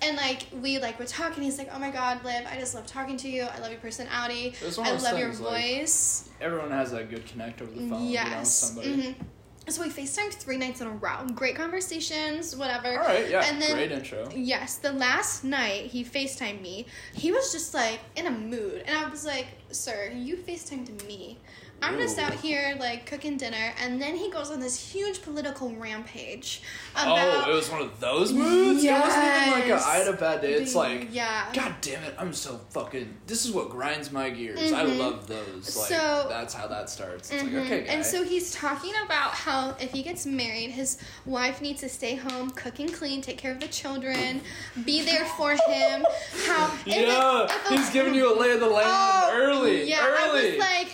And 0.02 0.16
like 0.18 0.48
we 0.62 0.80
like 0.80 0.98
would 1.00 1.08
talk 1.08 1.36
and 1.36 1.44
he's 1.44 1.58
like, 1.58 1.70
oh 1.74 1.80
my 1.80 1.92
god, 1.92 2.24
Liv, 2.24 2.46
I 2.50 2.58
just 2.58 2.74
love 2.76 2.88
talking 2.88 3.18
to 3.18 3.30
you. 3.30 3.44
I 3.44 3.60
love 3.60 3.72
your 3.72 3.80
personality. 3.80 4.56
It 4.60 4.66
was 4.66 4.78
one 4.78 4.88
I 4.88 4.92
love 4.92 5.20
your 5.20 5.30
things, 5.30 5.42
like, 5.42 5.80
voice. 5.80 6.30
Everyone 6.42 6.72
has 6.72 6.92
that 6.92 7.10
good 7.10 7.26
connect 7.26 7.62
over 7.62 7.72
the 7.72 7.80
phone. 7.80 7.90
You 7.90 7.96
know, 7.96 8.00
with 8.00 8.12
yes. 8.14 8.54
somebody. 8.54 9.02
hmm 9.02 9.24
So 9.68 9.84
we 9.84 9.90
FaceTimed 9.90 10.34
three 10.34 10.58
nights 10.58 10.82
in 10.82 10.88
a 10.88 10.92
row. 10.92 11.28
Great 11.36 11.56
conversations, 11.56 12.56
whatever. 12.56 13.00
All 13.00 13.06
right, 13.06 13.30
yeah. 13.30 13.46
And 13.46 13.62
then 13.62 13.74
Great 13.74 13.92
intro. 13.92 14.28
Yes, 14.34 14.78
the 14.78 14.94
last 14.94 15.44
night 15.44 15.86
he 15.88 16.04
FaceTimed 16.04 16.62
me, 16.62 16.88
he 17.14 17.32
was 17.32 17.52
just 17.52 17.74
like 17.74 18.00
in 18.16 18.26
a 18.26 18.32
mood. 18.32 18.84
And 18.88 18.98
I 18.98 19.08
was 19.10 19.26
like, 19.26 19.48
Sir, 19.72 20.12
you 20.16 20.38
FaceTimed 20.38 21.06
me. 21.06 21.38
I'm 21.82 21.98
just 21.98 22.18
out 22.20 22.34
here 22.34 22.76
like 22.80 23.06
cooking 23.06 23.38
dinner. 23.38 23.74
And 23.82 24.02
then 24.02 24.16
he 24.16 24.30
goes 24.30 24.52
on 24.52 24.60
this 24.60 24.92
huge 24.92 25.22
political 25.22 25.74
rampage 25.76 26.62
about. 26.96 27.46
oh, 27.48 27.52
it 27.52 27.54
was 27.56 27.70
one 27.70 27.82
of 27.82 28.00
those 28.00 28.34
moods. 28.34 28.84
It 28.84 28.92
wasn't 28.92 29.24
even 29.24 29.52
like 29.52 29.66
a, 29.66 29.68
Yes. 29.70 29.86
I 29.86 29.96
had 29.98 30.08
a 30.08 30.14
bad 30.14 30.42
day. 30.42 30.54
It's 30.54 30.76
like, 30.76 31.08
yeah. 31.12 31.46
God 31.54 31.76
damn 31.82 32.04
it, 32.04 32.16
I'm 32.18 32.34
so 32.34 32.60
fucking. 32.72 33.14
This 33.28 33.46
is 33.46 33.52
what 33.52 33.70
grinds 33.70 34.12
my 34.12 34.30
gears. 34.30 34.72
I 34.72 34.86
Mhm. 34.86 34.98
love 34.98 35.28
those. 35.28 35.76
Like 35.78 35.88
So- 35.90 36.26
that's 36.30 36.54
how 36.54 36.68
that 36.68 36.90
starts. 36.90 37.32
It's 37.32 37.44
Mhm. 37.44 37.54
like 37.54 37.66
okay, 37.66 37.82
guy. 37.86 37.94
And 37.94 38.06
so 38.06 38.24
he's 38.24 38.52
talking 38.52 38.94
about 39.06 39.32
how 39.32 39.76
if 39.80 39.92
he 39.92 40.04
gets 40.04 40.26
married, 40.26 40.72
his 40.72 40.98
wife 41.26 41.62
needs 41.62 41.82
to 41.82 41.90
stay 41.90 42.16
home, 42.16 42.50
cook 42.52 42.80
and 42.80 42.94
clean, 42.94 43.22
take 43.22 43.38
care 43.38 43.52
of 43.52 43.60
the 43.60 43.68
children, 43.68 44.42
be 44.86 45.02
there 45.02 45.26
for 45.38 45.52
him. 45.52 46.06
How 46.48 46.72
it- 46.86 47.08
yeah, 47.08 47.48
he's 47.70 47.90
giving 47.92 48.14
you 48.16 48.34
a 48.34 48.36
lay 48.40 48.52
of 48.52 48.60
the 48.60 48.68
land 48.68 48.88
Oh, 48.90 49.30
early. 49.34 49.84
Yeah, 49.90 50.06
early. 50.06 50.58
I 50.58 50.58
was 50.58 50.60
like, 50.60 50.88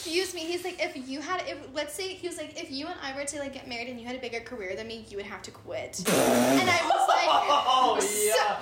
excuse 0.00 0.34
me. 0.34 0.40
He's 0.40 0.64
like, 0.64 0.82
if 0.82 0.96
you 1.08 1.20
had, 1.20 1.42
if 1.46 1.58
let's 1.74 1.92
say, 1.92 2.14
he 2.14 2.26
was 2.26 2.38
like, 2.38 2.58
if 2.58 2.70
you 2.70 2.86
and 2.86 2.96
I 3.02 3.14
were 3.14 3.24
to 3.24 3.38
like 3.38 3.52
get 3.52 3.68
married 3.68 3.88
and 3.88 4.00
you 4.00 4.06
had 4.06 4.16
a 4.16 4.18
bigger 4.18 4.40
career 4.40 4.74
than 4.74 4.88
me, 4.88 5.04
you 5.10 5.18
would 5.18 5.26
have 5.26 5.42
to 5.42 5.50
quit. 5.50 6.02
and 6.08 6.70
I 6.70 6.80
was 6.84 7.08
like, 7.08 7.28
oh 7.28 7.98
so, 8.00 8.26
yeah, 8.26 8.56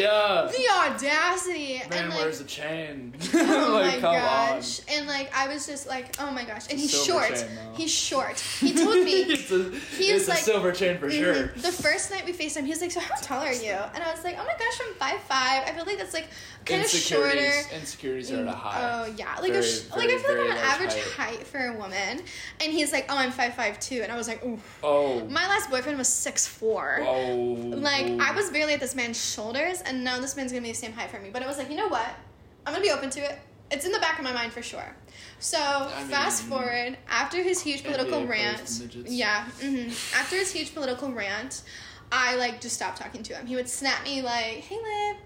I 0.00 0.06
know, 0.06 0.10
I 0.12 0.42
like, 0.46 0.54
yeah. 0.58 0.96
the 0.96 1.04
audacity. 1.06 1.82
Man 1.90 1.98
and 2.04 2.08
like, 2.10 2.18
wears 2.18 2.40
a 2.40 2.44
chain. 2.44 3.14
oh 3.34 3.70
like, 3.82 3.96
my 3.96 4.00
gosh. 4.00 4.80
And 4.88 5.06
like, 5.06 5.30
I 5.36 5.48
was 5.48 5.66
just 5.66 5.86
like, 5.88 6.16
oh 6.20 6.30
my 6.30 6.44
gosh. 6.44 6.68
And 6.70 6.78
he's 6.78 6.90
Silver 7.04 7.26
short. 7.26 7.38
chain, 7.38 7.48
he's 7.74 7.90
short. 7.92 8.38
He 8.40 8.72
told 8.74 9.04
me. 9.04 9.12
it's 9.22 9.50
a, 9.50 9.62
he 9.96 10.12
was 10.12 10.22
it's 10.22 10.28
like- 10.28 10.38
a 10.38 10.42
silver 10.42 10.72
chain 10.72 10.98
for 10.98 11.10
sure. 11.10 11.34
Mhm. 11.34 11.54
The 11.62 11.72
first 11.72 12.10
night 12.10 12.24
we 12.26 12.32
FaceTime, 12.32 12.64
he 12.64 12.70
was 12.70 12.80
like, 12.80 12.90
"So 12.90 13.00
how 13.00 13.14
tall 13.16 13.42
are 13.42 13.52
you?" 13.52 13.72
And 13.94 14.02
I 14.02 14.10
was 14.12 14.24
like, 14.24 14.36
"Oh 14.38 14.44
my 14.44 14.52
gosh, 14.58 14.80
I'm 14.86 14.94
five 14.94 15.20
five. 15.22 15.62
I 15.66 15.72
feel 15.72 15.84
like 15.84 15.98
that's 15.98 16.14
like 16.14 16.28
kind 16.64 16.82
of 16.82 16.88
shorter." 16.88 17.26
Insecurities, 17.30 17.72
insecurities 17.72 18.32
are 18.32 18.40
at 18.42 18.46
a 18.46 18.52
high. 18.52 19.02
Oh 19.06 19.14
yeah, 19.16 19.36
like 19.40 19.50
a 19.50 19.54
Very, 19.54 19.64
sh- 19.64 19.90
like 19.96 20.10
I 20.10 20.18
feel 20.18 20.32
like 20.36 20.44
I'm 20.46 20.50
an 20.52 20.56
average 20.58 20.92
height. 20.94 21.36
height. 21.38 21.46
for 21.46 21.58
a 21.66 21.72
woman, 21.76 22.20
and 22.60 22.72
he's 22.72 22.92
like, 22.92 23.06
"Oh, 23.08 23.16
I'm 23.16 23.30
five 23.30 23.54
five 23.54 23.78
too," 23.80 24.00
and 24.02 24.10
I 24.12 24.16
was 24.16 24.28
like, 24.28 24.44
"Ooh." 24.44 24.58
Oh, 24.82 25.20
My 25.26 25.46
last 25.48 25.70
boyfriend 25.70 25.98
was 25.98 26.08
six 26.08 26.46
four. 26.46 27.00
oh. 27.02 27.34
Like 27.34 28.06
I 28.20 28.32
was 28.34 28.50
barely 28.50 28.74
at 28.74 28.80
this 28.80 28.94
man's 28.94 29.22
shoulders, 29.22 29.82
and 29.90 30.04
now 30.04 30.20
this 30.20 30.36
man's 30.36 30.52
gonna 30.52 30.62
be 30.62 30.68
the 30.68 30.74
same 30.74 30.92
height 30.92 31.10
for 31.10 31.20
me. 31.20 31.30
But 31.30 31.42
I 31.42 31.46
was 31.46 31.58
like, 31.58 31.68
you 31.68 31.76
know 31.76 31.88
what? 31.88 32.08
I'm 32.64 32.72
gonna 32.72 32.82
be 32.84 32.90
open 32.90 33.10
to 33.10 33.20
it. 33.20 33.38
It's 33.70 33.84
in 33.84 33.92
the 33.92 33.98
back 33.98 34.18
of 34.18 34.24
my 34.24 34.32
mind 34.32 34.52
for 34.52 34.62
sure. 34.62 34.96
So 35.38 35.58
fast 36.08 36.42
mean, 36.42 36.50
forward 36.50 36.98
after 37.08 37.42
his 37.42 37.60
huge 37.60 37.84
political 37.84 38.26
rant. 38.26 38.82
Yeah. 39.06 39.44
hmm 39.60 39.88
After 40.14 40.36
his 40.36 40.52
huge 40.52 40.74
political 40.74 41.12
rant, 41.12 41.62
I 42.12 42.36
like 42.36 42.60
just 42.60 42.76
stopped 42.76 42.98
talking 42.98 43.22
to 43.24 43.34
him. 43.34 43.46
He 43.46 43.56
would 43.56 43.68
snap 43.68 44.04
me 44.04 44.22
like, 44.22 44.58
"Hey, 44.68 44.76
Liv," 44.76 45.16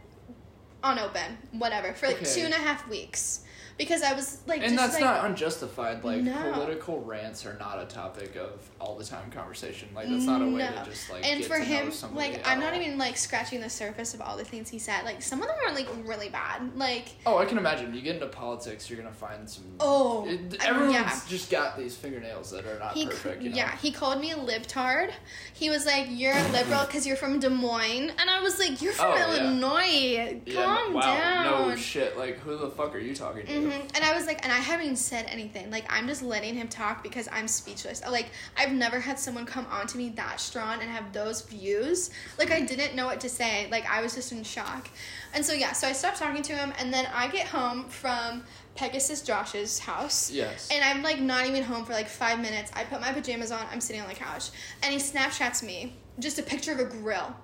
on 0.82 0.98
open, 0.98 1.38
whatever, 1.52 1.92
for 1.94 2.06
like 2.06 2.16
Okay. 2.22 2.34
two 2.34 2.42
and 2.42 2.52
a 2.54 2.58
half 2.58 2.86
weeks. 2.88 3.43
Because 3.76 4.02
I 4.02 4.12
was 4.14 4.40
like, 4.46 4.62
and 4.62 4.76
that's 4.78 4.94
like, 4.94 5.02
not 5.02 5.24
unjustified. 5.24 6.04
Like 6.04 6.22
No. 6.22 6.52
political 6.52 7.00
rants 7.02 7.44
are 7.46 7.56
not 7.58 7.80
a 7.82 7.86
topic 7.86 8.36
of 8.36 8.50
all 8.80 8.96
the 8.96 9.04
time 9.04 9.30
conversation. 9.30 9.88
Like 9.94 10.08
that's 10.08 10.24
not 10.24 10.42
a 10.42 10.46
way 10.46 10.58
No. 10.58 10.70
to 10.84 10.84
just 10.90 11.10
like. 11.10 11.24
and 11.26 11.40
get 11.40 11.48
for 11.48 11.58
to 11.58 11.64
him, 11.64 11.92
like 12.14 12.46
I'm 12.46 12.60
not 12.60 12.72
all. 12.74 12.80
even 12.80 12.98
like 12.98 13.16
scratching 13.16 13.60
the 13.60 13.70
surface 13.70 14.14
of 14.14 14.20
all 14.20 14.36
the 14.36 14.44
things 14.44 14.68
he 14.68 14.78
said. 14.78 15.04
Like 15.04 15.22
some 15.22 15.40
of 15.42 15.48
them 15.48 15.56
are 15.66 15.72
like 15.74 15.88
really 16.04 16.28
bad. 16.28 16.76
Like 16.76 17.08
Oh, 17.26 17.38
I 17.38 17.44
can 17.46 17.58
imagine. 17.58 17.94
You 17.94 18.00
get 18.02 18.14
into 18.16 18.26
politics, 18.28 18.88
you're 18.88 18.98
gonna 19.00 19.12
find 19.14 19.48
some. 19.48 19.64
oh, 19.80 20.26
It, 20.28 20.38
um, 20.40 20.48
I- 20.60 20.66
everyone's 20.68 20.94
yeah. 20.94 21.20
just 21.28 21.50
got 21.50 21.76
these 21.78 21.96
fingernails 21.96 22.50
that 22.52 22.66
are 22.66 22.78
not 22.78 22.94
He, 22.94 23.06
perfect. 23.06 23.42
You 23.42 23.50
know? 23.50 23.56
yeah, 23.56 23.76
he 23.78 23.90
called 23.92 24.20
me 24.20 24.30
a 24.32 24.36
libtard. 24.36 25.10
He 25.52 25.70
was 25.70 25.86
like, 25.86 26.06
"You're 26.10 26.36
a 26.36 26.48
liberal 26.52 26.84
because 26.86 27.06
you're 27.06 27.16
from 27.16 27.40
Des 27.40 27.48
Moines," 27.48 28.10
and 28.18 28.30
I 28.30 28.40
was 28.40 28.58
like, 28.58 28.80
"You're 28.82 28.92
from 28.92 29.12
Oh, 29.12 29.14
yeah. 29.16 29.36
Illinois. 29.44 30.40
Yeah, 30.46 30.64
Calm 30.64 30.94
wow, 30.94 31.00
down." 31.00 31.68
No 31.70 31.76
shit. 31.76 32.18
Like, 32.18 32.38
who 32.40 32.56
the 32.56 32.68
fuck 32.70 32.94
are 32.94 32.98
you 32.98 33.14
talking 33.14 33.46
to? 33.46 33.52
Hmm 33.64 33.86
And 33.94 34.04
I 34.04 34.14
was 34.14 34.26
like, 34.26 34.44
and 34.44 34.52
I 34.52 34.58
haven't 34.58 34.84
even 34.84 34.96
said 34.96 35.26
anything. 35.28 35.70
Like, 35.70 35.84
I'm 35.88 36.06
just 36.06 36.22
letting 36.22 36.54
him 36.54 36.68
talk 36.68 37.02
because 37.02 37.28
I'm 37.32 37.48
speechless. 37.48 38.02
Like, 38.08 38.30
I've 38.56 38.72
never 38.72 39.00
had 39.00 39.18
someone 39.18 39.46
come 39.46 39.66
on 39.70 39.86
to 39.88 39.98
me 39.98 40.10
that 40.10 40.40
strong 40.40 40.80
and 40.80 40.90
have 40.90 41.12
those 41.12 41.42
views. 41.42 42.10
Like, 42.38 42.50
I 42.50 42.60
didn't 42.60 42.94
know 42.94 43.06
what 43.06 43.20
to 43.20 43.28
say. 43.28 43.68
Like, 43.70 43.88
I 43.90 44.02
was 44.02 44.14
just 44.14 44.32
in 44.32 44.42
shock. 44.42 44.88
And 45.34 45.44
so, 45.44 45.52
yeah, 45.52 45.72
so 45.72 45.88
I 45.88 45.92
stopped 45.92 46.18
talking 46.18 46.42
to 46.42 46.52
him, 46.54 46.72
and 46.78 46.92
then 46.92 47.06
I 47.12 47.28
get 47.28 47.46
home 47.46 47.88
from 47.88 48.44
Pegasus 48.74 49.22
Josh's 49.22 49.78
house. 49.78 50.30
Yes. 50.30 50.68
And 50.72 50.84
I'm 50.84 51.02
like 51.02 51.20
not 51.20 51.46
even 51.46 51.62
home 51.62 51.84
for 51.84 51.92
like 51.92 52.08
five 52.08 52.40
minutes. 52.40 52.70
I 52.74 52.84
put 52.84 53.00
my 53.00 53.12
pajamas 53.12 53.52
on, 53.52 53.64
I'm 53.70 53.80
sitting 53.80 54.02
on 54.02 54.08
the 54.08 54.14
couch, 54.14 54.50
and 54.82 54.92
he 54.92 54.98
Snapchats 54.98 55.62
me 55.62 55.94
just 56.18 56.38
a 56.38 56.42
picture 56.42 56.72
of 56.72 56.80
a 56.80 56.84
grill. 56.84 57.34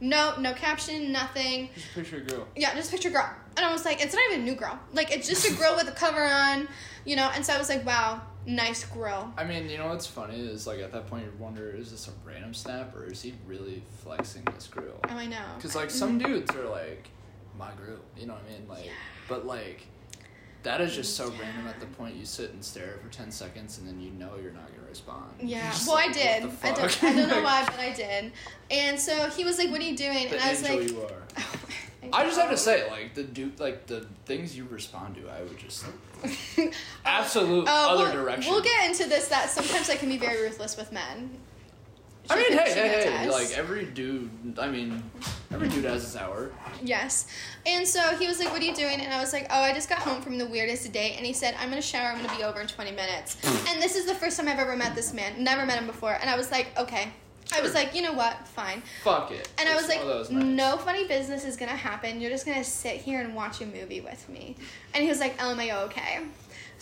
No, 0.00 0.34
no 0.38 0.52
caption, 0.52 1.12
nothing. 1.12 1.70
Just 1.74 1.94
picture 1.94 2.16
a 2.16 2.20
girl. 2.20 2.48
Yeah, 2.56 2.74
just 2.74 2.90
picture 2.90 3.08
of 3.08 3.14
a 3.14 3.18
girl. 3.18 3.34
And 3.56 3.66
I 3.66 3.72
was 3.72 3.84
like, 3.84 4.02
it's 4.02 4.14
not 4.14 4.22
even 4.30 4.40
a 4.40 4.44
new 4.44 4.54
girl. 4.54 4.78
Like, 4.92 5.10
it's 5.10 5.28
just 5.28 5.48
a 5.48 5.54
grill 5.54 5.76
with 5.76 5.88
a 5.88 5.92
cover 5.92 6.24
on, 6.24 6.68
you 7.04 7.16
know? 7.16 7.30
And 7.34 7.44
so 7.44 7.52
I 7.52 7.58
was 7.58 7.68
like, 7.68 7.84
wow, 7.84 8.22
nice 8.46 8.84
grill. 8.84 9.32
I 9.36 9.44
mean, 9.44 9.68
you 9.68 9.78
know 9.78 9.88
what's 9.88 10.06
funny 10.06 10.40
is 10.40 10.66
like 10.66 10.80
at 10.80 10.92
that 10.92 11.06
point 11.08 11.24
you 11.24 11.32
wonder 11.38 11.70
is 11.70 11.90
this 11.90 12.08
a 12.08 12.28
random 12.28 12.54
snap 12.54 12.94
or 12.96 13.04
is 13.04 13.22
he 13.22 13.34
really 13.46 13.82
flexing 14.02 14.44
this 14.54 14.66
grill? 14.66 14.98
Oh, 15.08 15.16
I 15.16 15.26
know. 15.26 15.44
Because 15.56 15.74
like 15.74 15.90
some 15.90 16.18
mm-hmm. 16.18 16.32
dudes 16.32 16.54
are 16.56 16.68
like 16.68 17.08
my 17.58 17.70
grill, 17.72 17.98
you 18.16 18.26
know 18.26 18.34
what 18.34 18.42
I 18.48 18.52
mean? 18.52 18.68
Like, 18.68 18.90
but 19.28 19.46
like 19.46 19.86
that 20.62 20.80
is 20.80 20.94
just 20.94 21.16
so 21.16 21.32
random 21.40 21.66
at 21.66 21.80
the 21.80 21.86
point 21.86 22.16
you 22.16 22.24
sit 22.24 22.52
and 22.52 22.64
stare 22.64 22.98
for 23.02 23.08
ten 23.10 23.30
seconds 23.30 23.78
and 23.78 23.86
then 23.86 24.00
you 24.00 24.10
know 24.10 24.32
you're 24.40 24.52
not 24.52 24.68
gonna 24.74 24.81
respond. 24.92 25.24
Yeah, 25.40 25.70
just 25.70 25.86
well, 25.86 25.96
like, 25.96 26.10
I 26.10 26.12
did. 26.12 26.50
I 26.62 26.72
don't. 26.72 27.04
I 27.04 27.12
don't 27.16 27.28
know 27.28 27.42
why, 27.50 27.64
but 27.64 27.80
I 27.80 27.92
did. 27.92 28.32
And 28.70 29.00
so 29.00 29.28
he 29.30 29.44
was 29.44 29.58
like, 29.58 29.70
what 29.70 29.80
are 29.80 29.84
you 29.84 29.96
doing? 29.96 30.28
The 30.28 30.34
And 30.36 30.40
I 30.40 30.50
was 30.50 30.62
like, 30.62 30.90
you 30.90 31.02
are. 31.02 31.22
I 32.12 32.24
just 32.24 32.38
have 32.38 32.50
to 32.50 32.56
say, 32.56 32.90
like 32.90 33.14
the 33.14 33.22
dude, 33.22 33.58
like 33.60 33.86
the 33.86 34.06
things 34.26 34.56
you 34.56 34.66
respond 34.68 35.14
to, 35.16 35.28
I 35.30 35.42
would 35.42 35.56
just 35.58 35.84
uh, 36.24 36.66
absolute 37.04 37.64
Oh, 37.68 37.94
other 37.94 38.04
we'll, 38.04 38.12
direction. 38.12 38.52
We'll 38.52 38.62
get 38.62 38.90
into 38.90 39.08
this. 39.08 39.28
That 39.28 39.48
sometimes 39.50 39.88
I 39.88 39.96
can 39.96 40.08
be 40.08 40.18
very 40.18 40.42
ruthless 40.42 40.76
with 40.76 40.92
men. 40.92 41.30
I 42.32 42.36
mean, 42.36 42.52
hey, 42.58 42.72
hey, 42.72 43.16
hey! 43.18 43.30
Like 43.30 43.50
every 43.52 43.84
dude, 43.86 44.30
I 44.58 44.68
mean, 44.68 45.02
every 45.52 45.68
dude 45.68 45.84
has 45.84 46.02
his 46.02 46.16
hour. 46.16 46.50
Yes. 46.82 47.26
And 47.66 47.86
so 47.86 48.00
he 48.16 48.26
was 48.26 48.38
like, 48.38 48.50
What 48.52 48.60
are 48.62 48.64
you 48.64 48.74
doing? 48.74 49.00
And 49.00 49.12
I 49.12 49.20
was 49.20 49.32
like, 49.32 49.46
Oh, 49.50 49.60
I 49.60 49.72
just 49.72 49.88
got 49.88 49.98
home 49.98 50.22
from 50.22 50.38
the 50.38 50.46
weirdest 50.46 50.90
date. 50.92 51.14
And 51.16 51.26
he 51.26 51.32
said, 51.32 51.54
I'm 51.58 51.70
going 51.70 51.80
to 51.80 51.86
shower. 51.86 52.08
I'm 52.08 52.18
going 52.18 52.30
to 52.30 52.36
be 52.36 52.42
over 52.42 52.60
in 52.60 52.66
20 52.66 52.90
minutes. 52.92 53.36
and 53.68 53.80
this 53.82 53.96
is 53.96 54.06
the 54.06 54.14
first 54.14 54.38
time 54.38 54.48
I've 54.48 54.58
ever 54.58 54.76
met 54.76 54.94
this 54.94 55.12
man. 55.12 55.42
Never 55.42 55.64
met 55.66 55.78
him 55.78 55.86
before. 55.86 56.14
And 56.20 56.28
I 56.28 56.36
was 56.36 56.50
like, 56.50 56.76
Okay. 56.78 57.08
I 57.54 57.60
was 57.60 57.74
like, 57.74 57.94
You 57.94 58.02
know 58.02 58.14
what? 58.14 58.48
Fine. 58.48 58.82
Fuck 59.04 59.30
it. 59.30 59.48
And 59.58 59.68
I 59.68 59.74
was 59.74 59.88
like, 59.88 59.98
one 59.98 60.08
of 60.08 60.18
those 60.18 60.30
nights. 60.30 60.46
No 60.46 60.76
funny 60.78 61.06
business 61.06 61.44
is 61.44 61.56
going 61.56 61.70
to 61.70 61.76
happen. 61.76 62.20
You're 62.20 62.30
just 62.30 62.46
going 62.46 62.58
to 62.58 62.64
sit 62.64 62.96
here 62.96 63.20
and 63.20 63.34
watch 63.34 63.60
a 63.60 63.66
movie 63.66 64.00
with 64.00 64.28
me. 64.28 64.56
And 64.94 65.02
he 65.02 65.08
was 65.08 65.20
like, 65.20 65.36
oh, 65.38 65.54
LMAO, 65.54 65.84
okay. 65.84 66.20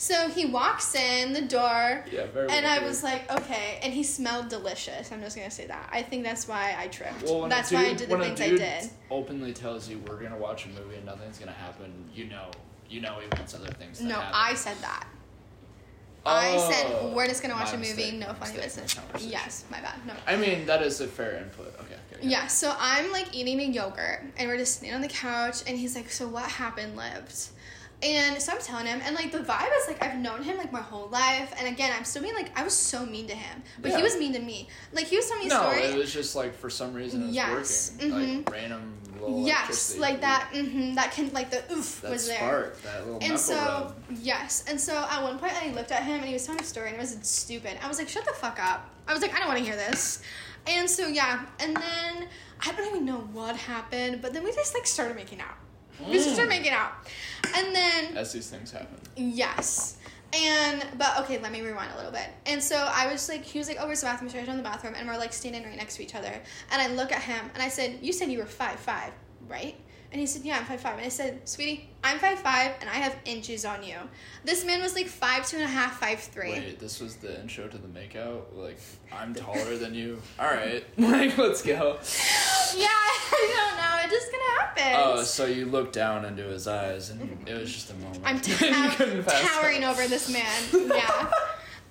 So 0.00 0.30
he 0.30 0.46
walks 0.46 0.94
in 0.94 1.34
the 1.34 1.42
door. 1.42 2.02
Yeah, 2.10 2.24
very. 2.32 2.48
And 2.50 2.64
well 2.64 2.80
I 2.82 2.82
was 2.82 3.02
like, 3.02 3.30
okay, 3.30 3.78
and 3.82 3.92
he 3.92 4.02
smelled 4.02 4.48
delicious. 4.48 5.12
I'm 5.12 5.20
just 5.20 5.36
gonna 5.36 5.50
say 5.50 5.66
that. 5.66 5.90
I 5.92 6.02
think 6.02 6.24
that's 6.24 6.48
why 6.48 6.74
I 6.78 6.88
tripped. 6.88 7.24
Well, 7.24 7.50
that's 7.50 7.68
dude, 7.68 7.78
why 7.80 7.84
I 7.84 7.92
did 7.92 8.08
the 8.08 8.18
things 8.18 8.40
I 8.40 8.48
did. 8.48 8.90
openly 9.10 9.52
tells 9.52 9.90
you 9.90 9.98
we're 10.08 10.16
gonna 10.16 10.38
watch 10.38 10.64
a 10.64 10.68
movie 10.70 10.96
and 10.96 11.04
nothing's 11.04 11.38
gonna 11.38 11.52
happen, 11.52 11.92
you 12.14 12.24
know, 12.24 12.50
you 12.88 13.02
know 13.02 13.18
he 13.20 13.28
wants 13.36 13.54
other 13.54 13.70
things. 13.72 13.98
To 13.98 14.04
No, 14.06 14.14
happen. 14.14 14.30
I 14.32 14.54
said 14.54 14.78
that. 14.80 15.06
I 16.24 16.54
Oh, 16.56 16.70
said 16.70 17.14
we're 17.14 17.26
just 17.26 17.42
gonna 17.42 17.52
watch 17.52 17.74
a 17.74 17.76
movie, 17.76 17.88
mistake, 17.88 18.14
no 18.14 18.32
funny 18.32 18.56
business. 18.58 18.98
Yes, 19.18 19.66
my 19.70 19.82
bad. 19.82 19.96
No. 20.06 20.14
I 20.26 20.36
mean, 20.36 20.64
that 20.64 20.80
is 20.80 21.02
a 21.02 21.08
fair 21.08 21.36
input. 21.36 21.74
Okay. 21.78 21.94
okay, 22.08 22.16
okay. 22.16 22.26
Yeah, 22.26 22.46
so 22.46 22.74
I'm 22.78 23.12
like 23.12 23.34
eating 23.36 23.60
a 23.60 23.64
yogurt 23.64 24.24
and 24.38 24.48
we're 24.48 24.56
just 24.56 24.78
sitting 24.80 24.94
on 24.94 25.02
the 25.02 25.08
couch 25.08 25.56
and 25.66 25.76
he's 25.76 25.94
like, 25.94 26.10
So 26.10 26.26
what 26.26 26.44
happened, 26.44 26.96
Liv? 26.96 27.50
And 28.02 28.40
so 28.40 28.52
I'm 28.52 28.58
telling 28.60 28.86
him, 28.86 29.00
and 29.04 29.14
like 29.14 29.30
the 29.30 29.38
vibe 29.40 29.68
is 29.82 29.86
like 29.88 30.02
I've 30.02 30.16
known 30.18 30.42
him 30.42 30.56
like 30.56 30.72
my 30.72 30.80
whole 30.80 31.08
life, 31.08 31.52
and 31.58 31.68
again 31.68 31.92
I'm 31.96 32.04
still 32.04 32.22
being 32.22 32.34
like 32.34 32.50
I 32.58 32.62
was 32.64 32.72
so 32.72 33.04
mean 33.04 33.26
to 33.28 33.34
him, 33.34 33.62
but 33.82 33.92
he 33.94 34.02
was 34.02 34.16
mean 34.18 34.32
to 34.32 34.38
me. 34.40 34.68
Like 34.92 35.06
he 35.06 35.16
was 35.16 35.26
telling 35.28 35.44
me 35.44 35.50
a 35.50 35.54
No, 35.54 35.60
story. 35.70 35.82
it 35.82 35.98
was 35.98 36.12
just 36.12 36.34
like 36.34 36.54
for 36.54 36.70
some 36.70 36.94
reason 36.94 37.22
it 37.22 37.26
was 37.26 37.34
Yes, 37.36 37.92
working. 38.00 38.10
mhm. 38.12 38.36
Like 38.46 38.50
random 38.54 38.94
little 39.20 39.44
yes, 39.46 39.98
like 39.98 40.22
that. 40.22 40.48
Mm 40.54 40.72
hmm 40.72 40.94
that 40.94 41.12
can 41.12 41.30
like 41.34 41.50
the 41.50 41.62
oof 41.72 42.00
That 42.00 42.10
was 42.10 42.26
there. 42.26 42.38
spark, 42.38 42.82
that 42.84 43.04
little 43.06 43.18
And 43.22 43.38
so, 43.38 43.54
rub. 43.54 43.94
yes. 44.22 44.64
And 44.66 44.80
so 44.80 44.94
at 44.96 45.22
one 45.22 45.38
point, 45.38 45.52
I 45.62 45.70
looked 45.72 45.92
at 45.92 46.02
him 46.04 46.16
and 46.20 46.24
he 46.24 46.32
was 46.32 46.46
telling 46.46 46.62
a 46.62 46.64
story 46.64 46.86
and 46.88 46.96
it 46.96 47.00
was 47.00 47.18
stupid. 47.20 47.76
I 47.82 47.88
was 47.88 47.98
like, 47.98 48.08
shut 48.08 48.24
the 48.24 48.32
fuck 48.32 48.58
up. 48.58 48.88
I 49.06 49.12
was 49.12 49.20
like, 49.20 49.34
I 49.34 49.38
don't 49.40 49.48
want 49.48 49.58
to 49.58 49.64
hear 49.64 49.76
this. 49.76 50.22
And 50.66 50.88
so, 50.88 51.06
yeah. 51.06 51.44
And 51.58 51.76
then 51.76 52.28
I 52.66 52.72
don't 52.72 52.86
even 52.88 53.04
know 53.04 53.18
what 53.34 53.56
happened, 53.56 54.22
but 54.22 54.32
then 54.32 54.42
we 54.42 54.52
just 54.52 54.72
like 54.72 54.86
started 54.86 55.16
making 55.16 55.40
out. 55.42 55.56
We 56.06 56.14
just 56.14 56.34
started 56.34 56.48
making 56.48 56.72
out. 56.72 56.92
And 57.56 57.74
then, 57.74 58.16
As 58.16 58.32
these 58.32 58.48
things 58.50 58.70
happen. 58.70 58.98
yes. 59.16 59.96
And, 60.32 60.86
but 60.96 61.18
okay, 61.22 61.38
let 61.40 61.50
me 61.50 61.60
rewind 61.60 61.90
a 61.92 61.96
little 61.96 62.12
bit. 62.12 62.28
And 62.46 62.62
so 62.62 62.76
I 62.76 63.10
was 63.10 63.28
like, 63.28 63.42
he 63.42 63.58
was 63.58 63.66
like, 63.66 63.78
oh, 63.80 63.86
where's 63.86 64.00
the 64.00 64.06
bathroom? 64.06 64.30
So 64.30 64.36
I 64.38 64.42
went 64.42 64.50
in 64.50 64.56
the 64.58 64.62
bathroom 64.62 64.94
and 64.96 65.08
we're 65.08 65.16
like 65.18 65.32
standing 65.32 65.64
right 65.64 65.76
next 65.76 65.96
to 65.96 66.04
each 66.04 66.14
other. 66.14 66.32
And 66.70 66.80
I 66.80 66.86
look 66.94 67.10
at 67.10 67.20
him 67.22 67.50
and 67.54 67.60
I 67.62 67.68
said, 67.68 67.98
you 68.00 68.12
said 68.12 68.30
you 68.30 68.38
were 68.38 68.46
five 68.46 68.78
five, 68.78 69.12
right? 69.48 69.74
And 70.12 70.20
he 70.20 70.26
said, 70.26 70.42
yeah, 70.42 70.58
I'm 70.58 70.64
five 70.64 70.80
five. 70.80 70.96
And 70.96 71.06
I 71.06 71.08
said, 71.08 71.48
sweetie, 71.48 71.88
I'm 72.02 72.18
five 72.18 72.40
five 72.40 72.72
and 72.80 72.90
I 72.90 72.94
have 72.94 73.16
inches 73.24 73.64
on 73.64 73.84
you. 73.84 73.96
This 74.44 74.64
man 74.64 74.82
was 74.82 74.94
like 74.94 75.06
five 75.06 75.46
two 75.46 75.56
and 75.56 75.64
a 75.64 75.68
half, 75.68 76.00
five 76.00 76.18
three. 76.18 76.50
Wait, 76.50 76.80
this 76.80 77.00
was 77.00 77.16
the 77.16 77.40
intro 77.40 77.68
to 77.68 77.78
the 77.78 77.86
makeout? 77.86 78.42
Like, 78.54 78.78
I'm 79.12 79.34
taller 79.46 79.76
than 79.76 79.94
you. 79.94 80.20
Alright. 80.38 80.84
like, 80.98 81.38
let's 81.38 81.62
go. 81.62 81.98
Yeah, 82.76 82.88
I 82.88 83.54
don't 83.56 83.76
know. 83.76 84.04
It 84.04 84.10
just 84.10 84.32
gonna 84.32 84.60
happen. 84.60 84.92
Oh, 84.96 85.22
so 85.22 85.46
you 85.46 85.66
looked 85.66 85.92
down 85.92 86.24
into 86.24 86.42
his 86.42 86.66
eyes 86.66 87.10
and 87.10 87.46
it 87.46 87.54
was 87.56 87.72
just 87.72 87.90
a 87.90 87.94
moment. 87.94 88.22
I'm 88.24 88.40
couldn't 88.40 89.24
towering 89.26 89.84
over 89.84 90.08
this 90.08 90.28
man. 90.28 90.62
Yeah. 90.72 91.30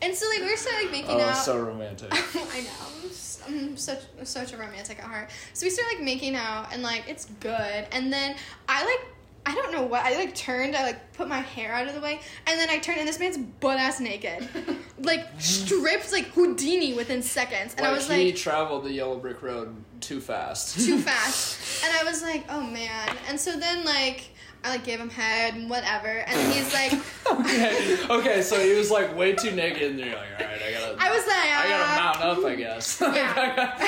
And 0.01 0.13
so 0.15 0.27
like 0.29 0.39
we 0.39 0.49
were 0.49 0.57
started 0.57 0.83
like 0.83 0.91
making 0.91 1.19
Oh, 1.21 1.25
out. 1.25 1.33
so 1.37 1.57
romantic. 1.59 2.09
I 2.13 2.61
know. 2.61 3.09
I'm 3.47 3.77
such 3.77 4.01
such 4.23 4.53
a 4.53 4.57
romantic 4.57 4.99
at 4.99 5.05
heart. 5.05 5.29
So 5.53 5.65
we 5.65 5.69
started 5.71 5.95
like 5.95 6.03
making 6.03 6.35
out 6.35 6.71
and 6.73 6.83
like 6.83 7.03
it's 7.07 7.25
good. 7.39 7.87
And 7.91 8.11
then 8.13 8.35
I 8.67 8.85
like 8.85 9.07
I 9.45 9.55
don't 9.55 9.71
know 9.71 9.83
what 9.83 10.03
I 10.05 10.15
like 10.15 10.35
turned. 10.35 10.75
I 10.75 10.83
like 10.83 11.13
put 11.13 11.27
my 11.27 11.39
hair 11.39 11.73
out 11.73 11.87
of 11.87 11.95
the 11.95 12.01
way, 12.01 12.19
and 12.45 12.59
then 12.59 12.69
I 12.69 12.77
turned, 12.77 12.99
and 12.99 13.07
this 13.07 13.19
man's 13.19 13.37
butt 13.37 13.79
ass 13.79 13.99
naked, 13.99 14.47
like 14.99 15.25
stripped 15.39 16.11
like 16.11 16.25
Houdini 16.33 16.93
within 16.93 17.23
seconds. 17.23 17.73
And 17.73 17.81
like, 17.81 17.89
I 17.89 17.93
was 17.93 18.09
like, 18.09 18.19
he 18.19 18.31
traveled 18.33 18.83
the 18.83 18.91
yellow 18.91 19.17
brick 19.17 19.41
road 19.41 19.73
too 20.01 20.19
fast. 20.21 20.77
too 20.85 20.97
fast. 21.01 21.83
And 21.83 21.95
I 21.95 22.03
was 22.03 22.21
like, 22.21 22.43
oh 22.49 22.61
man. 22.61 23.15
And 23.27 23.39
so 23.39 23.57
then 23.57 23.85
like 23.85 24.29
I 24.63 24.69
like 24.71 24.83
gave 24.83 24.99
him 24.99 25.09
head 25.09 25.55
and 25.55 25.69
whatever. 25.69 26.07
And 26.09 26.53
he's 26.53 26.73
like, 26.73 26.93
okay, 27.31 27.97
okay, 28.09 28.41
so 28.41 28.59
he 28.59 28.73
was 28.73 28.91
like 28.91 29.15
way 29.17 29.33
too 29.33 29.51
naked, 29.51 29.91
and 29.91 29.99
you're 29.99 30.07
like, 30.09 30.27
all 30.39 30.45
right, 30.45 30.61
I 30.61 30.71
gotta, 30.71 30.95
I 30.99 31.15
was 31.15 31.25
like, 31.27 31.37
I 31.37 31.69
gotta 31.69 31.93
uh, 31.93 32.03
mount 32.03 32.39
up, 32.39 32.45
I 32.45 32.55
guess. 32.55 33.01
Yeah. 33.09 33.79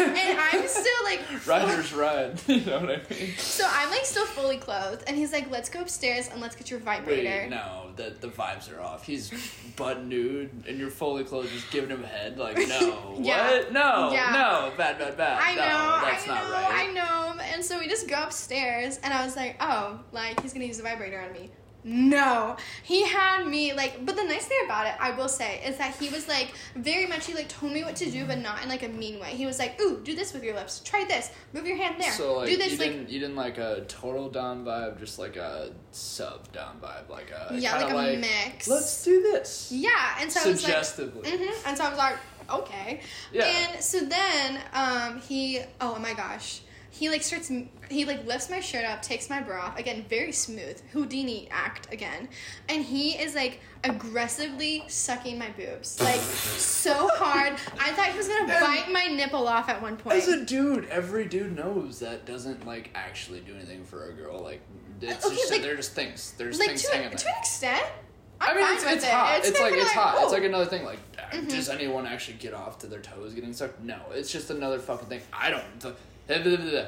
and 0.00 0.38
I'm 0.38 0.68
still 0.68 1.04
like, 1.04 1.20
Riders 1.46 1.92
ride. 1.92 2.40
You 2.46 2.60
know 2.64 2.80
what 2.80 2.90
I 2.90 3.14
mean? 3.14 3.34
so 3.36 3.66
I'm 3.68 3.90
like 3.90 4.04
still 4.04 4.26
fully 4.26 4.56
clothed. 4.58 5.04
And 5.06 5.16
he's 5.16 5.32
like, 5.32 5.50
let's 5.50 5.68
go 5.68 5.80
upstairs 5.80 6.28
and 6.28 6.40
let's 6.40 6.54
get 6.56 6.70
your 6.70 6.80
vibrator. 6.80 7.42
Wait, 7.42 7.50
no, 7.50 7.86
the 7.96 8.14
the 8.20 8.28
vibes 8.28 8.72
are 8.74 8.80
off. 8.80 9.04
He's 9.04 9.32
butt 9.76 10.04
nude, 10.04 10.50
and 10.68 10.78
you're 10.78 10.90
fully 10.90 11.24
clothed, 11.24 11.50
just 11.50 11.70
giving 11.70 11.90
him 11.90 12.04
head. 12.04 12.38
Like, 12.38 12.56
no, 12.68 13.16
Yeah. 13.20 13.50
what? 13.50 13.72
No, 13.72 14.10
Yeah. 14.12 14.30
no, 14.32 14.72
bad, 14.76 14.98
bad, 14.98 15.16
bad. 15.16 15.40
I 15.42 15.54
know, 15.54 16.06
that's 16.06 16.24
I 16.24 16.26
not 16.28 16.44
know, 16.44 16.52
right. 16.52 16.88
I 16.88 16.92
know. 16.92 17.40
And 17.52 17.64
so 17.64 17.78
we 17.78 17.88
just 17.88 18.08
go 18.08 18.22
upstairs, 18.22 18.98
and 19.02 19.12
I 19.12 19.24
was 19.24 19.36
like, 19.36 19.56
oh, 19.60 19.98
like 20.12 20.40
he's 20.42 20.52
gonna 20.52 20.66
use 20.66 20.76
the 20.76 20.82
vibrator 20.82 21.20
on 21.20 21.32
me. 21.32 21.50
No, 21.84 22.56
he 22.84 23.04
had 23.04 23.44
me 23.44 23.72
like. 23.72 24.06
But 24.06 24.14
the 24.14 24.22
nice 24.22 24.46
thing 24.46 24.58
about 24.64 24.86
it, 24.86 24.94
I 25.00 25.10
will 25.16 25.28
say, 25.28 25.60
is 25.66 25.78
that 25.78 25.96
he 25.96 26.10
was 26.10 26.28
like 26.28 26.54
very 26.76 27.06
much. 27.06 27.26
He 27.26 27.34
like 27.34 27.48
told 27.48 27.72
me 27.72 27.82
what 27.82 27.96
to 27.96 28.08
do, 28.08 28.24
but 28.24 28.38
not 28.38 28.62
in 28.62 28.68
like 28.68 28.84
a 28.84 28.88
mean 28.88 29.18
way. 29.18 29.30
He 29.30 29.46
was 29.46 29.58
like, 29.58 29.80
"Ooh, 29.80 30.00
do 30.04 30.14
this 30.14 30.32
with 30.32 30.44
your 30.44 30.54
lips. 30.54 30.78
Try 30.84 31.04
this. 31.04 31.32
Move 31.52 31.66
your 31.66 31.76
hand 31.76 31.96
there. 31.98 32.12
So 32.12 32.38
like 32.38 32.50
do 32.50 32.56
this." 32.56 32.72
you 32.72 32.78
Like, 32.78 32.90
didn't 32.92 33.10
you 33.10 33.18
didn't 33.18 33.34
like 33.34 33.58
a 33.58 33.84
total 33.88 34.30
Dom 34.30 34.64
vibe, 34.64 35.00
just 35.00 35.18
like 35.18 35.34
a 35.34 35.72
sub 35.90 36.52
Dom 36.52 36.76
vibe, 36.80 37.08
like 37.08 37.32
a 37.32 37.56
yeah, 37.58 37.74
like 37.76 37.90
a 37.90 37.94
like 37.96 38.18
mix. 38.20 38.68
let's 38.68 39.02
do 39.02 39.20
this 39.20 39.72
Yeah, 39.72 39.90
and 40.20 40.30
so 40.30 40.40
I 40.40 40.52
was 40.52 40.62
like, 40.62 40.70
suggestively. 40.72 41.28
hmm 41.30 41.66
And 41.66 41.76
so 41.76 41.82
I 41.84 41.88
was 41.88 41.98
like, 41.98 42.16
okay. 42.48 43.00
Yeah. 43.32 43.46
And 43.46 43.82
so 43.82 44.04
then 44.04 44.60
um, 44.72 45.20
he, 45.20 45.60
oh 45.80 45.98
my 45.98 46.14
gosh. 46.14 46.60
He 46.94 47.08
like 47.08 47.22
starts 47.22 47.50
he 47.90 48.04
like 48.04 48.24
lifts 48.26 48.50
my 48.50 48.60
shirt 48.60 48.84
up, 48.84 49.00
takes 49.02 49.28
my 49.30 49.40
bra 49.40 49.66
off 49.66 49.78
again, 49.78 50.04
very 50.10 50.30
smooth 50.30 50.78
Houdini 50.92 51.48
act 51.50 51.90
again, 51.92 52.28
and 52.68 52.84
he 52.84 53.12
is 53.18 53.34
like 53.34 53.60
aggressively 53.82 54.84
sucking 54.88 55.38
my 55.38 55.48
boobs 55.50 56.00
like 56.02 56.20
so 56.20 57.08
hard. 57.14 57.54
I 57.80 57.92
thought 57.92 58.08
he 58.12 58.18
was 58.18 58.28
gonna 58.28 58.40
And- 58.52 58.60
bite 58.60 58.92
my 58.92 59.06
nipple 59.06 59.48
off 59.48 59.68
at 59.70 59.80
one 59.80 59.96
point. 59.96 60.16
As 60.16 60.28
a 60.28 60.44
dude, 60.44 60.84
every 60.90 61.24
dude 61.24 61.56
knows 61.56 61.98
that 62.00 62.26
doesn't 62.26 62.66
like 62.66 62.90
actually 62.94 63.40
do 63.40 63.54
anything 63.54 63.84
for 63.84 64.10
a 64.10 64.12
girl. 64.12 64.38
Like 64.40 64.60
it's 65.00 65.24
Okay, 65.24 65.34
just 65.34 65.50
like- 65.50 65.62
they're 65.62 65.76
just 65.76 65.94
things. 65.94 66.34
There's 66.36 66.58
like 66.58 66.68
things 66.68 66.82
to, 66.84 66.92
hanging 66.92 67.12
an- 67.12 67.16
to 67.16 67.26
an 67.26 67.34
extent. 67.38 67.86
I 68.40 68.50
I'm 68.50 68.56
mean, 68.56 68.64
fine 68.66 68.74
it's, 68.74 68.84
it's 68.84 69.04
it. 69.04 69.10
hot. 69.10 69.38
It's, 69.44 69.60
like 69.60 69.70
kinda 69.70 69.82
it's 69.84 69.92
hot. 69.92 70.18
It's 70.20 70.32
like 70.32 70.42
another 70.44 70.66
thing. 70.66 70.84
Like, 70.84 70.98
Mhm. 71.30 71.48
does 71.48 71.68
anyone 71.68 72.06
actually 72.06 72.38
get 72.38 72.52
off 72.52 72.76
to 72.80 72.86
their 72.88 72.98
toes 73.00 73.34
getting 73.34 73.52
sucked? 73.52 73.80
No, 73.80 74.00
it's 74.12 74.30
just 74.32 74.50
another 74.50 74.78
fucking 74.80 75.08
thing. 75.08 75.22
I 75.32 75.48
don't. 75.50 75.94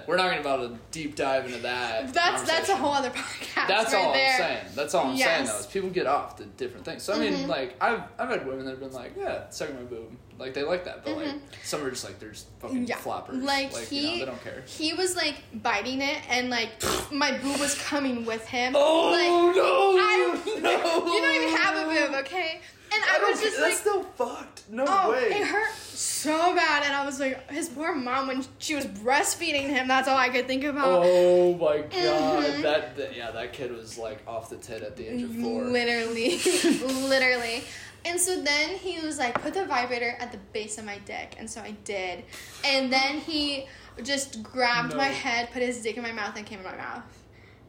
We're 0.07 0.17
not 0.17 0.25
going 0.31 0.35
to 0.37 0.41
about 0.41 0.61
a 0.61 0.79
deep 0.91 1.17
dive 1.17 1.47
into 1.47 1.59
that. 1.59 2.13
That's 2.13 2.43
that's 2.43 2.69
a 2.69 2.77
whole 2.77 2.93
other 2.93 3.11
podcast. 3.15 3.69
That's 3.69 3.93
right 3.93 4.05
all 4.05 4.13
there. 4.13 4.33
I'm 4.33 4.39
saying. 4.39 4.65
That's 4.75 4.95
all 4.95 5.07
I'm 5.09 5.17
saying 5.17 5.47
though. 5.47 5.59
Is 5.59 5.67
people 5.67 5.91
get 5.91 6.07
off 6.07 6.37
to 6.37 6.45
different 6.45 6.85
things. 6.85 7.03
So 7.03 7.13
I 7.15 7.19
mean, 7.19 7.33
Mhm. 7.35 7.49
like 7.49 7.77
I've 7.83 8.03
I've 8.19 8.29
had 8.29 8.47
women 8.47 8.65
that 8.65 8.73
have 8.73 8.81
been 8.81 8.93
like, 8.93 9.13
yeah, 9.19 9.49
sucking 9.51 9.75
my 9.77 9.83
boob, 9.83 10.17
like 10.39 10.55
they 10.55 10.63
like 10.63 10.85
that, 10.85 11.05
but 11.05 11.17
like 11.17 11.27
Mhm. 11.29 11.41
some 11.63 11.85
are 11.85 11.91
just 11.91 12.05
like 12.05 12.19
there's 12.19 12.47
fucking 12.61 12.87
Yeah. 12.87 12.97
floppers, 12.97 13.43
Like, 13.43 13.73
like 13.73 13.89
he, 13.89 14.01
you 14.01 14.13
know 14.13 14.19
they 14.21 14.25
don't 14.31 14.45
care. 14.45 14.63
he 14.67 14.93
was 14.95 15.17
like 15.17 15.37
biting 15.55 16.01
it, 16.01 16.19
and 16.29 16.51
like 16.51 16.71
my 17.13 17.37
boob 17.39 17.59
was 17.61 17.75
coming 17.77 18.25
with 18.25 18.47
him. 18.47 18.75
Oh 18.77 19.11
like, 19.11 19.57
no! 19.57 19.97
I, 19.99 20.61
no! 20.61 21.05
You 21.15 21.21
don't 21.21 21.35
even 21.35 21.57
have 21.57 21.77
a 21.77 21.91
boob, 22.09 22.15
okay? 22.21 22.61
And 22.95 23.05
I, 23.11 23.19
don't 23.19 23.31
was 23.33 23.41
just 23.41 23.57
that's 23.59 23.71
like, 23.71 23.79
still 23.81 24.03
fucked. 24.03 24.63
No 24.71 24.85
oh, 24.87 25.13
way. 25.13 25.31
it 25.31 25.47
hurt 25.47 25.73
so 25.75 26.55
bad, 26.55 26.85
and 26.85 26.95
I 26.95 27.05
was 27.05 27.19
like, 27.21 27.51
his 27.51 27.69
poor 27.69 27.95
mom 27.95 28.29
when 28.29 28.45
she 28.59 28.75
was 28.75 28.87
breastfeeding 28.87 29.69
him. 29.69 29.89
That's 29.89 30.09
all 30.09 30.17
I 30.17 30.29
could 30.29 30.47
think 30.47 30.65
about. 30.65 31.03
Oh 31.05 31.55
my 31.55 31.79
god, 31.79 31.91
Mhm. 31.91 32.63
that, 32.63 32.97
that 32.97 33.17
yeah, 33.17 33.31
that 33.33 33.53
kid 33.53 33.73
was 33.73 33.99
like 33.99 34.19
off 34.27 34.49
the 34.51 34.57
tit 34.57 34.83
at 34.83 34.97
the 34.97 35.07
age 35.07 35.23
of 35.23 35.35
four. 35.37 35.63
Literally, 35.65 36.39
literally. 37.09 37.65
And 38.07 38.21
so 38.21 38.43
then 38.43 38.77
he 38.77 39.01
was 39.01 39.19
like, 39.19 39.41
put 39.41 39.55
the 39.55 39.65
vibrator 39.65 40.15
at 40.21 40.31
the 40.31 40.37
base 40.53 40.77
of 40.77 40.85
my 40.85 40.99
dick. 41.07 41.37
And 41.39 41.49
so 41.49 41.63
I 41.63 41.71
did. 41.85 42.25
And 42.63 42.93
then 42.93 43.19
he 43.21 43.67
just 44.03 44.43
grabbed 44.43 44.91
No. 44.91 44.99
my 44.99 45.07
head, 45.07 45.49
put 45.53 45.63
his 45.63 45.81
dick 45.83 45.97
in 45.97 46.03
my 46.03 46.13
mouth, 46.13 46.37
and 46.37 46.45
came 46.45 46.59
in 46.59 46.65
my 46.67 46.77
mouth. 46.77 47.03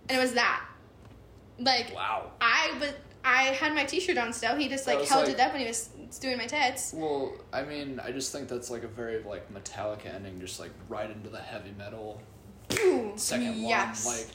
And 0.09 0.17
it 0.17 0.21
was 0.21 0.33
that. 0.33 0.61
Like, 1.57 1.93
Wow. 1.95 2.31
I 2.41 2.73
but 2.79 2.95
I 3.25 3.43
had 3.45 3.73
my 3.73 3.85
t-shirt 3.85 4.17
on 4.19 4.31
still. 4.31 4.55
He 4.55 4.69
just 4.69 4.85
like 4.85 5.03
held 5.05 5.25
like- 5.25 5.33
it 5.33 5.39
up 5.39 5.51
when 5.51 5.61
he 5.61 5.67
was 5.67 5.89
doing 6.21 6.37
my 6.37 6.45
tits. 6.45 6.93
Well, 6.95 7.33
I 7.51 7.63
mean, 7.63 7.99
I 7.99 8.11
just 8.11 8.31
think 8.31 8.47
that's 8.47 8.69
like 8.69 8.83
a 8.83 8.87
very 8.87 9.23
like 9.23 9.51
Metallica 9.51 10.13
ending, 10.13 10.39
just 10.39 10.59
like 10.59 10.71
right 10.87 11.09
into 11.09 11.29
the 11.29 11.39
heavy 11.41 11.73
metal 11.77 12.21
second 13.15 13.57
yes. 13.57 14.05
one, 14.05 14.15
like 14.15 14.27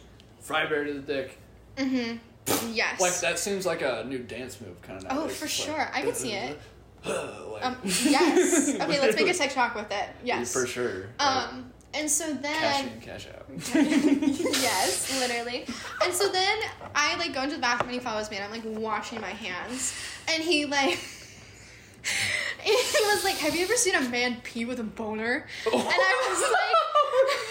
vibrator 0.42 0.86
to 0.86 1.00
the 1.00 1.12
dick. 1.14 1.38
Mm-hmm. 1.76 2.74
Yes. 2.74 3.00
Like 3.00 3.18
that 3.20 3.38
seems 3.38 3.64
like 3.64 3.82
a 3.82 4.04
new 4.06 4.18
dance 4.18 4.60
move 4.60 4.80
kind 4.82 5.04
of. 5.04 5.06
Oh, 5.10 5.28
for 5.28 5.46
sure. 5.46 5.88
I 5.92 6.02
could 6.02 6.16
see 6.16 6.32
it. 6.32 6.58
like, 7.04 7.64
Um, 7.64 7.76
yes. 7.84 8.74
Okay, 8.80 9.00
let's 9.00 9.16
make 9.16 9.28
a 9.28 9.34
TikTok 9.34 9.74
with 9.74 9.90
it. 9.92 10.08
Yes. 10.24 10.52
for 10.52 10.66
sure. 10.66 11.06
Um, 11.20 11.70
and 11.94 12.08
so 12.10 12.32
then 12.34 12.54
cash 12.54 12.84
in, 12.84 13.00
cash 13.00 13.26
out. 13.28 13.46
yes, 13.74 15.20
literally. 15.20 15.66
And 16.04 16.12
so 16.12 16.28
then 16.28 16.58
I 16.94 17.16
like 17.16 17.34
go 17.34 17.42
into 17.42 17.56
the 17.56 17.60
bathroom 17.60 17.90
and 17.90 18.00
he 18.00 18.04
follows 18.04 18.30
me 18.30 18.36
and 18.36 18.44
I'm 18.44 18.50
like 18.50 18.62
washing 18.80 19.20
my 19.20 19.30
hands. 19.30 19.94
And 20.28 20.42
he 20.42 20.66
like 20.66 20.98
he 22.62 22.72
was 22.72 23.24
like, 23.24 23.34
Have 23.36 23.54
you 23.54 23.64
ever 23.64 23.76
seen 23.76 23.94
a 23.94 24.00
man 24.08 24.36
pee 24.42 24.64
with 24.64 24.80
a 24.80 24.84
boner? 24.84 25.46
And 25.66 25.74
I 25.74 26.28
was 26.30 26.42
like 26.52 26.76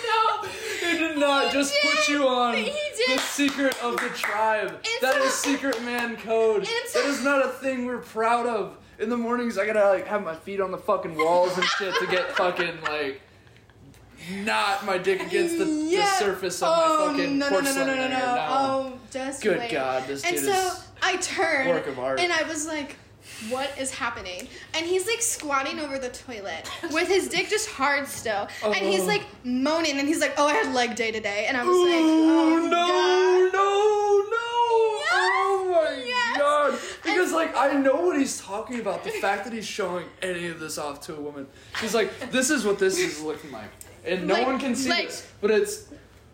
no, 0.07 0.49
he 0.89 0.97
did 0.97 1.17
not 1.17 1.51
just 1.51 1.73
He 1.73 1.89
put 1.89 2.07
you 2.09 2.27
on 2.27 2.55
He 2.55 2.71
the 3.07 3.17
secret 3.19 3.75
of 3.83 3.97
the 3.97 4.09
tribe. 4.09 4.79
It's 4.83 5.01
that 5.01 5.17
a- 5.17 5.23
is 5.23 5.33
secret 5.33 5.81
man 5.83 6.15
code. 6.17 6.63
It's 6.67 6.93
that 6.93 7.05
a- 7.05 7.09
is 7.09 7.23
not 7.23 7.45
a 7.45 7.49
thing 7.49 7.85
we're 7.85 7.97
proud 7.99 8.45
of. 8.47 8.77
In 8.99 9.09
the 9.09 9.17
mornings, 9.17 9.57
I 9.57 9.65
gotta 9.65 9.87
like 9.89 10.07
have 10.07 10.23
my 10.23 10.35
feet 10.35 10.59
on 10.59 10.71
the 10.71 10.77
fucking 10.77 11.15
walls 11.15 11.55
and 11.57 11.65
shit 11.65 11.93
to 11.95 12.07
get 12.07 12.31
fucking 12.33 12.81
like 12.83 13.21
not 14.43 14.85
my 14.85 14.97
dick 14.97 15.21
against 15.21 15.57
the, 15.57 15.65
Yeah. 15.89 16.01
the 16.01 16.05
surface 16.25 16.61
of 16.61 16.69
oh, 16.71 17.07
my 17.07 17.13
fucking 17.17 17.37
no, 17.37 17.49
no, 17.49 17.55
no, 17.55 17.61
porcelain 17.61 17.87
no, 17.87 17.95
no, 17.95 18.01
no, 18.03 18.09
there. 18.09 18.19
no. 18.19 18.45
Oh, 18.49 18.93
just 19.11 19.41
Good. 19.43 19.69
God, 19.71 20.07
this 20.07 20.23
And 20.23 20.35
dude 20.35 20.45
so 20.45 20.51
is 20.51 20.87
I 21.01 21.17
turned 21.17 21.69
work 21.69 21.87
of 21.87 21.97
art. 21.99 22.19
and 22.19 22.31
I 22.31 22.43
was 22.43 22.67
like, 22.67 22.95
what 23.49 23.69
is 23.79 23.93
happening? 23.93 24.47
And 24.73 24.85
he's 24.85 25.07
like 25.07 25.21
squatting 25.21 25.79
over 25.79 25.97
the 25.97 26.09
toilet 26.09 26.69
with 26.91 27.07
his 27.07 27.27
dick 27.29 27.47
just 27.49 27.69
hard 27.69 28.07
still. 28.07 28.47
And 28.63 28.75
he's 28.75 29.01
Oh. 29.01 29.05
like 29.05 29.23
moaning 29.45 29.97
and 29.99 30.07
he's 30.07 30.19
like, 30.19 30.33
oh, 30.37 30.47
I 30.47 30.53
had 30.53 30.73
leg 30.75 30.95
day 30.95 31.11
today. 31.11 31.45
And 31.47 31.55
I 31.55 31.63
was 31.63 31.75
Ooh, 31.77 31.85
like, 31.85 32.01
oh, 32.01 32.67
no, 32.67 32.69
God. 32.69 33.53
no, 33.53 34.25
no! 34.29 34.37
Oh 34.41 34.99
yes, 35.01 35.11
oh 35.41 35.65
my 35.97 36.03
yes. 36.05 36.37
god! 36.37 36.79
Because 37.03 37.31
like 37.31 37.55
I 37.55 37.73
know 37.73 37.95
what 37.95 38.17
he's 38.17 38.39
talking 38.41 38.79
about. 38.79 39.03
The 39.03 39.11
fact 39.11 39.43
that 39.45 39.53
he's 39.53 39.65
showing 39.65 40.05
any 40.21 40.47
of 40.47 40.59
this 40.59 40.77
off 40.77 41.01
to 41.07 41.15
a 41.15 41.19
woman, 41.21 41.47
he's 41.81 41.93
like, 41.95 42.31
"This 42.31 42.49
is 42.49 42.65
what 42.65 42.77
this 42.79 42.97
is 42.99 43.21
looking 43.21 43.51
like," 43.51 43.69
and 44.05 44.27
no 44.27 44.33
Like- 44.33 44.45
one 44.47 44.59
can 44.59 44.75
see 44.75 44.89
like- 44.89 45.07
this, 45.07 45.25
but 45.41 45.51
it's 45.51 45.85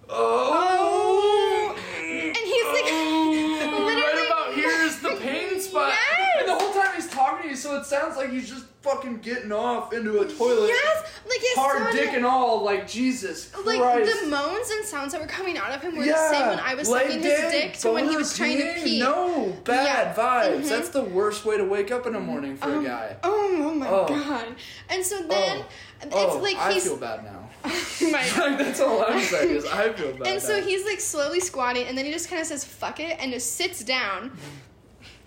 oh! 0.09 1.73
oh, 1.73 1.75
And 1.97 2.37
he's 2.37 2.65
like, 2.65 2.85
oh, 2.87 3.83
literally- 3.85 4.01
right 4.01 4.27
about 4.27 4.53
here 4.53 4.81
is 4.83 4.99
the 5.01 5.15
pain 5.21 5.59
spot, 5.59 5.89
Yes. 5.93 6.29
and 6.39 6.47
the 6.49 6.55
whole 6.55 6.73
time 6.73 6.94
talking 7.15 7.43
to 7.43 7.49
you, 7.49 7.55
so 7.55 7.77
it 7.77 7.85
sounds 7.85 8.17
like 8.17 8.29
he's 8.29 8.49
just 8.49 8.65
fucking 8.81 9.17
getting 9.19 9.51
off 9.51 9.93
into 9.93 10.19
a 10.19 10.27
toilet, 10.27 10.67
yes, 10.67 11.03
like 11.25 11.39
it's 11.41 11.57
hard 11.57 11.91
dick 11.91 12.13
and 12.13 12.23
all. 12.25 12.63
Like 12.63 12.87
Jesus 12.87 13.49
Christ. 13.49 13.65
like 13.65 14.05
the 14.05 14.27
moans 14.27 14.69
and 14.69 14.85
sounds 14.85 15.11
that 15.13 15.21
were 15.21 15.25
coming 15.27 15.57
out 15.57 15.71
of 15.71 15.81
him 15.81 15.95
were 15.97 16.03
yeah, 16.03 16.13
the 16.13 16.29
same 16.29 16.47
when 16.49 16.59
I 16.59 16.75
was 16.75 16.87
leg 16.87 17.07
sucking 17.07 17.23
his 17.23 17.51
dick 17.51 17.73
to 17.79 17.91
when 17.91 18.07
he 18.09 18.15
was 18.15 18.37
trying 18.37 18.57
to 18.57 18.73
pee. 18.83 18.99
No, 18.99 19.57
bad 19.63 19.85
Yeah. 19.85 20.13
vibes. 20.15 20.61
Mhm. 20.65 20.69
That's 20.69 20.89
the 20.89 21.01
worst 21.03 21.45
way 21.45 21.57
to 21.57 21.63
wake 21.63 21.89
up 21.91 22.05
in 22.05 22.13
the 22.13 22.19
morning 22.19 22.57
for 22.57 22.69
Oh, 22.69 22.79
a 22.81 22.83
guy. 22.83 23.15
Oh, 23.23 23.49
oh 23.71 23.73
my 23.73 23.87
Oh. 23.89 24.05
god. 24.07 24.55
And 24.89 25.03
so 25.03 25.23
then 25.23 25.63
it's 26.03 26.13
oh, 26.15 26.37
like 26.43 26.57
I 26.57 26.73
he's 26.73 26.83
feel 26.83 26.97
bad 26.97 27.23
now. 27.23 27.49
Oh 27.67 28.09
like 28.11 28.57
that's 28.59 28.79
all 28.79 29.03
I'm 29.03 29.19
saying 29.23 29.49
is 29.55 29.65
I 29.65 29.91
feel 29.93 30.11
bad. 30.17 30.27
And 30.27 30.39
so 30.41 30.61
he's 30.61 30.85
like 30.85 30.99
slowly 30.99 31.39
squatting, 31.39 31.87
and 31.87 31.97
then 31.97 32.05
he 32.05 32.11
just 32.11 32.29
kind 32.29 32.39
of 32.39 32.47
says 32.47 32.63
"fuck 32.63 32.99
it" 32.99 33.17
and 33.19 33.31
just 33.31 33.55
sits 33.55 33.83
down 33.83 34.37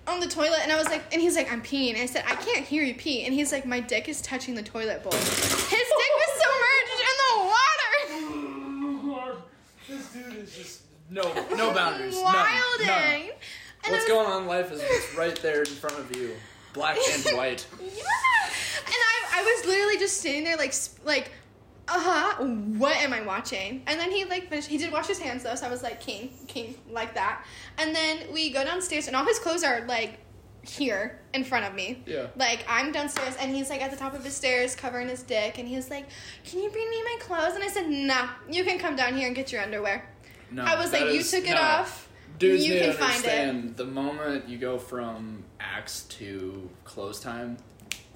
on 0.09 0.20
the 0.20 0.26
toilet. 0.26 0.61
And 0.62 0.72
I 0.72 0.76
was 0.76 0.86
like, 0.86 1.02
and 1.12 1.20
he's 1.20 1.36
like, 1.36 1.52
"I'm 1.52 1.62
peeing." 1.62 1.92
And 1.94 1.98
I 2.02 2.06
said, 2.06 2.24
"I 2.26 2.34
can't 2.36 2.66
hear 2.66 2.82
you 2.82 2.94
pee." 2.94 3.24
And 3.24 3.34
he's 3.34 3.52
like, 3.52 3.66
"My 3.66 3.80
dick 3.80 4.09
is 4.09 4.20
touching 4.22 4.54
the 4.54 4.62
toilet 4.62 5.02
bowl." 5.02 5.12
His 5.12 5.68
dick 5.70 6.12
was 6.20 6.32
submerged 6.40 7.00
in 7.09 7.16
the 7.22 7.34
water. 9.24 9.38
this 9.88 10.12
dude 10.12 10.36
is 10.42 10.56
just 10.56 10.82
no 11.11 11.22
no 11.56 11.72
boundaries. 11.72 12.14
None. 12.14 12.24
Wilding. 12.24 12.86
None. 12.86 13.30
And 13.84 13.92
What's 13.92 14.04
was, 14.04 14.12
going 14.12 14.26
on 14.26 14.42
in 14.42 14.48
life 14.48 14.72
is 14.72 14.80
what's 14.80 15.14
right 15.14 15.36
there 15.40 15.61
in 15.61 15.66
front 15.66 15.98
of 15.98 16.14
you, 16.16 16.34
black 16.72 16.96
and 16.96 17.24
white. 17.36 17.66
Yeah. 17.80 17.86
And 17.88 18.94
I, 18.94 19.40
I 19.40 19.42
was 19.42 19.66
literally 19.66 19.98
just 19.98 20.20
sitting 20.20 20.44
there 20.44 20.56
like, 20.56 20.72
sp- 20.74 20.98
like, 21.06 21.30
uh 21.91 21.99
huh. 22.01 22.45
What 22.45 22.97
am 22.99 23.12
I 23.12 23.22
watching? 23.22 23.82
And 23.86 23.99
then 23.99 24.11
he 24.11 24.24
like 24.24 24.49
finished. 24.49 24.68
He 24.68 24.78
did 24.78 24.93
wash 24.93 25.07
his 25.07 25.18
hands 25.18 25.43
though, 25.43 25.55
so 25.55 25.66
I 25.66 25.70
was 25.70 25.82
like, 25.82 26.01
king, 26.01 26.30
king, 26.47 26.74
like 26.91 27.14
that. 27.14 27.45
And 27.78 27.95
then 27.95 28.32
we 28.32 28.51
go 28.51 28.64
downstairs, 28.64 29.07
and 29.07 29.16
all 29.16 29.24
his 29.24 29.39
clothes 29.39 29.64
are 29.64 29.86
like 29.86 30.18
here 30.62 31.18
in 31.32 31.45
front 31.45 31.64
of 31.64 31.74
me. 31.74 32.03
Yeah. 32.07 32.26
Like 32.36 32.64
I'm 32.68 32.93
downstairs, 32.93 33.36
and 33.41 33.55
he's 33.55 33.70
like 33.70 33.80
at 33.80 33.91
the 33.91 33.97
top 33.97 34.14
of 34.14 34.22
his 34.24 34.34
stairs, 34.34 34.74
covering 34.76 35.09
his 35.09 35.22
dick, 35.22 35.59
and 35.59 35.66
he's 35.66 35.89
like, 35.91 36.07
"Can 36.45 36.61
you 36.62 36.70
bring 36.70 36.89
me 36.91 37.03
my 37.05 37.16
clothes?" 37.20 37.55
And 37.55 37.64
I 37.64 37.68
said, 37.68 37.89
"Nah, 37.89 38.28
you 38.51 38.64
can 38.64 38.78
come 38.78 38.95
down 38.97 39.16
here 39.16 39.26
and 39.26 39.34
get 39.36 39.51
your 39.53 39.62
underwear." 39.62 40.05
No, 40.51 40.64
I 40.64 40.78
was 40.78 40.93
like, 40.93 41.05
"You 41.05 41.20
is- 41.20 41.30
took 41.30 41.45
it 41.47 41.55
no. 41.55 41.61
off. 41.61 42.09
Dudes 42.39 42.66
you 42.66 42.78
can 42.78 42.89
to 42.89 42.93
find 42.93 43.11
it." 43.12 43.16
understand 43.16 43.76
the 43.76 43.84
moment 43.84 44.49
you 44.49 44.59
go 44.59 44.78
from 44.78 45.45
acts 45.59 46.03
to 46.05 46.68
close 46.84 47.18
time, 47.20 47.57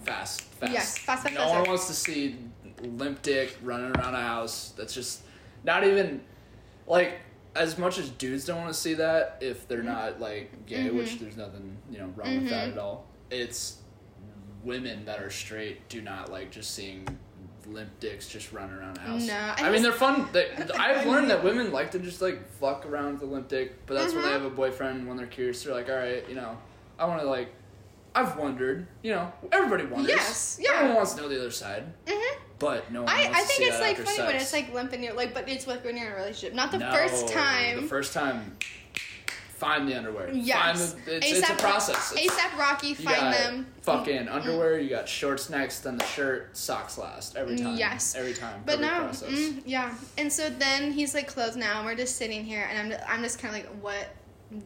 fast, 0.05 0.43
fast. 0.43 0.73
Yes, 0.73 0.99
fast, 0.99 1.23
fast, 1.25 1.35
No 1.35 1.41
faster. 1.41 1.59
one 1.61 1.69
wants 1.69 1.87
to 1.89 1.95
see 1.95 2.37
limp 2.83 3.23
dick 3.23 3.57
running 3.63 3.95
around 3.97 4.15
a 4.15 4.21
house. 4.23 4.73
That's 4.77 4.95
just 4.95 5.23
not 5.65 5.85
even 5.85 6.23
like 6.87 7.15
as 7.55 7.77
much 7.79 7.99
as 7.99 8.09
dudes 8.11 8.45
don't 8.47 8.59
want 8.63 8.73
to 8.73 8.79
see 8.79 8.95
that 8.95 9.37
if 9.41 9.69
they're 9.69 9.83
not 9.83 10.21
like 10.21 10.67
gay, 10.67 10.89
Mhm. 10.89 10.95
which 10.95 11.19
there's 11.19 11.37
nothing 11.37 11.77
you 11.91 11.99
know 11.99 12.07
wrong 12.17 12.37
with 12.43 12.49
that 12.51 12.69
Mhm. 12.69 12.73
at 12.73 12.79
all. 12.79 13.07
It's 13.31 13.79
women 14.65 15.05
that 15.07 15.21
are 15.21 15.31
straight 15.31 15.89
do 15.89 16.01
not 16.01 16.31
like 16.31 16.51
just 16.51 16.73
seeing 16.75 17.07
limp 17.67 17.91
dicks 18.01 18.27
just 18.29 18.53
running 18.53 18.75
around 18.77 18.99
a 18.99 19.01
house. 19.01 19.27
No, 19.27 19.35
I 19.35 19.69
I, 19.69 19.71
mean 19.71 19.83
they're 19.83 19.93
fun. 19.93 20.29
They, 20.33 20.51
I've 20.79 21.07
learned 21.07 21.31
that 21.31 21.45
women 21.45 21.73
like 21.73 21.93
to 21.93 21.99
just 22.01 22.21
like 22.21 22.49
fuck 22.59 22.85
around 22.87 23.13
with 23.13 23.21
the 23.21 23.27
limp 23.27 23.49
dick, 23.49 23.87
but 23.87 23.95
that's 23.95 24.13
when 24.13 24.23
they 24.23 24.29
Mhm. 24.29 24.33
have 24.33 24.45
a 24.45 24.51
boyfriend. 24.51 25.07
When 25.07 25.17
they're 25.17 25.27
curious, 25.27 25.63
they're 25.63 25.75
like, 25.75 25.89
all 25.89 25.97
right, 25.97 26.29
you 26.29 26.35
know, 26.35 26.59
I 26.99 27.07
want 27.07 27.21
to 27.21 27.29
like. 27.29 27.49
I've 28.15 28.37
wondered, 28.37 28.87
you 29.03 29.13
know, 29.13 29.33
everybody 29.53 29.85
wonders. 29.87 30.11
Yes, 30.11 30.59
yeah. 30.61 30.73
Everyone 30.75 30.97
wants 30.97 31.15
to 31.15 31.23
know 31.23 31.29
the 31.29 31.39
other 31.39 31.51
side, 31.51 31.85
Mm-hmm. 32.07 32.42
But 32.63 32.91
no 32.93 33.03
one 33.03 33.11
I, 33.11 33.31
I 33.35 33.43
think 33.43 33.69
it's 33.69 33.81
like 33.81 33.97
funny 33.97 34.17
sex. 34.17 34.27
when 34.27 34.37
it's 34.37 34.53
like 34.53 34.73
limp 34.73 34.93
and 34.93 35.05
you're 35.05 35.13
like, 35.15 35.35
but 35.35 35.49
it's 35.49 35.67
like 35.67 35.85
when 35.85 35.97
you're 35.97 36.07
in 36.07 36.13
a 36.13 36.17
relationship, 36.17 36.55
not 36.55 36.71
the 36.73 36.79
No, 36.79 36.93
first 36.93 37.29
time. 37.29 37.83
The 37.83 37.89
first 37.89 38.15
time, 38.15 38.57
find 39.63 39.89
the 39.89 39.95
underwear. 39.97 40.31
Yes. 40.33 40.95
Find 40.95 41.05
the, 41.07 41.17
it's, 41.17 41.39
it's 41.39 41.51
a 41.51 41.55
process. 41.55 42.15
ASAP 42.15 42.59
Rocky, 42.59 42.95
find 42.95 43.35
them. 43.35 43.67
Fucking 43.83 44.29
underwear. 44.29 44.79
You 44.79 44.91
got 44.91 45.09
shorts 45.09 45.51
next, 45.51 45.81
then 45.81 45.99
the 45.99 46.05
shirt, 46.07 46.57
socks 46.57 46.99
last 46.99 47.37
every 47.37 47.57
time. 47.57 47.77
Yes. 47.77 48.15
Every 48.15 48.35
time. 48.35 48.63
But 48.65 48.81
Perfect 48.81 49.23
now, 49.31 49.37
mm, 49.37 49.63
yeah. 49.67 49.95
And 50.19 50.33
so 50.33 50.49
then 50.51 50.93
he's 50.93 51.15
like 51.15 51.29
clothed 51.29 51.57
now, 51.57 51.79
and 51.79 51.87
we're 51.87 51.97
just 51.97 52.17
sitting 52.17 52.45
here, 52.45 52.67
and 52.71 52.93
I'm 52.93 53.01
I'm 53.09 53.23
just 53.23 53.39
kind 53.39 53.55
of 53.57 53.61
like, 53.63 53.83
what, 53.83 54.09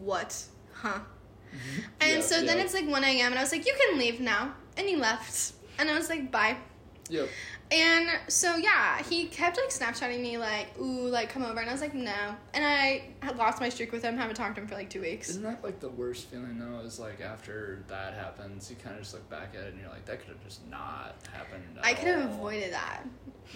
what, 0.00 0.42
huh? 0.72 0.98
And 2.00 2.16
Yeah, 2.16 2.20
so 2.20 2.42
then 2.44 2.58
yeah. 2.58 2.64
it's 2.64 2.74
like 2.74 2.86
1 2.86 3.04
a.m. 3.04 3.32
and 3.32 3.38
I 3.38 3.42
was 3.42 3.52
like, 3.52 3.66
you 3.66 3.74
can 3.88 3.98
leave 3.98 4.20
now, 4.20 4.52
and 4.76 4.86
he 4.86 4.96
left, 4.96 5.52
and 5.78 5.90
I 5.90 5.96
was 5.96 6.08
like, 6.10 6.30
bye. 6.30 6.56
Yep. 7.08 7.28
And 7.70 8.08
so 8.28 8.56
yeah, 8.56 9.02
he 9.02 9.26
kept 9.26 9.56
like 9.56 9.70
Snapchatting 9.70 10.20
me 10.20 10.38
like, 10.38 10.68
ooh, 10.80 11.08
like 11.08 11.30
come 11.30 11.42
over, 11.44 11.58
and 11.58 11.68
I 11.68 11.72
was 11.72 11.80
like, 11.80 11.94
no. 11.94 12.14
And 12.54 12.64
I 12.64 13.02
had 13.20 13.36
lost 13.36 13.60
my 13.60 13.68
streak 13.68 13.90
with 13.90 14.02
him, 14.02 14.16
haven't 14.16 14.36
talked 14.36 14.54
to 14.54 14.60
him 14.60 14.68
for 14.68 14.74
like 14.74 14.88
two 14.88 15.00
weeks. 15.00 15.28
Isn't 15.30 15.42
that 15.42 15.64
like 15.64 15.80
the 15.80 15.88
worst 15.88 16.26
feeling 16.28 16.58
though? 16.58 16.78
Is 16.80 16.98
like 17.00 17.20
after 17.20 17.82
that 17.88 18.14
happens, 18.14 18.70
you 18.70 18.76
kind 18.76 18.94
of 18.96 19.02
just 19.02 19.14
look 19.14 19.28
back 19.28 19.54
at 19.54 19.64
it 19.64 19.72
and 19.72 19.80
you're 19.80 19.90
like, 19.90 20.04
that 20.06 20.20
could 20.20 20.28
have 20.28 20.44
just 20.44 20.66
not 20.70 21.16
happened. 21.32 21.62
I 21.82 21.94
could 21.94 22.08
have 22.08 22.30
avoided 22.30 22.72
that. 22.72 23.02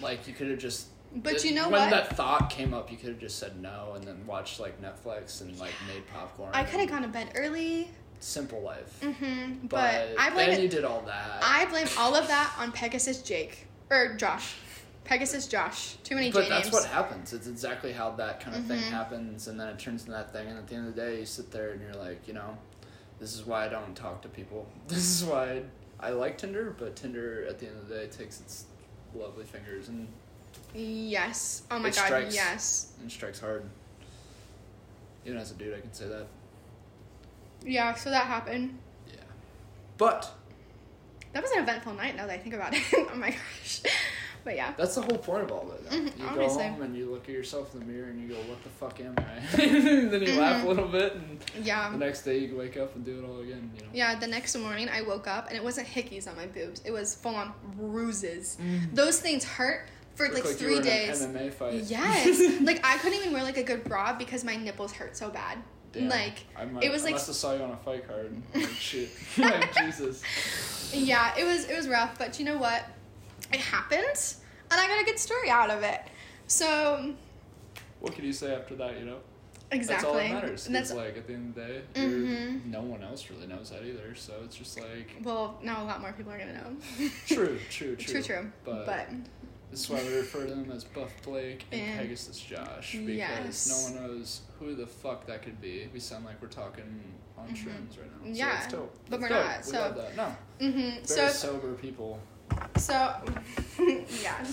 Like 0.01 0.27
you 0.27 0.35
could 0.35 0.51
have 0.51 0.59
just. 0.59 0.89
But 1.15 1.35
it- 1.35 1.45
you 1.45 1.55
know 1.55 1.69
what 1.69 1.81
when 1.81 1.91
what? 1.91 2.09
that 2.09 2.17
thought 2.17 2.51
came 2.51 2.75
up, 2.75 2.91
you 2.91 2.97
could 2.97 3.09
have 3.11 3.19
just 3.19 3.39
said 3.39 3.61
no 3.61 3.93
and 3.95 4.05
then 4.05 4.27
watched 4.27 4.59
like 4.61 4.81
Netflix 4.83 5.41
and 5.41 5.57
like 5.59 5.73
made 5.93 6.03
popcorn. 6.13 6.51
I 6.53 6.65
could 6.65 6.81
have 6.81 6.89
gone 6.89 7.03
to 7.03 7.09
bed 7.09 7.31
early. 7.37 7.89
Simple 8.21 8.61
life. 8.61 9.01
Mm-hmm. 9.03 9.67
But, 9.69 9.69
But, 9.69 10.15
I 10.19 10.31
blame 10.31 10.51
then 10.51 10.59
it. 10.61 10.63
you 10.65 10.69
did 10.69 10.85
all 10.85 11.01
that. 11.07 11.41
I 11.43 11.65
blame 11.67 11.87
all 11.99 12.15
of 12.15 12.29
that 12.29 12.55
on 12.59 12.71
Pegasus 12.71 13.23
Jake 13.23 13.67
or 13.91 14.15
Josh. 14.15 14.55
Pegasus 15.05 15.49
Josh. 15.49 15.97
Too 16.05 16.15
many 16.15 16.31
but 16.31 16.45
J 16.45 16.49
that's 16.51 16.65
names. 16.67 16.73
what 16.75 16.85
happens. 16.87 17.33
It's 17.33 17.49
exactly 17.49 17.93
how 17.93 18.11
that 18.13 18.41
kind 18.41 18.57
of 18.57 18.65
thing 18.67 18.79
Mhm. 18.81 18.91
happens, 18.91 19.49
and 19.49 19.59
then 19.59 19.69
it 19.69 19.79
turns 19.79 20.03
into 20.03 20.13
that 20.13 20.33
thing. 20.33 20.47
And 20.49 20.57
at 20.59 20.69
the 20.69 20.77
end 20.77 20.89
of 20.89 20.95
the 20.95 21.01
day, 21.01 21.19
you 21.21 21.27
sit 21.27 21.51
there 21.51 21.71
and 21.71 21.81
you're 21.81 21.95
like, 21.95 22.29
you 22.29 22.35
know, 22.35 22.57
this 23.19 23.35
is 23.35 23.45
why 23.45 23.65
I 23.67 23.69
don't 23.69 23.95
talk 23.97 24.23
to 24.23 24.29
people. 24.29 24.67
This 24.89 24.99
is 25.21 25.25
why 25.25 25.63
I 25.99 26.11
like 26.11 26.39
Tinder, 26.39 26.75
but 26.79 26.95
Tinder 26.97 27.45
at 27.49 27.59
the 27.59 27.67
end 27.67 27.79
of 27.79 27.89
the 27.89 27.95
day 27.97 28.07
takes 28.07 28.41
its 28.41 28.67
lovely 29.15 29.45
fingers 29.45 29.89
and, 29.89 30.07
yes. 30.75 31.63
Oh 31.71 31.79
my 31.81 31.91
god. 31.91 31.95
strikes. 32.07 32.35
Yes. 32.35 32.93
and 33.01 33.11
strikes 33.11 33.41
hard. 33.41 33.65
Even 35.27 35.39
as 35.39 35.51
a 35.51 35.55
dude, 35.55 35.77
I 35.77 35.81
can 35.81 35.93
say 35.93 36.07
that. 36.09 36.27
Yeah. 37.63 37.95
So 37.95 38.11
that 38.11 38.27
happened. 38.27 38.79
Yeah. 39.09 39.15
But 39.99 40.31
That 41.33 41.43
was 41.43 41.53
an 41.53 41.63
eventful 41.63 41.95
night. 41.95 42.17
Now 42.17 42.27
that 42.27 42.35
I 42.35 42.39
think 42.39 42.55
about 42.55 42.75
it. 42.75 42.83
oh 42.95 43.15
my 43.15 43.31
gosh. 43.31 43.83
But 44.43 44.57
yeah. 44.57 44.73
that's 44.77 44.95
the 44.95 45.03
whole 45.03 45.19
point 45.19 45.43
of 45.45 45.53
all 45.53 45.71
of 45.71 45.85
it. 45.85 45.91
Mhm, 45.91 46.19
you 46.19 46.27
obviously. 46.27 46.63
go 46.65 46.69
home 46.71 46.83
and 46.83 46.97
you 46.97 47.11
look 47.11 47.25
at 47.25 47.35
yourself 47.35 47.75
in 47.75 47.81
the 47.81 47.87
mirror 47.87 48.09
and 48.09 48.23
you 48.23 48.29
go, 48.35 48.41
"What 48.49 48.63
the 48.63 48.71
fuck 48.71 48.99
am 49.01 49.15
I?" 49.19 49.63
and 49.63 50.11
then 50.11 50.23
you 50.23 50.41
laugh 50.41 50.63
a 50.63 50.67
Mhm. 50.67 50.69
little 50.69 50.89
bit, 50.89 51.15
and 51.15 51.39
Yeah. 51.63 51.91
the 51.91 51.99
next 51.99 52.23
day 52.23 52.39
you 52.39 52.57
wake 52.57 52.79
up 52.79 52.95
and 52.97 53.05
do 53.05 53.19
it 53.19 53.25
all 53.29 53.41
again. 53.41 53.71
You 53.77 53.83
know. 53.83 53.89
Yeah, 53.93 54.15
the 54.19 54.27
next 54.27 54.57
morning 54.57 54.89
I 54.89 55.03
woke 55.03 55.27
up 55.27 55.49
and 55.49 55.57
it 55.59 55.63
wasn't 55.63 55.89
hickeys 55.89 56.27
on 56.27 56.37
my 56.37 56.47
boobs. 56.47 56.81
It 56.87 56.91
was 56.91 57.15
full 57.15 57.35
on 57.35 57.53
bruises. 57.77 58.57
Mm. 58.61 58.95
Those 58.95 59.21
things 59.21 59.45
hurt 59.45 59.87
for 60.15 60.27
like 60.31 60.45
you 60.45 60.53
three 60.55 60.81
days. 60.81 61.21
an 61.21 61.35
MMA 61.35 61.51
fight. 61.53 61.75
Yes. 61.85 62.61
like 62.63 62.81
I 62.83 62.97
couldn't 62.97 63.19
even 63.19 63.35
wear 63.35 63.43
like 63.43 63.59
a 63.59 63.63
good 63.63 63.85
bra 63.85 64.15
because 64.15 64.43
my 64.43 64.57
nipples 64.57 64.93
hurt 64.93 65.17
so 65.19 65.29
bad. 65.29 65.59
Damn. 65.93 66.09
Like 66.09 66.45
I 66.57 66.65
might, 66.67 66.85
it 66.85 66.91
was 66.93 67.03
like 67.03 67.11
I 67.11 67.13
like 67.13 67.15
must 67.15 67.27
have 67.29 67.37
saw 67.37 67.55
you 67.55 67.63
on 67.63 67.71
a 67.71 67.77
fight 67.79 68.07
card. 68.07 68.35
Like 68.55 68.69
shit. 68.71 69.11
like 69.39 69.75
Jesus. 69.75 70.23
yeah, 70.95 71.35
it 71.37 71.45
was 71.45 71.65
it 71.69 71.77
was 71.77 71.89
rough, 71.89 72.19
but 72.19 72.39
you 72.39 72.45
know 72.45 72.59
what? 72.59 72.85
It 73.53 73.61
happened 73.61 74.05
and 74.71 74.81
I 74.81 74.87
got 74.87 75.01
a 75.01 75.05
good 75.05 75.19
story 75.19 75.51
out 75.51 75.71
of 75.71 75.83
it. 75.83 76.01
So 76.47 77.15
What 78.01 78.15
can 78.15 78.25
you 78.25 78.33
say 78.33 78.55
after 78.55 78.77
that? 78.77 78.99
You 79.01 79.07
know. 79.07 79.17
exactly. 79.73 79.95
That's 79.95 80.05
all 80.05 80.15
that 80.15 80.43
matters. 80.43 80.67
And 80.69 80.77
It's 80.77 80.91
that's 80.91 80.97
like 80.99 81.17
at 81.17 81.27
the 81.27 81.35
end 81.35 81.49
of 81.51 81.55
the 81.57 81.61
day, 81.73 81.83
Mhm. 81.95 82.67
no 82.67 82.83
one 82.83 83.03
else 83.03 83.29
really 83.31 83.47
knows 83.49 83.71
that 83.71 83.83
either. 83.85 84.15
So 84.15 84.35
it's 84.45 84.57
just 84.57 84.79
like 84.81 85.17
well, 85.25 85.59
now 85.63 85.83
a 85.83 85.87
lot 85.87 86.01
more 86.01 86.13
people 86.13 86.33
are 86.33 86.39
gonna 86.39 86.53
know. 86.55 87.09
true, 87.27 87.59
true, 87.69 87.97
true. 87.97 87.97
true, 87.97 88.23
true. 88.23 88.53
But, 88.65 88.87
But, 88.87 89.09
this 89.71 89.81
is 89.85 89.91
why 89.91 90.03
we 90.03 90.15
refer 90.17 90.45
to 90.47 90.51
them 90.55 90.71
as 90.73 90.85
Buff 90.85 91.11
Blake 91.25 91.65
and 91.73 91.81
And- 91.81 92.01
Pegasus 92.01 92.39
Josh 92.41 92.93
because 92.93 93.09
Yes. 93.17 93.69
no 93.69 94.01
one 94.01 94.07
knows 94.09 94.41
who 94.59 94.75
the 94.75 94.87
fuck 94.87 95.27
that 95.27 95.43
could 95.43 95.61
be. 95.61 95.89
We 95.93 96.01
sound 96.01 96.25
like 96.25 96.41
we're 96.43 96.49
talking 96.49 97.03
on 97.39 97.49
Mhm. 97.49 97.57
shrooms 97.57 97.99
right 97.99 98.11
now. 98.25 98.33
Yeah, 98.33 98.59
so 98.61 98.65
it's 98.65 98.73
dope. 98.75 98.99
but 99.09 99.15
It's 99.17 99.23
we're 99.23 99.29
dope. 99.29 99.47
not, 99.47 99.57
We 99.59 99.73
so- 99.73 99.81
love 99.81 99.97
that. 99.97 100.17
No, 100.17 100.37
hmm 100.59 100.91
very 100.91 101.05
so 101.07 101.29
sober 101.29 101.73
people. 101.75 102.21
So, 102.77 102.93
yeah. 104.23 104.45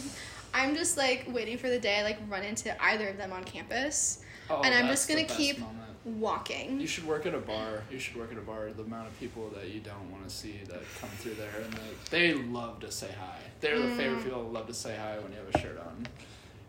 I'm 0.54 0.76
just 0.76 0.98
like 0.98 1.26
waiting 1.30 1.58
for 1.58 1.70
the 1.70 1.80
day 1.80 2.00
I 2.00 2.04
like 2.04 2.18
run 2.30 2.44
into 2.44 2.82
either 2.84 3.10
of 3.10 3.18
them 3.18 3.34
on 3.34 3.44
campus, 3.44 4.22
Oh, 4.50 4.62
And 4.62 4.74
I'm 4.74 4.88
that's 4.88 5.06
just 5.06 5.10
gonna 5.10 5.26
keep- 5.26 5.60
moment. 5.60 5.87
Walking. 6.08 6.80
You 6.80 6.88
should 6.88 7.06
work 7.06 7.26
at 7.26 7.34
a 7.34 7.40
bar. 7.40 7.84
You 7.92 8.00
should 8.00 8.16
work 8.16 8.32
at 8.32 8.38
a 8.38 8.42
bar. 8.42 8.70
The 8.76 8.84
amount 8.84 9.08
of 9.08 9.20
people 9.20 9.50
that 9.56 9.70
you 9.70 9.80
don't 9.82 10.12
want 10.12 10.28
to 10.28 10.34
see 10.34 10.60
that 10.68 10.82
come 11.00 11.10
through 11.18 11.36
there, 11.36 11.62
and 11.64 11.74
they, 12.10 12.34
they 12.34 12.34
love 12.44 12.80
to 12.80 12.92
say 12.92 13.10
hi. 13.20 13.38
They're 13.60 13.80
the 13.80 13.90
favorite 13.96 14.20
Mm. 14.20 14.24
people 14.24 14.44
that 14.44 14.54
love 14.54 14.68
to 14.68 14.74
say 14.74 14.96
hi 14.96 15.18
when 15.20 15.32
you 15.32 15.38
have 15.40 15.54
a 15.54 15.60
shirt 15.60 15.78
on, 15.80 16.08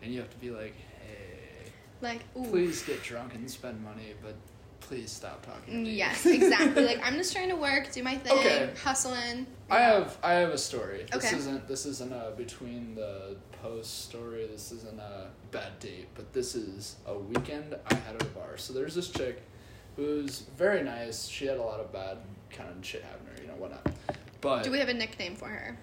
and 0.01 0.13
you 0.13 0.19
have 0.19 0.29
to 0.29 0.37
be 0.37 0.51
like, 0.51 0.75
"Hey, 0.75 1.71
Like, 2.01 2.21
ooh. 2.37 2.45
please 2.45 2.81
get 2.83 3.01
drunk 3.03 3.33
and 3.35 3.49
spend 3.49 3.83
money, 3.83 4.13
but 4.21 4.35
please 4.89 5.11
stop 5.11 5.45
talking 5.45 5.73
to 5.73 5.79
me." 5.81 5.91
Yes, 5.91 6.25
exactly. 6.25 6.83
like 6.83 6.99
I'm 7.05 7.13
just 7.15 7.31
trying 7.31 7.49
to 7.49 7.55
work, 7.55 7.91
do 7.91 8.03
my 8.03 8.17
thing, 8.17 8.33
Okay. 8.33 8.69
hustling. 8.83 9.45
I 9.69 9.79
have 9.79 10.17
I 10.23 10.33
have 10.33 10.49
a 10.49 10.57
story. 10.57 11.05
This 11.11 11.25
Okay. 11.25 11.37
isn't 11.37 11.67
this 11.67 11.85
isn't 11.85 12.11
a 12.11 12.31
between 12.35 12.95
the 12.95 13.37
post 13.61 14.03
story. 14.05 14.47
This 14.47 14.71
isn't 14.71 14.99
a 14.99 15.27
bad 15.51 15.79
date, 15.79 16.07
but 16.15 16.33
this 16.33 16.55
is 16.55 16.95
a 17.05 17.17
weekend 17.17 17.75
I 17.89 17.93
had 17.93 18.15
at 18.15 18.21
a 18.21 18.25
bar. 18.25 18.57
So 18.57 18.73
there's 18.73 18.95
this 18.95 19.09
chick 19.09 19.41
who's 19.95 20.39
very 20.57 20.81
nice. 20.83 21.27
She 21.27 21.45
had 21.45 21.57
a 21.57 21.61
lot 21.61 21.79
of 21.79 21.91
bad 21.93 22.17
kind 22.51 22.69
of 22.69 22.83
shit 22.83 23.03
happen 23.03 23.25
to 23.27 23.31
her, 23.33 23.41
you 23.41 23.47
know, 23.47 23.55
whatnot. 23.55 23.85
But 24.41 24.63
Do 24.63 24.71
we 24.71 24.79
have 24.79 24.89
a 24.89 24.93
nickname 24.93 25.35
for 25.35 25.49
her? 25.49 25.77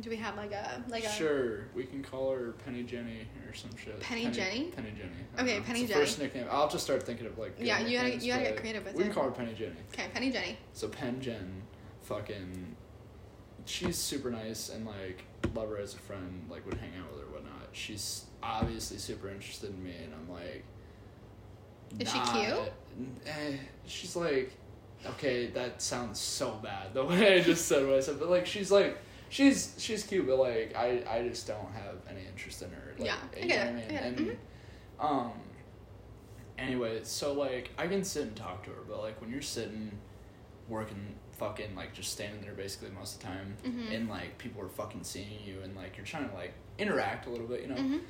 Do 0.00 0.10
we 0.10 0.16
have 0.16 0.36
like 0.36 0.52
a 0.52 0.82
like 0.88 1.04
a 1.04 1.08
sure, 1.10 1.68
we 1.74 1.84
can 1.84 2.02
call 2.02 2.30
her 2.32 2.52
Penny 2.64 2.82
Jenny 2.82 3.26
or 3.48 3.54
some 3.54 3.70
shit. 3.82 3.98
Penny 4.00 4.26
Jenny? 4.30 4.64
Penny 4.76 4.90
Jenny. 4.90 5.10
I 5.34 5.38
don't 5.38 5.46
Okay, 5.48 5.58
know. 5.58 5.64
Penny 5.64 5.80
It's 5.80 5.88
the 5.88 5.94
Jenny. 5.94 6.04
First 6.06 6.18
nickname. 6.18 6.46
I'll 6.50 6.68
just 6.68 6.84
start 6.84 7.02
thinking 7.04 7.26
of 7.26 7.38
like. 7.38 7.56
good 7.56 7.66
Yeah, 7.66 7.78
you 7.80 7.96
gotta- 7.96 8.04
nicknames, 8.08 8.26
you 8.26 8.32
gotta 8.32 8.44
get 8.44 8.54
but 8.56 8.60
creative 8.60 8.84
with 8.84 8.94
it. 8.94 8.98
We 8.98 9.04
can 9.04 9.12
call 9.14 9.24
her 9.24 9.30
Penny 9.30 9.54
Jenny. 9.54 9.76
Okay, 9.94 10.08
Penny 10.12 10.30
Jenny. 10.30 10.58
So 10.74 10.88
Pen 10.88 11.18
Jen, 11.22 11.62
fucking, 12.02 12.76
she's 13.64 13.96
super 13.96 14.30
nice 14.30 14.68
and 14.68 14.84
like 14.86 15.24
love 15.54 15.70
her 15.70 15.78
as 15.78 15.94
a 15.94 15.98
friend. 15.98 16.46
Like 16.50 16.66
would 16.66 16.74
hang 16.78 16.90
out 17.00 17.10
with 17.12 17.22
her, 17.22 17.28
whatnot. 17.32 17.68
She's 17.72 18.24
obviously 18.42 18.98
super 18.98 19.28
interested 19.30 19.70
in 19.70 19.82
me, 19.82 19.94
and 20.04 20.12
I'm 20.14 20.30
like. 20.30 20.62
Is 21.98 22.12
she 22.12 22.18
cute? 22.18 22.72
Eh, 23.26 23.56
she's 23.86 24.16
like, 24.16 24.52
okay, 25.06 25.46
that 25.48 25.80
sounds 25.80 26.18
so 26.20 26.58
bad 26.62 26.92
the 26.92 27.02
way 27.06 27.38
I 27.38 27.42
just 27.42 27.66
said 27.66 27.86
what 27.86 27.94
I 27.96 28.00
said, 28.00 28.18
but 28.18 28.28
like 28.28 28.44
she's 28.44 28.70
like. 28.70 28.98
She's 29.28 29.74
she's 29.78 30.04
cute, 30.04 30.26
but 30.26 30.38
like 30.38 30.74
I, 30.76 31.02
I 31.08 31.28
just 31.28 31.46
don't 31.46 31.72
have 31.72 31.96
any 32.08 32.26
interest 32.26 32.62
in 32.62 32.70
her. 32.70 32.94
Like, 32.98 33.06
Yeah, 33.08 33.16
I 33.34 33.40
you 33.40 33.48
get 33.48 33.64
know 33.74 33.78
it, 33.80 33.84
what 33.84 33.92
I 34.02 34.10
mean? 34.10 34.16
Get 34.18 34.20
it, 34.20 34.20
And 34.20 34.36
um, 35.00 35.32
anyway, 36.58 37.00
so 37.02 37.32
like 37.32 37.70
I 37.78 37.86
can 37.86 38.04
sit 38.04 38.22
and 38.24 38.36
talk 38.36 38.62
to 38.64 38.70
her, 38.70 38.82
but 38.88 39.00
like 39.00 39.20
when 39.20 39.30
you're 39.30 39.42
sitting, 39.42 39.90
working, 40.68 41.14
fucking 41.38 41.74
like 41.74 41.92
just 41.92 42.12
standing 42.12 42.40
there 42.40 42.54
basically 42.54 42.90
most 42.90 43.14
of 43.16 43.20
the 43.20 43.26
time, 43.26 43.56
Mhm. 43.64 43.94
and 43.94 44.08
like 44.08 44.38
people 44.38 44.62
are 44.62 44.68
fucking 44.68 45.02
seeing 45.04 45.38
you, 45.44 45.60
and 45.62 45.76
like 45.76 45.96
you're 45.96 46.06
trying 46.06 46.28
to 46.28 46.34
like 46.34 46.54
interact 46.78 47.26
a 47.26 47.30
little 47.30 47.46
bit, 47.46 47.62
you 47.62 47.68
know. 47.68 47.74
Mhm. 47.76 48.00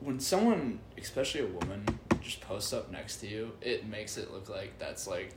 When 0.00 0.20
someone, 0.20 0.78
especially 0.96 1.40
a 1.40 1.46
woman, 1.46 1.84
just 2.20 2.40
posts 2.40 2.72
up 2.72 2.90
next 2.92 3.16
to 3.16 3.26
you, 3.26 3.52
it 3.60 3.84
makes 3.86 4.16
it 4.16 4.30
look 4.32 4.48
like 4.48 4.78
that's 4.78 5.06
like 5.08 5.34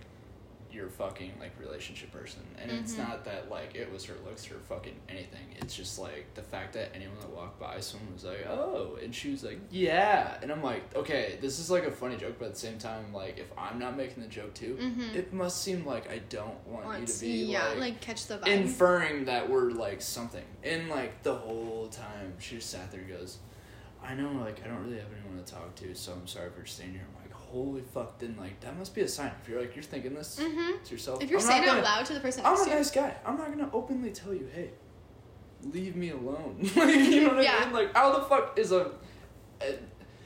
your 0.71 0.87
fucking 0.89 1.31
like 1.39 1.51
relationship 1.59 2.11
person 2.11 2.41
and 2.61 2.71
it's 2.71 2.93
Mhm. 2.95 2.99
not 2.99 3.25
that 3.25 3.49
like 3.49 3.75
it 3.75 3.91
was 3.91 4.05
her 4.05 4.15
looks 4.25 4.49
or 4.49 4.55
fucking 4.69 4.95
anything 5.09 5.45
it's 5.59 5.75
just 5.75 5.99
like 5.99 6.33
the 6.33 6.41
fact 6.41 6.73
that 6.73 6.89
anyone 6.95 7.17
that 7.19 7.29
walked 7.29 7.59
by 7.59 7.79
someone 7.79 8.13
was 8.13 8.23
like 8.23 8.45
oh 8.47 8.97
and 9.03 9.13
she 9.13 9.31
was 9.31 9.43
like 9.43 9.59
yeah 9.69 10.37
and 10.41 10.51
i'm 10.51 10.63
like 10.63 10.83
okay 10.95 11.37
this 11.41 11.59
is 11.59 11.69
like 11.69 11.83
a 11.85 11.91
funny 11.91 12.15
joke 12.15 12.35
but 12.39 12.45
at 12.45 12.53
the 12.53 12.59
same 12.59 12.77
time 12.77 13.11
like 13.13 13.37
if 13.37 13.47
i'm 13.57 13.77
not 13.79 13.97
making 13.97 14.23
the 14.23 14.29
joke 14.29 14.53
too 14.53 14.77
Mhm. 14.79 15.13
it 15.15 15.33
must 15.33 15.61
seem 15.61 15.85
like 15.85 16.09
i 16.09 16.19
don't 16.29 16.65
want 16.67 16.99
you 17.01 17.05
to 17.05 17.19
be 17.19 17.45
yeah, 17.45 17.67
like, 17.69 17.77
like, 17.79 18.01
catch 18.01 18.27
the 18.27 18.37
vibe. 18.37 18.47
inferring 18.47 19.25
that 19.25 19.49
we're 19.49 19.71
like 19.71 20.01
something 20.01 20.45
and 20.63 20.89
like 20.89 21.21
the 21.23 21.35
whole 21.35 21.87
time 21.89 22.33
she 22.39 22.55
just 22.55 22.69
sat 22.69 22.91
there 22.91 23.01
and 23.01 23.09
goes 23.09 23.39
i 24.03 24.13
know 24.15 24.31
like 24.43 24.63
i 24.63 24.67
don't 24.67 24.83
really 24.83 24.97
have 24.97 25.11
anyone 25.21 25.43
to 25.43 25.51
talk 25.53 25.75
to 25.75 25.93
so 25.93 26.13
i'm 26.13 26.25
sorry 26.27 26.49
for 26.49 26.65
staying 26.65 26.91
here 26.93 27.05
holy 27.51 27.81
fuck 27.93 28.17
then 28.19 28.35
like 28.39 28.59
that 28.61 28.77
must 28.77 28.93
be 28.95 29.01
a 29.01 29.07
sign. 29.07 29.31
If 29.41 29.49
you're 29.49 29.59
like 29.61 29.75
you're 29.75 29.83
thinking 29.83 30.13
this 30.15 30.39
Mhm. 30.39 30.83
to 30.83 30.91
yourself 30.91 31.21
If 31.23 31.29
you're 31.29 31.39
I'm 31.39 31.45
saying 31.45 31.65
gonna- 31.65 31.79
out 31.79 31.83
loud 31.83 32.05
to 32.07 32.13
the 32.13 32.19
person 32.19 32.45
i'm 32.45 32.55
a 32.55 32.63
you, 32.63 32.75
nice 32.75 32.91
guy. 32.91 33.15
I'm 33.25 33.37
not 33.37 33.49
gonna 33.51 33.69
openly 33.73 34.11
tell 34.11 34.33
you 34.33 34.47
hey 34.53 34.71
leave 35.63 35.95
me 35.95 36.09
alone. 36.09 36.57
Like 36.75 36.95
you 36.95 37.21
know 37.21 37.35
what 37.35 37.47
i 37.47 37.59
mean? 37.65 37.73
Like 37.73 37.93
how 37.93 38.17
the 38.17 38.23
fuck 38.25 38.57
is 38.57 38.71
a 38.71 38.91
a- 39.61 39.77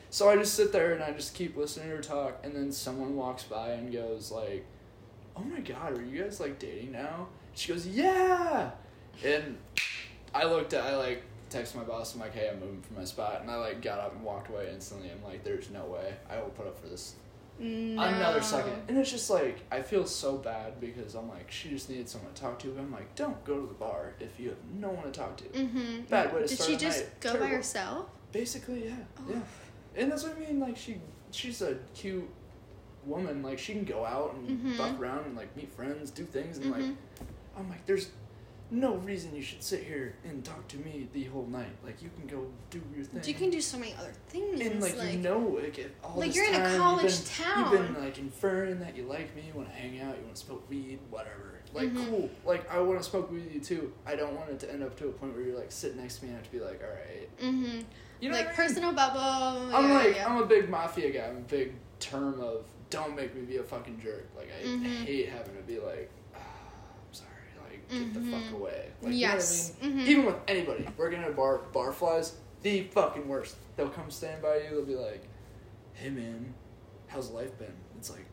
so 0.09 0.30
i 0.30 0.36
just 0.38 0.53
sit 0.53 0.71
there 0.71 0.93
and 0.93 1.03
i 1.03 1.11
just 1.11 1.34
keep 1.34 1.57
listening 1.57 1.89
to 1.89 1.95
her 1.97 2.01
talk 2.01 2.39
and 2.43 2.55
then 2.55 2.71
someone 2.71 3.15
walks 3.17 3.43
by 3.43 3.71
and 3.71 3.91
goes 3.91 4.32
like 4.32 4.65
oh 5.36 5.41
my 5.43 5.59
god 5.59 5.97
are 5.97 6.01
you 6.01 6.23
guys 6.23 6.39
like 6.39 6.57
dating 6.59 6.91
now? 6.93 7.28
She 7.53 7.71
goes 7.73 7.86
yeah. 7.88 8.71
And 9.23 9.57
i 10.34 10.43
looked 10.45 10.73
at 10.73 10.84
i 10.86 10.95
like 10.95 11.23
texted 11.56 11.76
my 11.76 11.84
boss 11.84 12.14
i'm 12.16 12.22
like 12.22 12.34
hey 12.34 12.49
i'm 12.51 12.60
moving 12.60 12.82
from 12.82 12.97
my 12.97 13.03
spot 13.06 13.39
and 13.41 13.49
i 13.49 13.56
like 13.56 13.82
got 13.82 13.99
up 13.99 14.14
and 14.14 14.24
walked 14.24 14.49
away 14.49 14.70
instantly 14.74 15.10
i'm 15.10 15.24
like 15.24 15.43
there's 15.43 15.70
no 15.70 15.84
way 15.86 16.14
i 16.30 16.38
will 16.38 16.49
put 16.49 16.68
up 16.68 16.78
for 16.80 16.88
this 16.88 17.16
No. 17.58 18.01
another 18.03 18.41
second. 18.41 18.74
And 18.89 18.97
it's 18.97 19.10
just 19.10 19.30
like 19.30 19.60
I 19.72 19.82
feel 19.82 20.06
so 20.06 20.36
bad 20.38 20.82
because 20.82 21.16
I'm 21.16 21.30
like 21.30 21.49
she 21.49 21.70
just 21.70 21.89
needed 21.89 22.10
someone 22.10 22.34
to 22.34 22.41
talk 22.41 22.60
to. 22.60 22.68
But 22.68 22.82
I'm 22.82 22.91
like, 22.91 23.16
don't 23.16 23.41
go 23.45 23.62
to 23.62 23.66
the 23.68 23.74
bar 23.86 24.14
if 24.20 24.38
you 24.38 24.49
have 24.49 24.58
no 24.78 24.89
one 24.89 25.06
to 25.06 25.12
talk 25.18 25.38
to. 25.38 25.45
Mm-hmm. 25.45 26.01
Bad 26.10 26.34
way 26.34 26.41
to 26.41 26.47
Did 26.47 26.56
start 26.58 26.70
she 26.70 26.76
a 26.76 26.80
just 26.80 26.99
night. 27.03 27.20
go 27.22 27.39
by 27.39 27.47
herself? 27.47 28.08
Basically, 28.34 28.84
yeah, 28.89 28.95
Oh. 29.20 29.24
yeah. 29.30 29.39
And 29.95 30.12
that's 30.12 30.24
what 30.24 30.36
I 30.36 30.39
mean. 30.41 30.60
Like 30.60 30.76
she, 30.76 30.97
she's 31.32 31.62
a 31.62 31.76
cute 31.93 32.28
woman. 33.06 33.41
Like 33.41 33.58
she 33.58 33.72
can 33.72 33.86
go 33.86 34.03
out 34.06 34.34
and 34.36 34.49
Mhm. 34.49 34.78
buck 34.78 34.99
around 34.99 35.24
and 35.26 35.38
like 35.38 35.56
meet 35.56 35.72
friends, 35.74 36.12
do 36.12 36.26
things, 36.26 36.58
and 36.58 36.72
like 36.72 36.82
Mhm. 36.84 36.95
I'm 37.58 37.70
like, 37.70 37.86
there's 37.86 38.10
no 38.72 38.95
reason 38.95 39.36
you 39.36 39.41
should 39.41 39.61
sit 39.61 39.84
here 39.84 40.16
and 40.24 40.43
talk 40.43 40.68
to 40.70 40.78
me 40.78 41.07
the 41.13 41.24
whole 41.26 41.45
night. 41.45 41.70
Like 41.84 42.01
you 42.01 42.09
can 42.18 42.28
go 42.28 42.47
do 42.70 42.82
your 42.95 43.05
thing. 43.05 43.22
You 43.24 43.34
can 43.34 43.49
do 43.49 43.61
so 43.61 43.78
many 43.78 43.93
other 43.99 44.13
things. 44.30 44.59
and 44.59 44.82
like, 44.82 44.95
you 45.13 45.20
know, 45.20 45.39
like 45.39 45.91
all 46.03 46.16
like 46.18 46.28
this 46.30 46.36
you're 46.36 46.47
in 46.47 46.55
a 46.61 46.78
college 46.78 47.03
you've 47.13 47.26
been, 47.26 47.45
town. 47.45 47.72
You've 47.72 47.93
been 47.93 48.03
like 48.03 48.18
inferring 48.18 48.80
that 48.80 48.95
you 48.97 49.03
like 49.03 49.36
me, 49.36 49.43
you 49.47 49.53
want 49.53 49.70
to 49.70 49.76
hang 49.76 49.99
out, 50.01 50.18
you 50.18 50.24
want 50.24 50.36
to 50.36 50.41
smoke 50.45 50.70
weed, 50.70 50.99
whatever. 51.09 51.61
Like 51.74 51.89
Mhm. 51.93 52.09
cool. 52.09 52.30
Like 52.45 52.70
I 52.72 52.80
want 52.80 53.01
to 53.01 53.07
smoke 53.07 53.30
weed 53.32 53.43
with 53.45 53.53
you 53.53 53.59
too. 53.59 53.93
I 54.05 54.16
don't 54.16 54.34
want 54.36 54.49
it 54.49 54.59
to 54.61 54.72
end 54.72 54.82
up 54.84 54.97
to 54.99 55.07
a 55.07 55.11
point 55.11 55.36
where 55.36 55.43
you're 55.43 55.57
like 55.59 55.72
sit 55.72 55.95
next 55.95 56.18
to 56.20 56.26
me 56.26 56.30
and 56.30 56.38
I 56.38 56.41
have 56.41 56.51
to 56.51 56.57
be 56.57 56.63
like, 56.63 56.82
all 56.82 56.89
right. 56.89 57.39
Mm-hmm. 57.53 57.80
You 58.22 58.30
know 58.30 58.36
like 58.36 58.45
I 58.45 58.49
mean? 58.49 58.55
personal 58.55 58.93
bubble. 58.93 59.20
I'm 59.76 59.89
yeah, 59.89 59.97
like 59.97 60.16
yeah. 60.16 60.28
I'm 60.28 60.41
a 60.41 60.45
big 60.45 60.70
mafia 60.70 61.11
guy. 61.11 61.28
I'm 61.28 61.38
a 61.38 61.41
big 61.41 61.74
term 61.99 62.39
of 62.41 62.66
don't 62.89 63.16
make 63.16 63.36
me 63.36 63.41
be 63.41 63.57
a 63.57 63.63
fucking 63.63 63.99
jerk. 64.01 64.28
Like 64.38 64.49
I 64.59 64.66
Mhm. 64.66 64.86
hate 65.05 65.30
having 65.30 65.55
to 65.55 65.61
be 65.63 65.80
like, 65.80 66.09
ah, 66.34 66.39
I'm 66.39 67.13
sorry. 67.13 67.30
Like 67.70 67.75
get 67.90 68.14
the 68.14 68.20
fuck 68.32 68.52
away. 68.54 68.88
Like 69.02 69.14
yes. 69.14 69.74
you 69.82 69.90
know 69.90 69.96
what 69.96 69.96
I 69.96 69.98
mean? 69.98 70.06
Mhm. 70.06 70.10
Even 70.10 70.26
with 70.26 70.36
anybody 70.48 70.88
working 70.98 71.20
at 71.24 71.30
a 71.30 71.34
bar, 71.34 71.62
barflies 71.74 72.34
the 72.64 72.84
fucking 72.84 73.28
worst. 73.28 73.56
They'll 73.76 73.90
come 73.90 74.10
stand 74.10 74.42
by 74.42 74.58
you. 74.58 74.70
They'll 74.72 74.86
be 74.86 74.96
like, 74.96 75.24
"Hey 75.94 76.10
man, 76.10 76.54
how's 77.08 77.30
life 77.30 77.58
been?" 77.60 77.74
It's 77.98 78.10
like, 78.10 78.26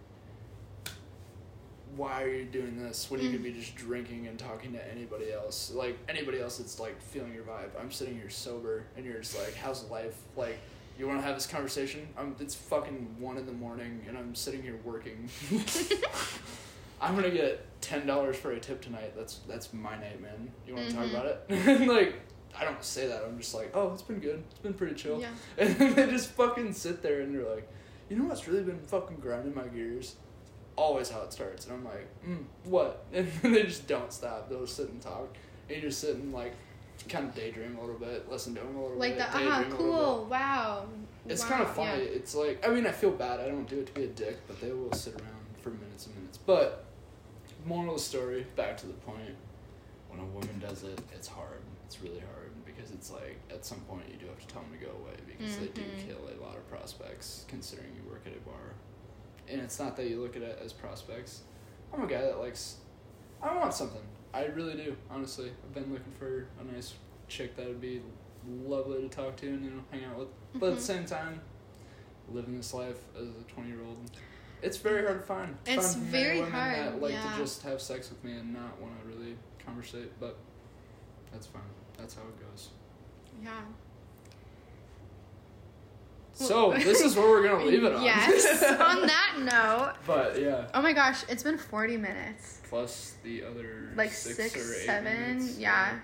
why 1.97 2.23
are 2.23 2.29
you 2.33 2.45
doing 2.45 2.83
this 2.83 3.11
when 3.11 3.21
you 3.21 3.29
Mm. 3.29 3.33
could 3.33 3.43
be 3.43 3.53
just 3.53 3.75
drinking 3.77 4.27
and 4.27 4.39
talking 4.39 4.73
to 4.73 4.91
anybody 4.91 5.31
else? 5.33 5.71
Like 5.75 5.99
anybody 6.09 6.41
else 6.41 6.57
that's 6.59 6.81
like 6.81 7.01
feeling 7.03 7.35
your 7.35 7.45
vibe. 7.45 7.69
I'm 7.79 7.91
sitting 7.91 8.15
here 8.15 8.31
sober, 8.31 8.85
and 8.97 9.05
you're 9.05 9.19
just 9.19 9.39
like, 9.39 9.55
"How's 9.55 9.85
life?" 9.91 10.17
Like. 10.37 10.59
You 10.99 11.07
want 11.09 11.21
to 11.21 11.25
have 11.27 11.35
this 11.37 11.47
conversation? 11.47 12.07
I'm, 12.19 12.37
it's 12.39 12.55
fucking 12.55 13.17
one 13.19 13.39
in 13.39 13.47
the 13.47 13.53
morning, 13.53 14.05
and 14.07 14.17
I'm 14.17 14.35
sitting 14.35 14.63
here 14.63 14.79
working. 14.85 15.27
I'm 17.03 17.15
gonna 17.17 17.31
get 17.31 17.81
ten 17.81 18.07
dollars 18.07 18.37
for 18.37 18.53
a 18.53 18.61
tip 18.61 18.81
tonight. 18.81 19.13
That's 19.17 19.41
that's 19.49 19.73
my 19.75 19.97
night, 19.99 20.21
man. 20.23 20.53
You 20.67 20.75
want 20.77 20.89
to 20.89 20.95
Mhm. 20.95 20.99
talk 20.99 21.11
about 21.11 21.27
it? 21.27 21.89
like, 21.89 22.15
I 22.59 22.65
don't 22.65 22.83
say 22.83 23.09
that. 23.09 23.25
I'm 23.25 23.39
just 23.39 23.55
like, 23.55 23.73
oh, 23.75 23.93
it's 23.93 24.03
been 24.03 24.21
good. 24.21 24.43
It's 24.51 24.61
been 24.61 24.75
pretty 24.75 24.95
chill. 24.95 25.21
Yeah. 25.21 25.29
And 25.59 25.75
then 25.77 25.95
they 25.95 26.07
just 26.07 26.31
fucking 26.31 26.73
sit 26.73 27.03
there 27.03 27.21
and 27.23 27.35
they're 27.35 27.49
like, 27.55 27.69
you 28.09 28.17
know 28.17 28.25
what's 28.27 28.47
really 28.47 28.63
been 28.63 28.79
fucking 28.81 29.17
grinding 29.17 29.55
my 29.55 29.67
gears? 29.67 30.17
Always 30.77 31.11
how 31.11 31.21
it 31.23 31.33
starts. 31.33 31.67
And 31.67 31.75
I'm 31.75 31.85
like, 31.85 32.09
mm, 32.27 32.45
what? 32.65 33.05
And 33.13 33.27
they 33.43 33.65
just 33.65 33.87
don't 33.89 34.13
stop. 34.13 34.49
They'll 34.49 34.61
just 34.61 34.77
sit 34.77 34.89
and 34.89 35.01
talk. 35.03 35.37
And 35.69 35.77
you 35.83 35.89
just 35.89 36.01
sit 36.01 36.15
and 36.17 36.33
like, 36.33 36.55
kind 37.09 37.29
of 37.29 37.35
daydream 37.35 37.77
a 37.79 37.81
little 37.81 37.99
bit, 37.99 38.31
listen 38.31 38.55
to 38.55 38.61
them 38.61 38.77
a 38.77 38.81
little 38.83 38.97
Like 38.97 39.15
bit. 39.17 39.21
Like 39.35 39.69
the 39.69 39.75
ah 39.75 39.77
cool 39.77 40.27
wow. 40.31 40.87
It's 41.29 41.43
wow. 41.43 41.49
kind 41.49 41.63
of 41.63 41.75
funny. 41.75 42.03
Yeah. 42.05 42.11
It's 42.11 42.35
like, 42.35 42.65
I 42.67 42.71
mean, 42.71 42.87
I 42.87 42.93
feel 42.93 43.11
bad. 43.11 43.41
I 43.41 43.49
don't 43.49 43.69
do 43.69 43.81
it 43.81 43.87
to 43.87 43.93
be 43.93 44.05
a 44.05 44.09
dick, 44.09 44.39
but 44.47 44.61
they 44.61 44.71
will 44.73 44.93
sit 44.93 45.15
around 45.15 45.43
for 45.63 45.71
minutes 45.71 46.07
and 46.07 46.15
minutes. 46.17 46.39
But, 46.39 46.85
moral 47.65 47.93
of 47.95 47.99
the 47.99 48.03
story, 48.03 48.47
back 48.57 48.77
to 48.79 48.87
the 48.87 48.93
point, 48.95 49.35
when 50.09 50.21
a 50.21 50.25
woman 50.27 50.59
does 50.59 50.83
it, 50.85 51.01
it's 51.15 51.29
hard. 51.29 51.61
It's 51.87 52.01
really 52.03 52.21
hard 52.21 52.51
because 52.65 52.91
it's 52.91 53.11
like, 53.11 53.39
at 53.51 53.65
some 53.65 53.81
point, 53.81 54.05
you 54.11 54.17
do 54.19 54.27
have 54.27 54.39
to 54.41 54.47
tell 54.47 54.63
them 54.63 54.73
to 54.79 54.85
go 54.85 54.93
away 54.93 55.15
because 55.27 55.59
they 55.59 55.67
do 55.69 55.83
Mhm. 55.83 56.07
kill 56.07 56.19
a 56.29 56.37
lot 56.43 56.57
of 56.57 56.69
prospects 56.69 57.45
considering 57.49 57.95
you 57.95 58.09
work 58.11 58.23
at 58.27 58.33
a 58.37 58.41
bar. 58.41 58.75
And 59.49 59.61
it's 59.61 59.79
not 59.79 59.97
that 59.97 60.07
you 60.09 60.21
look 60.21 60.37
at 60.37 60.43
it 60.43 60.59
as 60.63 60.73
prospects. 60.73 61.43
I'm 61.93 62.03
a 62.03 62.07
guy 62.07 62.23
that 62.23 62.39
likes, 62.39 62.77
I 63.43 63.55
want 63.57 63.75
something. 63.75 64.03
I 64.33 64.47
really 64.47 64.75
do, 64.77 64.97
honestly. 65.11 65.51
I've 65.63 65.75
been 65.75 65.93
looking 65.93 66.13
for 66.19 66.47
a 66.61 66.65
nice 66.73 66.95
chick 67.29 67.57
that 67.57 67.67
would 67.67 67.81
be 67.81 68.03
lovely 68.67 69.03
to 69.03 69.09
talk 69.09 69.37
to 69.37 69.49
and, 69.49 69.65
you 69.65 69.71
know, 69.73 69.85
hang 69.91 70.05
out 70.05 70.19
with. 70.19 70.29
But 70.55 70.71
at 70.71 70.77
the 70.77 70.83
same 70.83 71.05
time, 71.05 71.41
living 72.31 72.57
this 72.57 72.73
life 72.73 72.99
as 73.17 73.29
a 73.29 73.43
20 73.49 73.69
year 73.71 73.83
old, 73.83 74.11
it's 74.63 74.77
very 74.79 75.05
hard 75.05 75.21
to 75.21 75.27
find. 75.27 75.57
It's 75.67 75.95
find 75.95 76.07
very 76.07 76.37
women 76.39 76.53
hard, 76.53 76.77
that 76.77 77.03
like 77.03 77.13
yeah. 77.13 77.33
to 77.33 77.39
just 77.39 77.63
have 77.63 77.81
sex 77.81 78.09
with 78.11 78.23
me 78.25 78.33
and 78.33 78.53
not 78.53 78.81
want 78.81 78.95
to 79.03 79.09
really 79.09 79.37
conversate, 79.65 80.19
but 80.21 80.37
that's 81.33 81.47
fine. 81.47 81.63
That's 81.99 82.15
how 82.15 82.23
it 82.23 82.51
goes. 82.51 82.69
Yeah. 83.43 83.51
So, 86.35 86.73
this 86.73 87.03
is 87.03 87.15
where 87.15 87.29
we're 87.29 87.43
going 87.47 87.61
to 87.61 87.67
leave 87.71 87.85
it 87.85 87.93
on. 87.93 88.03
Yes. 88.03 88.63
on 88.63 89.07
that 89.07 89.35
note. 89.39 89.95
but 90.07 90.41
yeah, 90.41 90.67
Oh 90.73 90.81
my 90.81 90.93
gosh, 90.95 91.25
it's 91.29 91.43
been 91.43 91.59
40 91.59 91.99
minutes. 91.99 92.61
plus 92.69 93.15
the 93.23 93.45
other 93.45 93.91
Like 93.97 94.11
six, 94.13 94.37
six, 94.37 94.57
or 94.57 94.75
eight 94.75 94.87
seven. 94.87 95.13
minutes. 95.37 95.59
Yeah. 95.59 95.99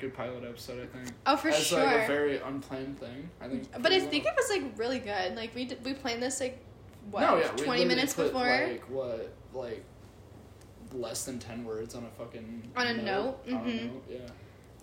Good 0.00 0.14
pilot 0.14 0.44
episode, 0.44 0.82
I 0.82 0.86
think. 0.96 1.10
Oh, 1.26 1.36
for 1.36 1.48
As 1.48 1.58
sure. 1.66 1.84
like 1.84 2.04
a 2.04 2.06
very 2.06 2.38
unplanned 2.38 2.98
thing, 2.98 3.28
I 3.40 3.48
think. 3.48 3.70
but 3.72 3.86
I 3.92 3.98
pretty 3.98 4.06
think 4.06 4.24
it 4.26 4.32
was 4.36 4.48
like 4.48 4.78
really 4.78 5.00
good. 5.00 5.36
Like 5.36 5.54
we 5.54 5.66
did, 5.66 5.84
we 5.84 5.92
planned 5.92 6.22
this 6.22 6.40
like 6.40 6.64
what 7.10 7.20
no, 7.20 7.36
yeah, 7.38 7.48
20 7.48 7.56
literally 7.60 7.84
minutes 7.86 8.14
put, 8.14 8.26
before. 8.32 8.46
Like 8.68 8.84
what, 8.90 9.32
like 9.52 9.84
less 10.92 11.24
than 11.24 11.38
ten 11.38 11.64
words 11.64 11.94
on 11.94 12.04
a 12.04 12.10
fucking 12.22 12.70
On 12.76 12.86
a 12.86 12.94
note? 13.02 13.38
On 13.48 13.54
a 13.54 13.58
Mhm. 13.58 13.86
note, 13.92 14.04
yeah. 14.08 14.18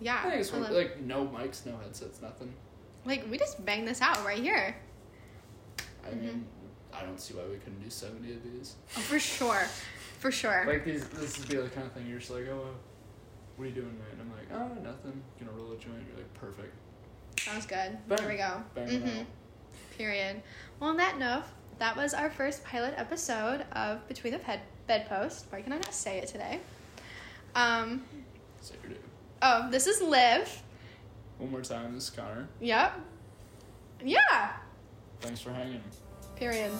yeah. 0.00 0.18
I 0.24 0.30
think 0.30 0.40
it's 0.40 0.52
I 0.52 0.58
love- 0.58 0.70
like 0.70 1.00
no 1.00 1.26
mics, 1.26 1.66
no 1.66 1.76
headsets, 1.78 2.20
nothing. 2.22 2.52
like 3.04 3.24
we 3.30 3.38
just 3.38 3.64
bang 3.64 3.84
this 3.84 4.00
out 4.00 4.24
right 4.24 4.38
here. 4.38 4.76
I 6.04 6.08
Mhm. 6.10 6.20
mean, 6.22 6.46
I 6.92 7.02
don't 7.02 7.20
see 7.20 7.34
why 7.34 7.44
we 7.44 7.56
couldn't 7.58 7.82
do 7.82 7.90
seventy 7.90 8.32
of 8.32 8.42
these. 8.42 8.76
Oh, 8.96 9.00
for 9.00 9.18
sure. 9.18 9.66
For 10.20 10.30
sure. 10.30 10.64
Like 10.66 10.84
these, 10.84 11.06
this 11.10 11.38
would 11.38 11.48
be 11.48 11.56
the 11.56 11.68
kind 11.68 11.86
of 11.86 11.92
thing 11.92 12.06
you're 12.06 12.18
just 12.18 12.30
like, 12.30 12.46
oh, 12.48 12.60
uh, 12.62 12.74
what 13.56 13.64
are 13.64 13.68
you 13.68 13.74
doing, 13.74 13.98
man? 13.98 14.06
And 14.12 14.20
I'm 14.22 14.32
like, 14.32 14.50
oh, 14.52 14.82
nothing. 14.82 15.22
Gonna 15.38 15.52
roll 15.52 15.72
a 15.72 15.76
joint. 15.76 16.04
You're 16.08 16.16
like, 16.18 16.34
perfect. 16.34 16.72
Sounds 17.38 17.66
good. 17.66 17.98
Bang. 18.08 18.18
There 18.18 18.28
we 18.28 18.36
go. 18.36 18.62
Mhm. 18.76 19.26
Period. 19.98 20.42
Well, 20.80 20.90
on 20.90 20.96
that 20.96 21.18
note, 21.18 21.44
that 21.78 21.96
was 21.96 22.14
our 22.14 22.30
first 22.30 22.64
pilot 22.64 22.94
episode 22.96 23.64
of 23.72 24.06
Between 24.08 24.32
the 24.32 24.38
Bed- 24.38 24.60
Bedpost. 24.86 25.46
Why 25.50 25.62
can 25.62 25.72
I 25.72 25.76
not 25.76 25.92
say 25.94 26.18
it 26.18 26.28
today? 26.28 26.60
Um, 27.54 28.04
Saturday. 28.60 28.96
Oh, 29.42 29.70
this 29.70 29.86
is 29.86 30.00
Liv. 30.00 30.62
One 31.38 31.50
more 31.50 31.60
time, 31.62 31.94
this 31.94 32.04
is 32.04 32.10
Conner. 32.10 32.48
Yep. 32.60 33.00
Yeah. 34.04 34.52
Thanks 35.20 35.40
for 35.40 35.52
hanging. 35.52 35.82
Period. 36.36 36.72